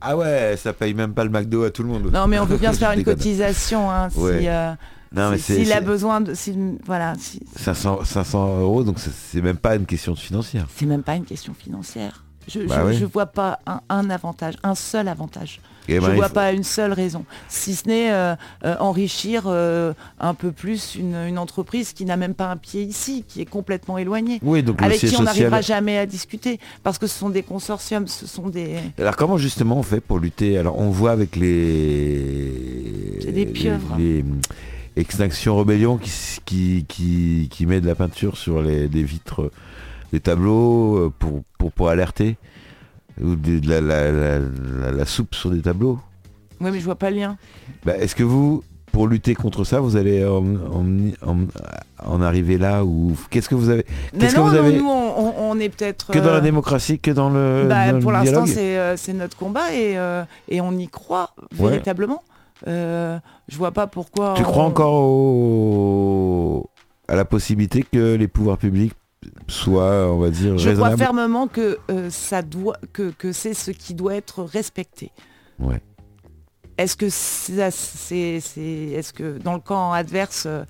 Ah 0.00 0.16
ouais, 0.16 0.54
ça 0.56 0.72
paye 0.72 0.94
même 0.94 1.12
pas 1.12 1.24
le 1.24 1.30
McDo 1.30 1.64
à 1.64 1.70
tout 1.70 1.82
le 1.82 1.88
monde. 1.88 2.10
Non 2.12 2.28
mais 2.28 2.38
on 2.38 2.44
veut 2.44 2.56
bien 2.56 2.72
se 2.74 2.78
faire 2.78 2.92
une 2.92 3.02
cotisation. 3.04 3.90
hein, 3.90 4.08
Ouais. 4.16 4.38
si, 4.40 4.48
euh, 4.48 4.72
Non, 5.14 5.30
mais 5.30 5.38
s'il 5.38 5.72
a 5.72 5.80
besoin 5.80 6.20
de... 6.20 6.34
voilà, 6.84 7.14
si- 7.18 7.40
500, 7.56 8.04
500 8.04 8.60
euros, 8.60 8.84
donc 8.84 8.98
c'est- 8.98 9.40
même 9.40 9.56
pas 9.56 9.74
une 9.76 9.86
question 9.86 10.14
financière. 10.14 10.66
c'est 10.76 10.86
même 10.86 11.02
pas 11.02 11.16
une 11.16 11.24
question 11.24 11.54
financière. 11.54 12.24
Je, 12.46 12.60
Bah 12.60 12.90
je, 12.92 12.98
je 13.00 13.04
vois 13.04 13.26
pas 13.26 13.58
un, 13.66 13.80
un 13.90 14.08
avantage, 14.08 14.54
un 14.62 14.74
seul 14.74 15.08
avantage. 15.08 15.60
Eh 15.86 15.96
je 15.96 16.00
ben, 16.00 16.08
il 16.12 16.16
vois 16.16 16.28
faut- 16.28 16.34
pas 16.34 16.52
une 16.52 16.64
seule 16.64 16.92
raison, 16.94 17.24
si 17.48 17.74
ce 17.74 17.86
n'est 17.88 18.10
euh, 18.12 18.34
euh, 18.64 18.74
enrichir 18.78 19.44
euh, 19.46 19.92
un 20.18 20.32
peu 20.34 20.50
plus 20.52 20.94
une, 20.94 21.14
une 21.14 21.38
entreprise 21.38 21.92
qui 21.94 22.04
n'a 22.06 22.16
même 22.16 22.32
pas 22.34 22.50
un 22.50 22.56
pied 22.58 22.82
ici, 22.82 23.24
qui 23.28 23.40
est 23.42 23.46
complètement 23.46 23.96
éloignée, 23.98 24.38
Oui, 24.42 24.62
donc 24.62 24.80
avec 24.82 24.98
qui 24.98 25.14
on 25.18 25.22
n'arrivera 25.22 25.58
social. 25.58 25.76
jamais 25.78 25.98
à 25.98 26.04
discuter, 26.06 26.58
parce 26.82 26.98
que 26.98 27.06
ce 27.06 27.18
sont 27.18 27.28
des 27.30 27.42
consortiums, 27.42 28.06
ce 28.06 28.26
sont 28.26 28.48
des... 28.48 28.76
Alors 28.98 29.16
comment 29.16 29.36
justement 29.38 29.78
on 29.78 29.82
fait 29.82 30.00
pour 30.00 30.18
lutter? 30.18 30.56
Alors 30.58 30.78
on 30.78 30.88
voit 30.90 31.10
avec 31.12 31.36
les, 31.36 33.18
C'est 33.22 33.32
des 33.32 33.46
pieuvres. 33.46 33.96
les, 33.98 34.22
les 34.22 34.24
Extinction 34.98 35.56
Rebellion 35.56 35.96
qui, 35.98 36.10
qui, 36.44 36.84
qui, 36.88 37.48
qui 37.50 37.66
met 37.66 37.80
de 37.80 37.86
la 37.86 37.94
peinture 37.94 38.36
sur 38.36 38.60
les, 38.62 38.88
vitres 39.02 39.50
des 40.12 40.20
tableaux 40.20 40.96
euh, 40.96 41.12
pour, 41.18 41.42
pour, 41.58 41.72
pour 41.72 41.88
alerter 41.88 42.36
ou 43.22 43.34
de, 43.36 43.58
de 43.58 43.68
la, 43.68 43.80
la, 43.80 44.10
la- 44.12 44.38
la- 44.38 44.92
la 44.92 45.04
soupe 45.04 45.34
sur 45.34 45.50
des 45.50 45.60
tableaux. 45.60 45.98
Oui, 46.60 46.70
mais 46.72 46.78
je 46.80 46.84
vois 46.84 46.94
pas 46.96 47.10
le 47.10 47.16
lien. 47.16 47.36
Bah, 47.84 47.96
Est-ce 47.96 48.14
que 48.14 48.22
vous, 48.24 48.62
pour 48.92 49.06
lutter 49.06 49.34
contre 49.34 49.64
ça, 49.64 49.80
vous 49.80 49.96
allez 49.96 50.24
en, 50.24 50.44
en- 50.44 50.86
en- 51.26 51.46
en 52.04 52.22
arriver 52.22 52.58
là 52.58 52.84
ou 52.84 53.16
qu'est-ce 53.30 53.48
que 53.48 53.54
vous 53.54 53.68
avez 53.70 53.84
Mais 54.12 54.20
Qu'est-ce 54.20 54.34
que 54.34 54.40
non, 54.40 54.46
vous 54.46 54.52
non, 54.54 54.58
avez 54.64 54.78
nous, 54.78 54.88
on, 54.88 55.58
est 55.58 55.68
peut-être... 55.68 56.12
que 56.12 56.18
dans 56.18 56.30
la 56.30 56.36
euh, 56.36 56.40
démocratie, 56.40 56.98
que 57.00 57.10
dans 57.10 57.28
le, 57.30 57.66
bah, 57.68 57.92
dans 57.92 58.00
pour 58.00 58.12
l'instant, 58.12 58.44
euh, 58.56 58.94
c'est 58.96 59.12
notre 59.12 59.36
combat 59.36 59.72
et, 59.74 59.98
euh, 59.98 60.22
et 60.48 60.60
on 60.60 60.72
y 60.72 60.88
croit 60.88 61.30
Ouais. 61.58 61.70
véritablement. 61.70 62.22
Euh, 62.66 63.18
je 63.48 63.56
vois 63.56 63.72
pas 63.72 63.86
pourquoi... 63.86 64.34
Tu 64.36 64.42
crois 64.42 64.64
on- 64.64 64.68
encore 64.68 64.94
au- 64.94 66.70
à 67.08 67.14
la 67.16 67.24
possibilité 67.24 67.84
que 67.90 68.14
les 68.14 68.28
pouvoirs 68.28 68.58
publics 68.58 68.92
soient, 69.48 70.12
on 70.12 70.18
va 70.18 70.30
dire, 70.30 70.58
Je 70.58 70.70
crois 70.70 70.96
fermement 70.96 71.46
que 71.46 71.78
euh, 71.90 72.10
ça 72.10 72.42
doit, 72.42 72.76
que, 72.92 73.10
que 73.10 73.32
c'est 73.32 73.54
ce 73.54 73.70
qui 73.70 73.94
doit 73.94 74.14
être 74.14 74.42
respecté. 74.42 75.10
Ouais. 75.58 75.80
Est-ce 76.76 76.96
que 76.96 77.08
ça, 77.08 77.70
c'est, 77.72 78.38
c'est- 78.40 78.60
est-ce 78.92 79.12
que 79.12 79.38
dans 79.38 79.54
le 79.54 79.58
camp 79.60 79.90
adverse, 79.92 80.46
euh, 80.46 80.64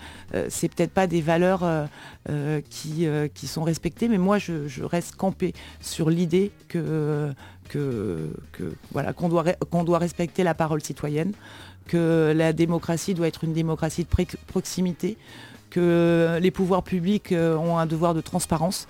c'est 0.49 0.73
peut-être 0.75 0.93
pas 0.93 1.07
des 1.07 1.21
valeurs 1.21 1.65
euh, 1.65 1.85
euh, 2.31 2.61
qui, 2.71 3.07
euh, 3.07 3.29
qui 3.29 3.47
sont 3.47 3.63
respectées, 3.63 4.09
mais 4.09 4.17
moi 4.17 4.39
je, 4.39 4.67
je 4.69 4.85
reste 4.85 5.17
campé 5.17 5.53
sur 5.83 6.09
l'idée 6.09 6.51
que, 6.69 7.31
que, 7.69 8.31
que 8.53 8.73
voilà 8.93 9.13
qu'on 9.13 9.29
doit, 9.29 9.45
qu'on 9.71 9.85
doit 9.85 9.99
respecter 9.99 10.45
la 10.45 10.55
parole 10.55 10.83
citoyenne, 10.83 11.33
que 11.89 12.33
la 12.37 12.53
démocratie 12.53 13.15
doit 13.15 13.27
être 13.27 13.43
une 13.43 13.53
démocratie 13.53 14.05
de 14.05 14.27
proximité, 14.47 15.17
que 15.71 16.39
les 16.41 16.51
pouvoirs 16.53 16.85
publics 16.85 17.33
euh, 17.33 17.57
ont 17.57 17.79
un 17.79 17.87
devoir 17.87 18.15
de 18.15 18.21
transparence. 18.21 18.87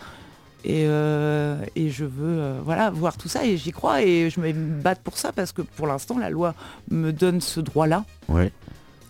Et, 0.65 0.85
euh, 0.87 1.65
et 1.77 1.89
je 1.89 2.05
veux 2.05 2.41
euh, 2.41 2.61
voilà, 2.65 2.91
voir 2.91 3.17
tout 3.17 3.29
ça 3.29 3.45
et 3.45 3.57
j'y 3.57 3.71
crois 3.71 4.03
et 4.03 4.29
je 4.29 4.41
vais 4.41 4.53
me 4.53 4.81
battre 4.83 5.01
pour 5.03 5.17
ça 5.17 5.33
parce 5.33 5.53
que 5.53 5.63
pour 5.63 5.87
l'instant 5.87 6.19
la 6.19 6.31
loi 6.31 6.55
me 6.91 7.13
donne 7.13 7.41
ce 7.41 7.61
droit-là. 7.61 8.05
Ouais. 8.29 8.53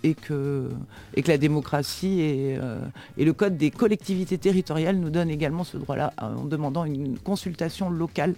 et 0.05 0.14
que, 0.14 0.68
et 1.14 1.22
que 1.22 1.28
la 1.28 1.39
démocratie 1.39 2.20
et, 2.20 2.59
euh, 2.61 2.78
et 3.16 3.24
le 3.24 3.32
code 3.32 3.57
des 3.57 3.70
collectivités 3.70 4.36
territoriales 4.36 4.97
nous 4.97 5.11
donne 5.11 5.30
également 5.30 5.64
ce 5.64 5.78
droit-là 5.78 6.12
en 6.20 6.45
demandant 6.45 6.84
une 6.84 7.18
consultation 7.18 7.91
locale 7.91 8.34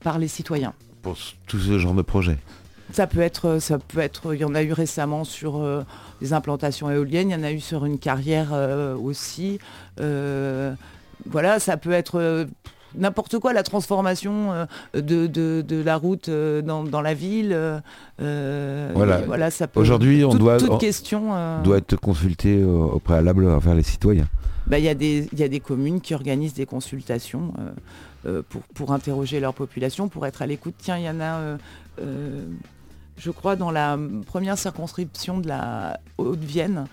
par 0.00 0.18
les 0.18 0.28
citoyens. 0.28 0.74
Pour 1.00 1.16
tout 1.46 1.58
ce 1.58 1.78
genre 1.78 1.94
de 1.94 2.02
projet. 2.02 2.36
Ça 2.92 3.06
peut 3.06 3.20
être, 3.20 3.58
ça 3.60 3.78
peut 3.78 4.00
être, 4.00 4.34
il 4.34 4.40
y 4.40 4.44
en 4.44 4.54
a 4.54 4.62
eu 4.62 4.72
récemment 4.72 5.24
sur 5.24 5.58
euh, 5.58 5.82
des 6.20 6.32
implantations 6.32 6.90
éoliennes, 6.90 7.30
il 7.30 7.32
y 7.32 7.36
en 7.36 7.42
a 7.44 7.52
eu 7.52 7.60
sur 7.60 7.84
une 7.84 7.98
carrière 7.98 8.48
euh, 8.52 8.96
aussi. 8.96 9.58
Euh, 10.00 10.74
voilà, 11.28 11.58
ça 11.60 11.76
peut 11.76 11.92
être 11.92 12.18
euh, 12.18 12.46
n'importe 12.96 13.38
quoi, 13.38 13.52
la 13.52 13.62
transformation 13.62 14.52
euh, 14.52 14.66
de, 14.94 15.26
de- 15.26 15.62
de 15.66 15.82
la 15.82 15.96
route 15.96 16.28
euh, 16.28 16.62
dans, 16.62 16.82
dans 16.82 17.00
la 17.02 17.14
ville. 17.14 17.52
euh, 17.52 17.78
euh, 18.20 18.90
Voilà. 18.94 19.18
voilà, 19.22 19.50
ça 19.50 19.68
peut. 19.68 19.78
Aujourd'hui, 19.80 20.24
on 20.24 20.30
toute, 20.30 20.40
doit- 20.40 20.56
toute 20.58 20.70
on 20.70 20.78
question. 20.78 21.34
euh, 21.34 21.62
Doit 21.62 21.78
être 21.78 21.96
consulté 21.96 22.64
au, 22.64 22.98
préalable 22.98 23.46
envers 23.48 23.74
les 23.74 23.82
citoyens. 23.84 24.26
bah, 24.66 24.78
Il 24.78 24.84
y, 24.84 24.88
a 24.88 24.94
des- 24.94 25.28
il 25.32 25.38
y 25.38 25.44
a 25.44 25.48
des 25.48 25.60
communes 25.60 26.00
qui 26.00 26.14
organisent 26.14 26.54
des 26.54 26.66
consultations 26.66 27.52
euh, 27.58 27.70
euh, 28.26 28.42
pour, 28.48 28.62
pour 28.74 28.92
interroger 28.92 29.38
leur 29.40 29.54
population, 29.54 30.08
pour 30.08 30.26
être 30.26 30.42
à 30.42 30.46
l'écoute. 30.46 30.74
Tiens, 30.78 30.98
il 30.98 31.04
y 31.04 31.08
en 31.10 31.20
a, 31.20 31.36
euh, 31.38 31.56
euh, 32.02 32.44
je 33.20 33.30
crois, 33.30 33.54
dans 33.54 33.70
la 33.70 33.98
première 34.26 34.56
circonscription 34.56 35.38
de 35.38 35.48
la 35.48 36.00
Haute-Vienne, 36.16 36.86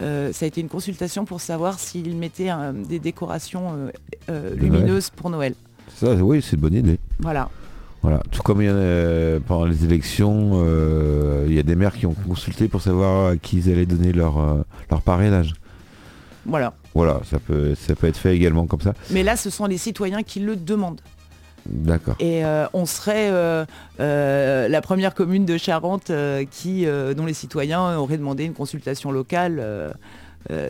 euh, 0.00 0.32
ça 0.32 0.44
a 0.44 0.48
été 0.48 0.60
une 0.60 0.68
consultation 0.68 1.24
pour 1.24 1.40
savoir 1.40 1.78
s'ils 1.78 2.16
mettaient 2.16 2.50
euh, 2.50 2.72
des 2.72 3.00
décorations 3.00 3.90
euh, 4.30 4.54
lumineuses 4.54 5.10
pour 5.10 5.28
Noël. 5.28 5.54
Ça, 5.96 6.14
oui, 6.14 6.40
c'est 6.40 6.54
une 6.54 6.62
bonne 6.62 6.74
idée. 6.74 6.98
Voilà. 7.18 7.48
Voilà. 8.00 8.20
Tout 8.30 8.42
comme 8.42 8.62
il 8.62 8.68
y 8.68 8.70
en 8.70 8.76
a, 8.76 9.40
pendant 9.40 9.64
les 9.64 9.84
élections, 9.84 10.64
il 11.46 11.54
y 11.54 11.58
a 11.58 11.62
des 11.62 11.76
maires 11.76 11.94
qui 11.94 12.06
ont 12.06 12.14
consulté 12.14 12.66
pour 12.68 12.80
savoir 12.80 13.30
à 13.30 13.36
qui 13.36 13.58
ils 13.58 13.70
allaient 13.70 13.86
donner 13.86 14.12
leur, 14.12 14.64
leur 14.90 15.02
parrainage. 15.02 15.54
Voilà. 16.44 16.74
Voilà, 16.94 17.20
ça 17.24 17.38
peut, 17.38 17.74
ça 17.76 17.94
peut 17.94 18.08
être 18.08 18.16
fait 18.16 18.34
également 18.34 18.66
comme 18.66 18.80
ça. 18.80 18.94
Mais 19.10 19.22
là, 19.22 19.36
ce 19.36 19.50
sont 19.50 19.66
les 19.66 19.78
citoyens 19.78 20.24
qui 20.24 20.40
le 20.40 20.56
demandent. 20.56 21.00
D'accord. 21.66 22.16
Et 22.18 22.44
euh, 22.44 22.66
on 22.72 22.86
serait 22.86 23.28
euh, 23.30 23.64
euh, 24.00 24.68
la 24.68 24.80
première 24.82 25.14
commune 25.14 25.44
de 25.46 25.56
Charente 25.56 26.10
qui, 26.50 26.86
dont 27.16 27.26
les 27.26 27.34
citoyens 27.34 27.96
auraient 27.96 28.18
demandé 28.18 28.44
une 28.44 28.54
consultation 28.54 29.10
locale. 29.12 29.62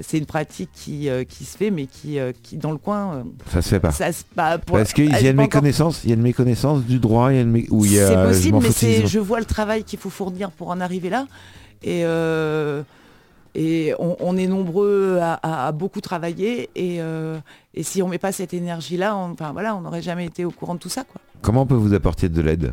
c'est 0.02 0.18
une 0.18 0.26
pratique 0.26 0.70
qui, 0.74 1.08
qui 1.28 1.44
se 1.44 1.56
fait, 1.56 1.70
mais 1.70 1.86
qui, 1.86 2.18
qui 2.42 2.56
dans 2.56 2.72
le 2.72 2.78
coin, 2.78 3.24
Ça 3.50 3.62
se 3.62 3.68
fait 3.70 3.80
pas. 3.80 3.90
ça 3.90 4.12
se- 4.12 4.22
pour- 4.66 4.76
Parce 4.76 4.92
qu'il 4.92 5.10
y 5.10 5.14
a 5.14 5.20
est 5.20 5.30
une 5.30 5.36
pas 5.36 5.42
méconnaissance, 5.42 6.02
il 6.04 6.10
y 6.10 6.12
a 6.12 6.16
une 6.16 6.22
méconnaissance 6.22 6.82
du 6.84 6.98
droit, 6.98 7.32
il 7.32 7.36
y 7.36 7.38
a 7.38 7.42
une 7.42 7.56
C'est 7.60 8.14
possible, 8.14 8.58
mais 8.82 9.06
je 9.06 9.18
vois 9.18 9.38
le 9.40 9.46
travail 9.46 9.84
qu'il 9.84 9.98
faut 9.98 10.10
fournir 10.10 10.50
pour 10.50 10.68
en 10.68 10.80
arriver 10.80 11.08
là. 11.10 11.26
Et, 11.82 12.04
et 13.54 13.94
on, 13.98 14.16
on 14.20 14.36
est 14.36 14.46
nombreux 14.46 15.18
à, 15.20 15.34
à- 15.34 15.66
à 15.68 15.72
beaucoup 15.72 16.00
travailler. 16.00 16.70
Et, 16.74 17.00
euh, 17.00 17.38
et 17.74 17.82
si 17.82 18.02
on 18.02 18.08
met 18.08 18.18
pas 18.18 18.32
cette 18.32 18.54
énergie-là, 18.54 19.16
on- 19.16 19.32
enfin 19.32 19.52
voilà, 19.52 19.74
n'aurait 19.82 20.02
jamais 20.02 20.24
été 20.26 20.44
au 20.44 20.50
courant 20.50 20.74
de 20.74 20.80
tout 20.80 20.88
ça, 20.88 21.04
quoi. 21.04 21.20
Comment 21.42 21.62
on 21.62 21.66
peut 21.66 21.74
vous 21.74 21.92
apporter 21.94 22.28
de 22.28 22.40
l'aide? 22.40 22.72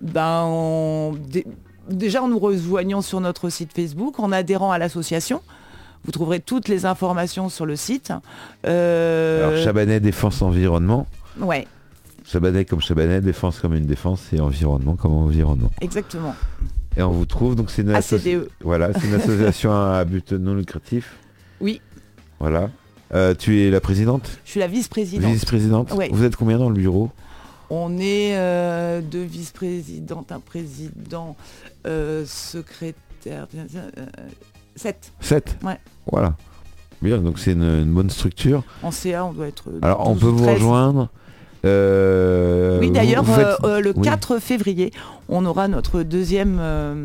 Ben, 0.00 0.40
en- 0.42 1.12
dé- 1.12 1.46
déjà 1.88 2.22
en 2.22 2.28
nous 2.28 2.38
rejoignant 2.38 3.02
sur 3.02 3.20
notre 3.20 3.48
site 3.50 3.72
Facebook, 3.74 4.18
en 4.20 4.32
adhérant 4.32 4.72
à 4.72 4.78
l'association. 4.78 5.40
Vous 6.04 6.12
trouverez 6.12 6.40
toutes 6.40 6.68
les 6.68 6.84
informations 6.84 7.48
sur 7.48 7.64
le 7.64 7.76
site. 7.76 8.12
Euh, 8.66 9.48
Alors 9.48 9.62
Chabanais 9.64 10.00
Défense 10.00 10.42
Environnement. 10.42 11.06
Ouais, 11.40 11.66
Chabanais 12.26 12.64
comme 12.64 12.80
Chabanais, 12.80 13.20
défense 13.20 13.58
comme 13.60 13.74
une 13.74 13.86
défense 13.86 14.32
et 14.32 14.40
environnement 14.40 14.96
comme 14.96 15.12
environnement. 15.12 15.70
exactement. 15.80 16.34
Et 16.96 17.02
on 17.02 17.10
vous 17.10 17.26
trouve, 17.26 17.56
donc 17.56 17.70
c'est 17.70 17.82
une, 17.82 17.90
ACDE. 17.90 18.48
voilà, 18.62 18.92
c'est 18.92 19.06
une 19.06 19.14
association 19.20 19.72
à 19.72 20.04
but 20.04 20.32
non 20.32 20.54
lucratif. 20.54 21.16
Oui, 21.60 21.80
Voilà. 22.38 22.70
Euh, 23.14 23.34
tu 23.34 23.60
es 23.60 23.70
la 23.70 23.80
présidente? 23.80 24.38
Je 24.44 24.50
suis 24.52 24.60
la 24.60 24.66
vice-présidente. 24.66 25.30
Vice-présidente 25.30 25.92
Ouais. 25.92 26.08
Vous 26.12 26.24
êtes 26.24 26.36
combien 26.36 26.58
dans 26.58 26.68
le 26.68 26.74
bureau? 26.74 27.10
On 27.70 27.98
est 27.98 28.36
euh, 28.36 29.00
deux 29.00 29.22
vice-présidentes, 29.22 30.32
un 30.32 30.40
président, 30.40 31.36
euh, 31.86 32.24
secrétaire, 32.26 33.46
euh, 33.56 34.00
sept. 34.76 35.12
7 35.20 35.58
Ouais. 35.62 35.78
Voilà. 36.10 36.36
Bien, 37.02 37.18
donc 37.18 37.38
c'est 37.38 37.52
une, 37.52 37.62
une 37.62 37.92
bonne 37.92 38.10
structure. 38.10 38.62
En 38.82 38.90
CA, 38.90 39.24
on 39.26 39.32
doit 39.32 39.48
être. 39.48 39.64
Alors 39.82 40.08
on 40.08 40.14
12 40.14 40.20
peut 40.20 40.26
ou 40.28 40.36
vous 40.36 40.44
13. 40.44 40.54
rejoindre. 40.54 41.08
Euh, 41.64 42.78
Oui, 42.80 42.90
d'ailleurs, 42.90 43.24
faites- 43.26 43.46
euh, 43.46 43.56
euh, 43.64 43.80
le 43.80 43.92
Oui. 43.96 44.02
4 44.02 44.38
février, 44.38 44.92
on 45.28 45.44
aura 45.46 45.68
notre 45.68 46.02
deuxième 46.02 46.58
euh, 46.60 47.04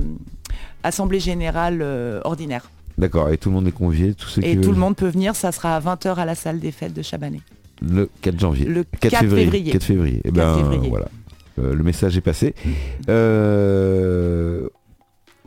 assemblée 0.83 1.19
générale 1.19 1.81
ordinaire. 2.23 2.69
D'accord, 2.97 3.29
et 3.29 3.37
tout 3.37 3.49
le 3.49 3.55
monde 3.55 3.67
est 3.67 3.71
convié, 3.71 4.13
tous 4.13 4.27
ceux 4.27 4.41
qui 4.41 4.49
Et 4.49 4.55
tout 4.55 4.63
veulent. 4.63 4.73
le 4.73 4.79
monde 4.79 4.95
peut 4.95 5.07
venir, 5.07 5.35
ça 5.35 5.51
sera 5.53 5.75
à 5.75 5.79
20h 5.79 6.15
à 6.15 6.25
la 6.25 6.35
salle 6.35 6.59
des 6.59 6.71
fêtes 6.71 6.93
de 6.93 7.01
Chabanais. 7.01 7.41
Le 7.81 8.09
4 8.21 8.37
janvier. 8.39 8.65
Le 8.65 8.83
4, 8.83 9.11
4 9.11 9.29
février. 9.29 9.71
4 9.71 9.83
février. 9.83 10.17
Et 10.25 10.31
4 10.31 10.33
ben 10.33 10.55
février. 10.55 10.89
voilà. 10.89 11.07
Le 11.57 11.81
message 11.83 12.17
est 12.17 12.21
passé. 12.21 12.53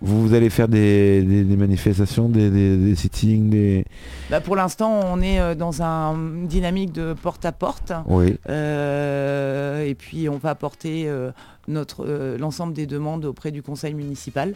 Vous 0.05 0.35
allez 0.35 0.51
faire 0.51 0.67
des, 0.67 1.23
des- 1.23 1.45
des 1.45 1.57
manifestations, 1.57 2.29
des, 2.29 2.95
sittings, 2.97 3.51
des. 3.51 3.85
Bah, 4.31 4.41
pour 4.41 4.57
l'instant, 4.57 4.99
on 5.05 5.21
est 5.21 5.39
euh, 5.39 5.55
dans 5.55 5.81
un- 5.81 6.17
une 6.17 6.49
dynamique 6.49 6.91
de 6.93 7.13
porte-à-porte. 7.15 7.93
Oui. 8.07 8.37
Euh, 8.49 9.85
et 9.87 9.95
puis, 9.95 10.29
on 10.29 10.39
va 10.39 10.57
porter 10.57 11.05
euh, 11.07 11.31
notre 11.69 12.05
euh, 12.05 12.37
l'ensemble 12.37 12.73
des 12.73 12.87
demandes 12.87 13.25
auprès 13.25 13.53
du 13.53 13.63
conseil 13.63 13.95
municipal. 13.95 14.55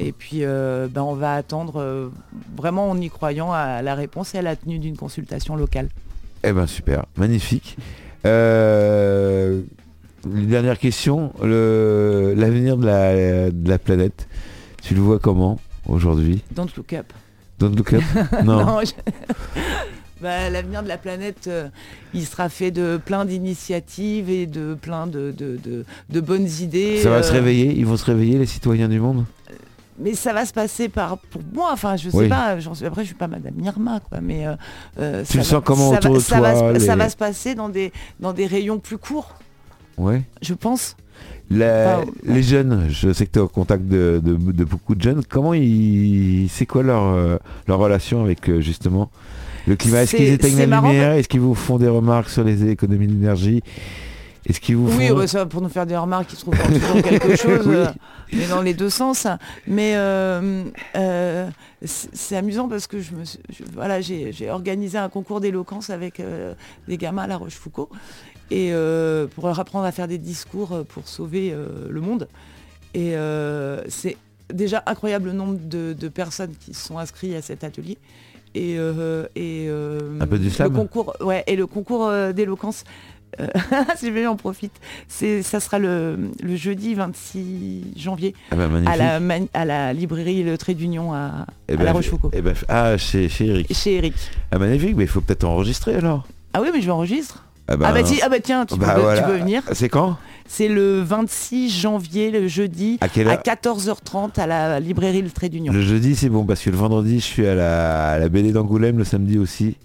Et 0.00 0.10
puis, 0.12 0.40
ben, 0.40 1.02
on 1.02 1.14
va 1.14 1.36
attendre, 1.36 2.10
vraiment 2.56 2.90
en 2.90 3.00
y 3.00 3.08
croyant, 3.08 3.52
à 3.52 3.80
la 3.80 3.94
réponse 3.94 4.34
et 4.34 4.38
à 4.38 4.42
la 4.42 4.56
tenue 4.56 4.78
d'une 4.80 4.96
consultation 4.96 5.54
locale. 5.56 5.88
Eh 6.42 6.52
ben 6.52 6.66
super, 6.66 7.06
magnifique. 7.16 7.76
Une 8.24 8.32
dernière 10.46 10.78
question, 10.78 11.32
l'avenir 11.40 12.76
de 12.76 12.84
la, 12.86 13.50
de 13.50 13.68
la 13.68 13.78
planète, 13.78 14.28
tu 14.84 14.94
le 14.94 15.00
vois 15.00 15.18
comment 15.18 15.58
aujourd'hui 15.88 16.42
Don't 16.54 16.68
look 16.76 16.92
up. 16.92 17.12
Don't 17.58 17.74
look 17.76 17.92
up 17.94 18.02
Non. 18.44 18.64
Non, 18.64 18.80
je- 18.84 18.92
Bah, 20.22 20.48
L'avenir 20.48 20.82
de 20.82 20.88
la 20.88 20.96
planète, 20.96 21.48
euh, 21.48 21.68
il 22.14 22.24
sera 22.24 22.48
fait 22.48 22.70
de 22.70 22.98
plein 23.04 23.24
d'initiatives 23.26 24.30
et 24.30 24.46
de 24.46 24.74
plein 24.80 25.06
de, 25.06 25.34
de- 25.36 25.58
de- 25.62 25.84
de 26.08 26.20
bonnes 26.20 26.48
idées. 26.60 27.02
Ça 27.02 27.10
va 27.10 27.16
euh, 27.16 27.22
se 27.22 27.32
réveiller 27.32 27.74
Ils 27.76 27.84
vont 27.84 27.96
se 27.96 28.04
réveiller 28.06 28.38
les 28.38 28.46
citoyens 28.46 28.88
du 28.88 29.00
monde 29.00 29.24
Mais 29.98 30.14
ça 30.14 30.32
va 30.32 30.46
se 30.46 30.52
passer 30.54 30.88
par 30.88 31.18
pour 31.18 31.42
moi. 31.52 31.70
Enfin, 31.72 31.96
je 31.96 32.08
sais 32.08 32.16
Oui. 32.16 32.28
pas. 32.28 32.58
j'en 32.58 32.74
suis- 32.74 32.86
après, 32.86 33.02
je 33.02 33.08
suis 33.08 33.16
pas 33.16 33.28
Madame 33.28 33.58
Irma, 33.60 34.00
quoi. 34.00 34.20
Mais 34.22 34.46
euh, 34.46 34.54
euh, 34.98 35.24
Tu 35.28 35.36
le 35.36 35.42
sens 35.42 35.52
va- 35.54 35.60
comment 35.60 35.90
ça 35.90 35.98
autour 35.98 36.12
va, 36.12 36.18
de 36.18 36.22
ça 36.22 36.40
va 36.40 36.52
toi, 36.52 36.74
se- 36.80 36.86
Ça 36.86 36.96
va 36.96 37.08
se 37.10 37.16
passer 37.16 37.54
dans 37.54 37.68
des 37.68 37.92
dans 38.20 38.32
des 38.32 38.46
rayons 38.46 38.78
plus 38.78 38.98
courts, 38.98 39.34
Ouais. 39.98 40.22
je 40.40 40.54
pense. 40.54 40.96
La- 41.58 41.98
Enfin, 42.00 42.10
les 42.24 42.42
jeunes, 42.42 42.86
je 42.90 43.12
sais 43.12 43.26
que 43.26 43.32
tu 43.32 43.38
es 43.38 43.42
au 43.42 43.48
contact 43.48 43.84
de, 43.86 44.20
de- 44.22 44.52
de 44.52 44.64
beaucoup 44.64 44.94
de 44.94 45.02
jeunes, 45.02 45.22
comment 45.28 45.54
ils. 45.54 46.48
C'est 46.50 46.66
quoi 46.66 46.82
leur, 46.82 47.02
euh, 47.04 47.36
leur 47.68 47.78
relation 47.78 48.24
avec 48.24 48.48
euh, 48.48 48.60
justement 48.60 49.10
le 49.66 49.76
climat? 49.76 50.02
Est-ce 50.02 50.16
qu'ils 50.16 50.32
éteignent 50.32 50.58
la 50.58 50.66
marrant, 50.66 50.88
lumière? 50.90 51.12
Est-ce 51.12 51.28
qu'ils 51.28 51.40
vous 51.40 51.54
font 51.54 51.78
des 51.78 51.88
remarques 51.88 52.30
sur 52.30 52.44
les 52.44 52.68
économies 52.70 53.06
d'énergie? 53.06 53.62
Est-ce 54.46 54.60
qu'ils 54.60 54.76
vous 54.76 54.94
Oui, 54.98 55.10
ouais, 55.10 55.26
ça 55.26 55.38
va 55.38 55.46
pour 55.46 55.62
nous 55.62 55.70
faire 55.70 55.86
des 55.86 55.96
remarques, 55.96 56.30
ils 56.34 56.36
trouvent 56.38 56.54
toujours 56.54 57.00
quelque 57.02 57.34
chose, 57.42 57.66
Oui. 57.66 57.76
euh, 57.76 57.86
mais 58.30 58.46
dans 58.46 58.60
les 58.60 58.74
deux 58.74 58.90
sens. 58.90 59.26
Mais 59.66 59.94
euh, 59.96 60.64
euh, 60.96 61.48
c'est 61.82 62.36
amusant 62.36 62.68
parce 62.68 62.86
que 62.86 63.00
je 63.00 63.14
me, 63.14 63.24
suis- 63.24 63.38
je- 63.48 63.64
voilà, 63.74 64.02
j'ai 64.02 64.50
organisé 64.50 64.98
un 64.98 65.08
concours 65.08 65.40
d'éloquence 65.40 65.88
avec 65.88 66.20
des 66.88 66.96
gamins 66.98 67.22
à 67.22 67.26
La 67.26 67.38
Rochefoucauld 67.38 67.88
et 68.50 68.70
euh, 68.72 69.26
pour 69.26 69.46
leur 69.46 69.58
apprendre 69.60 69.84
à 69.86 69.92
faire 69.92 70.08
des 70.08 70.18
discours 70.18 70.72
euh, 70.72 70.82
pour 70.84 71.08
sauver 71.08 71.52
euh, 71.52 71.66
le 71.88 72.00
monde. 72.00 72.28
Et 72.94 73.16
euh, 73.16 73.82
c'est 73.88 74.16
déjà 74.52 74.82
incroyable 74.86 75.26
le 75.26 75.32
nombre 75.32 75.58
de, 75.68 75.92
de 75.92 76.08
personnes 76.08 76.54
qui 76.60 76.74
se 76.74 76.86
sont 76.86 76.98
inscrites 76.98 77.34
à 77.34 77.42
cet 77.42 77.64
atelier. 77.64 77.98
Et, 78.56 78.74
et 79.34 79.68
Un 80.20 80.26
peu 80.28 80.38
du 80.38 80.48
le 80.48 80.68
concours, 80.70 81.16
ouais, 81.20 81.42
et 81.48 81.56
le 81.56 81.66
concours 81.66 82.08
d'éloquence. 82.32 82.84
si 83.96 84.12
je 84.14 84.26
en 84.28 84.36
profite. 84.36 84.72
Ça 85.08 85.58
sera 85.58 85.80
le, 85.80 86.30
le 86.40 86.54
jeudi 86.54 86.94
26 86.94 87.94
janvier 87.96 88.32
Ah 88.52 88.56
bah, 88.56 88.68
à 88.86 88.96
la, 88.96 89.18
mani- 89.18 89.48
à 89.54 89.64
la 89.64 89.92
librairie 89.92 90.44
Le 90.44 90.56
Trait 90.56 90.74
d'Union 90.74 91.12
à, 91.12 91.46
Eh 91.68 91.72
à 91.72 91.76
ben, 91.76 91.84
La 91.84 91.92
Rochefoucauld. 91.92 92.30
eh 92.32 92.42
ben, 92.42 92.54
ah, 92.68 92.96
chez, 92.96 93.28
chez 93.28 93.46
Eric. 93.46 93.74
Chez 93.74 93.94
Eric. 93.96 94.14
Ah, 94.52 94.58
magnifique, 94.58 94.94
mais 94.96 95.02
il 95.04 95.08
faut 95.08 95.20
peut-être 95.20 95.42
enregistrer 95.44 95.96
alors. 95.96 96.28
Ah 96.52 96.60
oui, 96.62 96.68
mais 96.72 96.80
je 96.80 96.86
vais 96.86 96.92
Ah 97.66 97.72
ah, 97.72 97.76
bah, 97.78 97.86
ah 98.22 98.28
bah 98.28 98.40
tiens, 98.42 98.66
tu, 98.66 98.76
Bah 98.78 98.92
peux, 98.94 99.00
voilà. 99.00 99.22
tu 99.22 99.26
peux 99.26 99.38
venir. 99.38 99.62
C'est 99.72 99.88
quand? 99.88 100.16
C'est 100.46 100.68
le 100.68 101.00
26 101.00 101.70
janvier, 101.70 102.30
le 102.30 102.46
jeudi, 102.46 102.98
À 103.00 103.08
quelle 103.08 103.26
à 103.28 103.32
heure 103.32 103.38
14h30 103.42 104.38
à 104.38 104.46
la 104.46 104.80
librairie 104.80 105.22
Le 105.22 105.30
Trait 105.30 105.48
d'Union. 105.48 105.72
Le 105.72 105.80
jeudi, 105.80 106.14
c'est 106.14 106.28
bon 106.28 106.44
parce 106.44 106.60
que 106.60 106.68
le 106.68 106.76
vendredi, 106.76 107.20
je 107.20 107.24
suis 107.24 107.46
à 107.46 107.54
la, 107.54 108.10
à 108.10 108.18
la 108.18 108.28
BD 108.28 108.52
d'Angoulême, 108.52 108.98
le 108.98 109.04
samedi 109.04 109.38
aussi. 109.38 109.76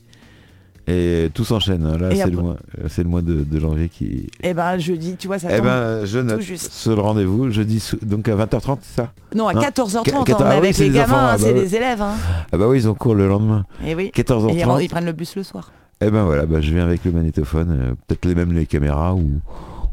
Et 0.88 1.30
tout 1.34 1.46
s'enchaîne. 1.46 1.86
hein. 1.86 1.98
Là, 2.00 2.10
c'est 2.16 2.30
le 2.30 2.38
mois, 2.42 2.58
c'est 2.90 3.04
le 3.04 3.10
mois 3.10 3.22
de, 3.22 3.44
de 3.44 3.60
janvier 3.60 3.88
qui. 3.90 4.28
Et 4.44 4.54
ben 4.56 4.78
jeudi, 4.80 5.16
tu 5.18 5.28
vois, 5.28 5.38
ça 5.40 5.48
Eh 5.52 5.58
tombe. 5.58 5.66
ben, 5.68 6.04
je 6.04 6.20
note 6.20 6.42
juste. 6.42 6.72
ce 6.74 6.90
rendez-vous 6.90 7.52
jeudi, 7.52 7.82
donc 8.02 8.28
à 8.28 8.36
20h30, 8.36 8.80
c'est 8.82 8.96
ça? 9.04 9.14
Non, 9.36 9.48
à 9.48 9.54
non. 9.54 9.62
14h30, 9.62 10.04
Qu- 10.04 10.16
hein, 10.16 10.24
14, 10.26 10.28
mais 10.42 10.46
ah 10.50 10.52
oui, 10.54 10.58
avec 10.58 10.76
c'est 10.76 10.84
les 10.86 10.90
des 10.90 10.96
gamins, 10.98 11.14
ah 11.16 11.30
hein, 11.30 11.32
bah 11.34 11.38
c'est 11.38 11.54
ouais. 11.54 11.62
des 11.62 11.76
élèves. 11.76 12.02
Hein. 12.02 12.16
Ah 12.52 12.58
bah 12.58 12.68
oui, 12.68 12.80
ils 12.80 12.90
ont 12.90 12.96
cours 12.96 13.14
le 13.16 13.28
lendemain. 13.28 13.66
Et 13.86 13.94
oui. 13.94 14.12
14h30. 14.16 14.80
Et 14.82 14.84
ils 14.84 14.90
prennent 14.90 15.06
le 15.06 15.12
bus 15.14 15.36
le 15.36 15.44
soir. 15.44 15.72
Eh 16.02 16.10
ben 16.10 16.24
voilà, 16.24 16.46
bah, 16.46 16.62
je 16.62 16.74
viens 16.74 16.86
avec 16.86 17.04
le 17.04 17.12
magnétophone, 17.12 17.70
euh, 17.72 17.94
peut-être 18.08 18.26
les 18.26 18.36
mêmes 18.36 18.54
les 18.54 18.66
caméras 18.66 19.14
ou 19.16 19.32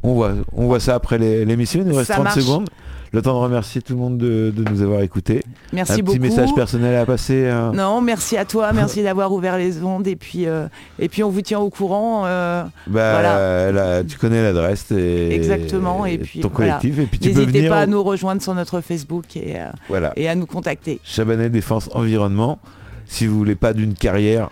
on 0.05 0.15
voit, 0.15 0.33
on 0.53 0.67
voit 0.67 0.79
ça 0.79 0.95
après 0.95 1.19
l'émission. 1.19 1.81
Il 1.83 1.89
nous 1.89 1.97
reste 1.97 2.09
Ça 2.09 2.15
30 2.15 2.25
marche. 2.25 2.39
secondes. 2.41 2.69
Le 3.13 3.23
temps 3.23 3.33
de 3.35 3.39
remercier 3.39 3.81
tout 3.83 3.95
le 3.95 3.99
monde 4.01 4.19
de, 4.19 4.53
de 4.55 4.71
nous 4.71 4.83
avoir 4.83 5.01
écoutés. 5.01 5.43
Merci 5.73 5.93
Un 5.93 5.97
beaucoup. 5.99 6.11
petit 6.19 6.21
message 6.21 6.55
personnel 6.55 6.95
à 6.97 7.07
passer. 7.07 7.49
hein. 7.49 7.73
Non, 7.75 8.01
merci 8.03 8.37
à 8.37 8.45
toi, 8.45 8.73
merci 8.73 9.03
d'avoir 9.03 9.33
ouvert 9.33 9.57
les 9.57 9.83
ondes 9.83 10.07
et 10.07 10.17
puis 10.17 10.47
euh, 10.47 10.67
et 10.99 11.09
puis 11.09 11.23
on 11.25 11.31
vous 11.31 11.41
tient 11.41 11.61
au 11.61 11.71
courant. 11.71 12.25
euh, 12.27 12.63
Bah, 12.89 13.13
Voilà. 13.13 13.73
là, 13.73 14.05
tu 14.05 14.19
connais 14.19 14.43
l'adresse 14.43 14.91
et 14.93 15.35
Exactement, 15.35 16.05
et 16.05 16.19
puis 16.19 16.41
ton 16.41 16.51
voilà. 16.53 16.75
collectif 16.79 16.99
et 17.03 17.07
puis 17.07 17.19
tu 17.19 17.31
peux 17.31 17.41
N'hésitez 17.41 17.59
venir. 17.61 17.73
pas 17.73 17.81
à 17.81 17.87
nous 17.87 18.03
rejoindre 18.03 18.43
sur 18.43 18.55
notre 18.55 18.81
Facebook 18.81 19.37
et, 19.37 19.57
euh, 19.57 19.67
Voilà. 19.89 20.13
et 20.17 20.29
à 20.29 20.35
nous 20.35 20.47
contacter. 20.47 21.01
Chabanais 21.03 21.49
Défense 21.49 21.89
Environnement. 21.95 22.59
Si 23.07 23.27
vous 23.27 23.39
voulez 23.39 23.55
pas 23.57 23.73
d'une 23.73 23.95
carrière, 23.95 24.51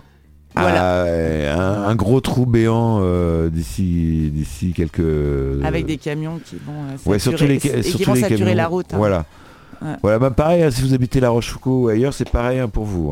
Voilà. 0.57 1.03
à 1.55 1.59
un, 1.59 1.89
un 1.89 1.95
gros 1.97 2.21
trou 2.21 2.47
béant 2.47 3.01
euh, 3.03 3.49
d'ici 3.51 4.31
d'ici 4.33 4.73
quelques. 4.73 5.03
Avec 5.65 5.87
des 5.87 5.97
camions 5.97 6.39
qui 6.45 6.57
vont 6.57 6.73
euh, 6.73 6.97
Ouais, 7.11 7.19
saturer, 7.19 7.19
surtout 7.19 7.45
les, 7.47 7.55
et 7.81 7.83
ca- 7.83 7.97
qui 7.99 8.05
vont 8.05 8.15
les 8.15 8.21
saturer 8.21 8.39
camions. 8.41 8.55
la 8.55 8.67
route. 8.69 8.87
hein. 8.95 8.97
Voilà. 8.99 9.25
Ouais. 9.83 9.89
Voilà, 10.03 10.19
bah 10.21 10.31
pareil, 10.31 10.63
hein, 10.63 10.71
si 10.71 10.81
vous 10.83 10.95
habitez 10.95 11.19
La 11.21 11.31
Rochefoucauld 11.31 11.85
ou 11.85 11.89
ailleurs, 11.89 12.15
c'est 12.15 12.31
pareil 12.31 12.59
hein, 12.61 12.69
pour 12.69 12.85
vous. 12.85 13.11